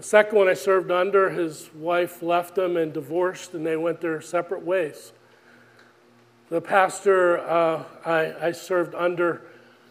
The 0.00 0.06
second 0.06 0.38
one 0.38 0.48
I 0.48 0.54
served 0.54 0.90
under, 0.90 1.28
his 1.28 1.68
wife 1.74 2.22
left 2.22 2.56
him 2.56 2.78
and 2.78 2.90
divorced, 2.90 3.52
and 3.52 3.66
they 3.66 3.76
went 3.76 4.00
their 4.00 4.22
separate 4.22 4.62
ways. 4.62 5.12
The 6.48 6.62
pastor 6.62 7.38
uh, 7.40 7.84
I, 8.06 8.46
I, 8.46 8.52
served 8.52 8.94
under 8.94 9.42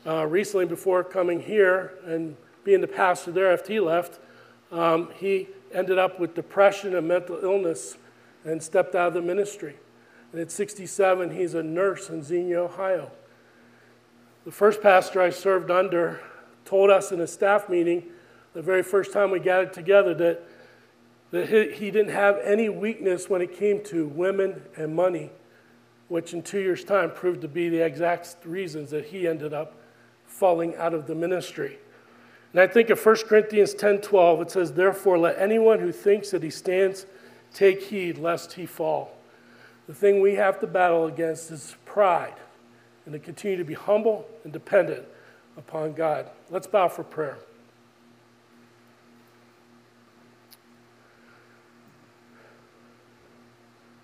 uh, 0.08 0.26
recently 0.26 0.66
before 0.66 1.04
coming 1.04 1.40
here 1.40 1.94
and 2.08 2.36
being 2.64 2.82
the 2.82 2.88
pastor 2.88 3.32
there 3.32 3.54
after 3.54 3.72
he 3.72 3.80
left, 3.80 4.20
um, 4.72 5.10
he 5.16 5.48
ended 5.72 6.00
up 6.00 6.20
with 6.20 6.34
depression 6.34 6.96
and 6.96 7.08
mental 7.08 7.38
illness 7.44 7.96
and 8.44 8.64
stepped 8.64 8.96
out 8.96 9.10
of 9.10 9.14
the 9.14 9.22
ministry. 9.22 9.76
And 10.32 10.42
at 10.42 10.50
67, 10.50 11.38
he's 11.38 11.54
a 11.54 11.62
nurse 11.62 12.10
in 12.10 12.24
Xenia, 12.24 12.62
Ohio. 12.62 13.12
The 14.44 14.52
first 14.52 14.82
pastor 14.82 15.22
I 15.22 15.30
served 15.30 15.70
under 15.70 16.20
told 16.66 16.90
us 16.90 17.12
in 17.12 17.22
a 17.22 17.28
staff 17.28 17.70
meeting 17.70 18.10
the 18.54 18.62
very 18.62 18.84
first 18.84 19.14
time 19.14 19.32
we 19.32 19.40
gathered 19.40 19.74
together 19.74 20.14
that, 20.16 20.44
that 21.32 21.74
he, 21.74 21.92
didn't 21.92 22.10
have 22.10 22.40
any 22.44 22.70
weakness 22.70 23.30
when 23.30 23.42
it 23.42 23.56
came 23.58 23.84
to 23.86 24.08
women 24.08 24.62
and 24.76 24.96
money, 24.96 25.32
which 26.08 26.34
in 26.34 26.42
two 26.42 26.60
years' 26.60 26.84
time 26.84 27.12
proved 27.12 27.42
to 27.42 27.48
be 27.48 27.70
the 27.70 27.84
exact 27.84 28.38
reasons 28.44 28.90
that 28.92 29.06
he 29.06 29.28
ended 29.28 29.54
up 29.54 29.76
falling 30.26 30.76
out 30.76 30.94
of 30.94 31.08
the 31.08 31.16
ministry. 31.16 31.78
And 32.52 32.62
I 32.62 32.68
think 32.68 32.90
of 32.90 33.04
1 33.04 33.16
Corinthians 33.28 33.74
10 33.76 34.02
12, 34.02 34.42
it 34.42 34.52
says, 34.52 34.74
Therefore, 34.74 35.20
let 35.20 35.38
anyone 35.38 35.80
who 35.80 35.92
thinks 35.92 36.32
that 36.32 36.42
he 36.42 36.50
stands 36.50 37.06
take 37.54 37.84
heed 37.84 38.18
lest 38.18 38.54
he 38.54 38.66
fall. 38.66 39.12
The 39.88 39.94
thing 39.94 40.22
we 40.22 40.36
have 40.36 40.60
to 40.60 40.68
battle 40.68 41.06
against 41.06 41.52
is 41.52 41.76
pride 41.86 42.36
and 43.06 43.14
to 43.14 43.20
continue 43.20 43.58
to 43.58 43.64
be 43.64 43.74
humble 43.74 44.28
and 44.44 44.54
dependent 44.54 45.06
upon 45.58 45.94
God. 45.94 46.30
Let's 46.50 46.68
bow 46.68 46.88
for 46.88 47.04
prayer. 47.04 47.38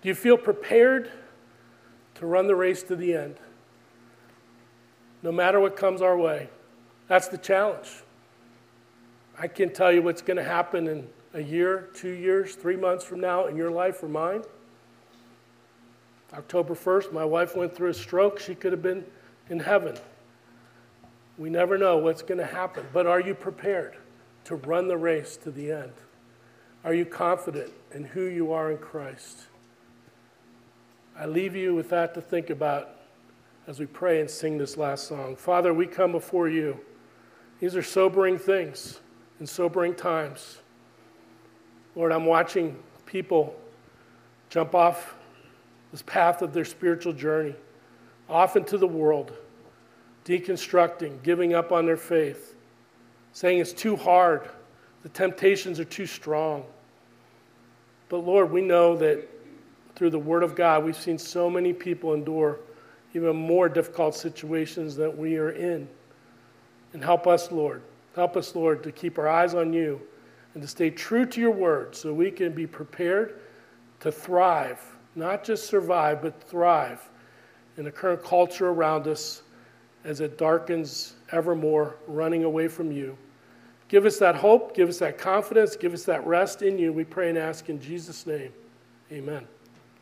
Do 0.06 0.10
you 0.10 0.14
feel 0.14 0.38
prepared 0.38 1.10
to 2.14 2.26
run 2.26 2.46
the 2.46 2.54
race 2.54 2.84
to 2.84 2.94
the 2.94 3.12
end? 3.12 3.38
No 5.20 5.32
matter 5.32 5.58
what 5.58 5.74
comes 5.74 6.00
our 6.00 6.16
way. 6.16 6.48
That's 7.08 7.26
the 7.26 7.38
challenge. 7.38 7.88
I 9.36 9.48
can't 9.48 9.74
tell 9.74 9.90
you 9.90 10.02
what's 10.02 10.22
going 10.22 10.36
to 10.36 10.44
happen 10.44 10.86
in 10.86 11.08
a 11.34 11.40
year, 11.40 11.88
two 11.92 12.12
years, 12.12 12.54
three 12.54 12.76
months 12.76 13.04
from 13.04 13.18
now 13.18 13.46
in 13.46 13.56
your 13.56 13.72
life 13.72 14.00
or 14.00 14.06
mine. 14.06 14.44
October 16.34 16.76
1st, 16.76 17.12
my 17.12 17.24
wife 17.24 17.56
went 17.56 17.74
through 17.74 17.90
a 17.90 17.94
stroke. 17.94 18.38
She 18.38 18.54
could 18.54 18.70
have 18.70 18.82
been 18.82 19.04
in 19.50 19.58
heaven. 19.58 19.96
We 21.36 21.50
never 21.50 21.76
know 21.76 21.96
what's 21.96 22.22
going 22.22 22.38
to 22.38 22.46
happen. 22.46 22.86
But 22.92 23.08
are 23.08 23.20
you 23.20 23.34
prepared 23.34 23.96
to 24.44 24.54
run 24.54 24.86
the 24.86 24.98
race 24.98 25.36
to 25.38 25.50
the 25.50 25.72
end? 25.72 25.94
Are 26.84 26.94
you 26.94 27.04
confident 27.04 27.72
in 27.92 28.04
who 28.04 28.22
you 28.22 28.52
are 28.52 28.70
in 28.70 28.78
Christ? 28.78 29.48
I 31.18 31.24
leave 31.24 31.56
you 31.56 31.74
with 31.74 31.88
that 31.90 32.12
to 32.14 32.20
think 32.20 32.50
about 32.50 32.90
as 33.66 33.80
we 33.80 33.86
pray 33.86 34.20
and 34.20 34.28
sing 34.28 34.58
this 34.58 34.76
last 34.76 35.08
song. 35.08 35.34
Father, 35.34 35.72
we 35.72 35.86
come 35.86 36.12
before 36.12 36.48
you. 36.48 36.78
These 37.58 37.74
are 37.74 37.82
sobering 37.82 38.38
things 38.38 39.00
and 39.38 39.48
sobering 39.48 39.94
times. 39.94 40.58
Lord, 41.94 42.12
I'm 42.12 42.26
watching 42.26 42.76
people 43.06 43.56
jump 44.50 44.74
off 44.74 45.16
this 45.90 46.02
path 46.02 46.42
of 46.42 46.52
their 46.52 46.66
spiritual 46.66 47.14
journey, 47.14 47.54
off 48.28 48.56
into 48.56 48.76
the 48.76 48.86
world, 48.86 49.32
deconstructing, 50.26 51.22
giving 51.22 51.54
up 51.54 51.72
on 51.72 51.86
their 51.86 51.96
faith, 51.96 52.56
saying 53.32 53.58
it's 53.58 53.72
too 53.72 53.96
hard, 53.96 54.50
the 55.02 55.08
temptations 55.08 55.80
are 55.80 55.84
too 55.84 56.06
strong. 56.06 56.64
But 58.10 58.18
Lord, 58.18 58.50
we 58.50 58.60
know 58.60 58.96
that 58.98 59.26
through 59.96 60.10
the 60.10 60.18
Word 60.18 60.42
of 60.42 60.54
God, 60.54 60.84
we've 60.84 60.96
seen 60.96 61.18
so 61.18 61.50
many 61.50 61.72
people 61.72 62.14
endure 62.14 62.60
even 63.14 63.34
more 63.34 63.68
difficult 63.68 64.14
situations 64.14 64.94
that 64.96 65.16
we 65.16 65.36
are 65.38 65.50
in. 65.50 65.88
And 66.92 67.02
help 67.02 67.26
us, 67.26 67.50
Lord. 67.50 67.82
Help 68.14 68.36
us, 68.36 68.54
Lord, 68.54 68.82
to 68.82 68.92
keep 68.92 69.18
our 69.18 69.28
eyes 69.28 69.54
on 69.54 69.72
you 69.72 70.00
and 70.54 70.62
to 70.62 70.68
stay 70.68 70.90
true 70.90 71.26
to 71.26 71.40
your 71.40 71.50
word 71.50 71.94
so 71.96 72.12
we 72.12 72.30
can 72.30 72.52
be 72.52 72.66
prepared 72.66 73.40
to 74.00 74.12
thrive, 74.12 74.80
not 75.14 75.44
just 75.44 75.66
survive, 75.66 76.22
but 76.22 76.42
thrive 76.42 77.08
in 77.76 77.84
the 77.84 77.90
current 77.90 78.22
culture 78.22 78.68
around 78.68 79.06
us 79.06 79.42
as 80.04 80.20
it 80.20 80.38
darkens 80.38 81.14
evermore, 81.32 81.96
running 82.06 82.44
away 82.44 82.68
from 82.68 82.92
you. 82.92 83.16
Give 83.88 84.04
us 84.04 84.18
that 84.18 84.34
hope, 84.34 84.74
give 84.74 84.88
us 84.88 84.98
that 84.98 85.18
confidence, 85.18 85.76
give 85.76 85.92
us 85.94 86.04
that 86.04 86.26
rest 86.26 86.62
in 86.62 86.78
you. 86.78 86.92
We 86.92 87.04
pray 87.04 87.28
and 87.28 87.38
ask 87.38 87.68
in 87.68 87.80
Jesus' 87.80 88.26
name. 88.26 88.52
Amen. 89.12 89.46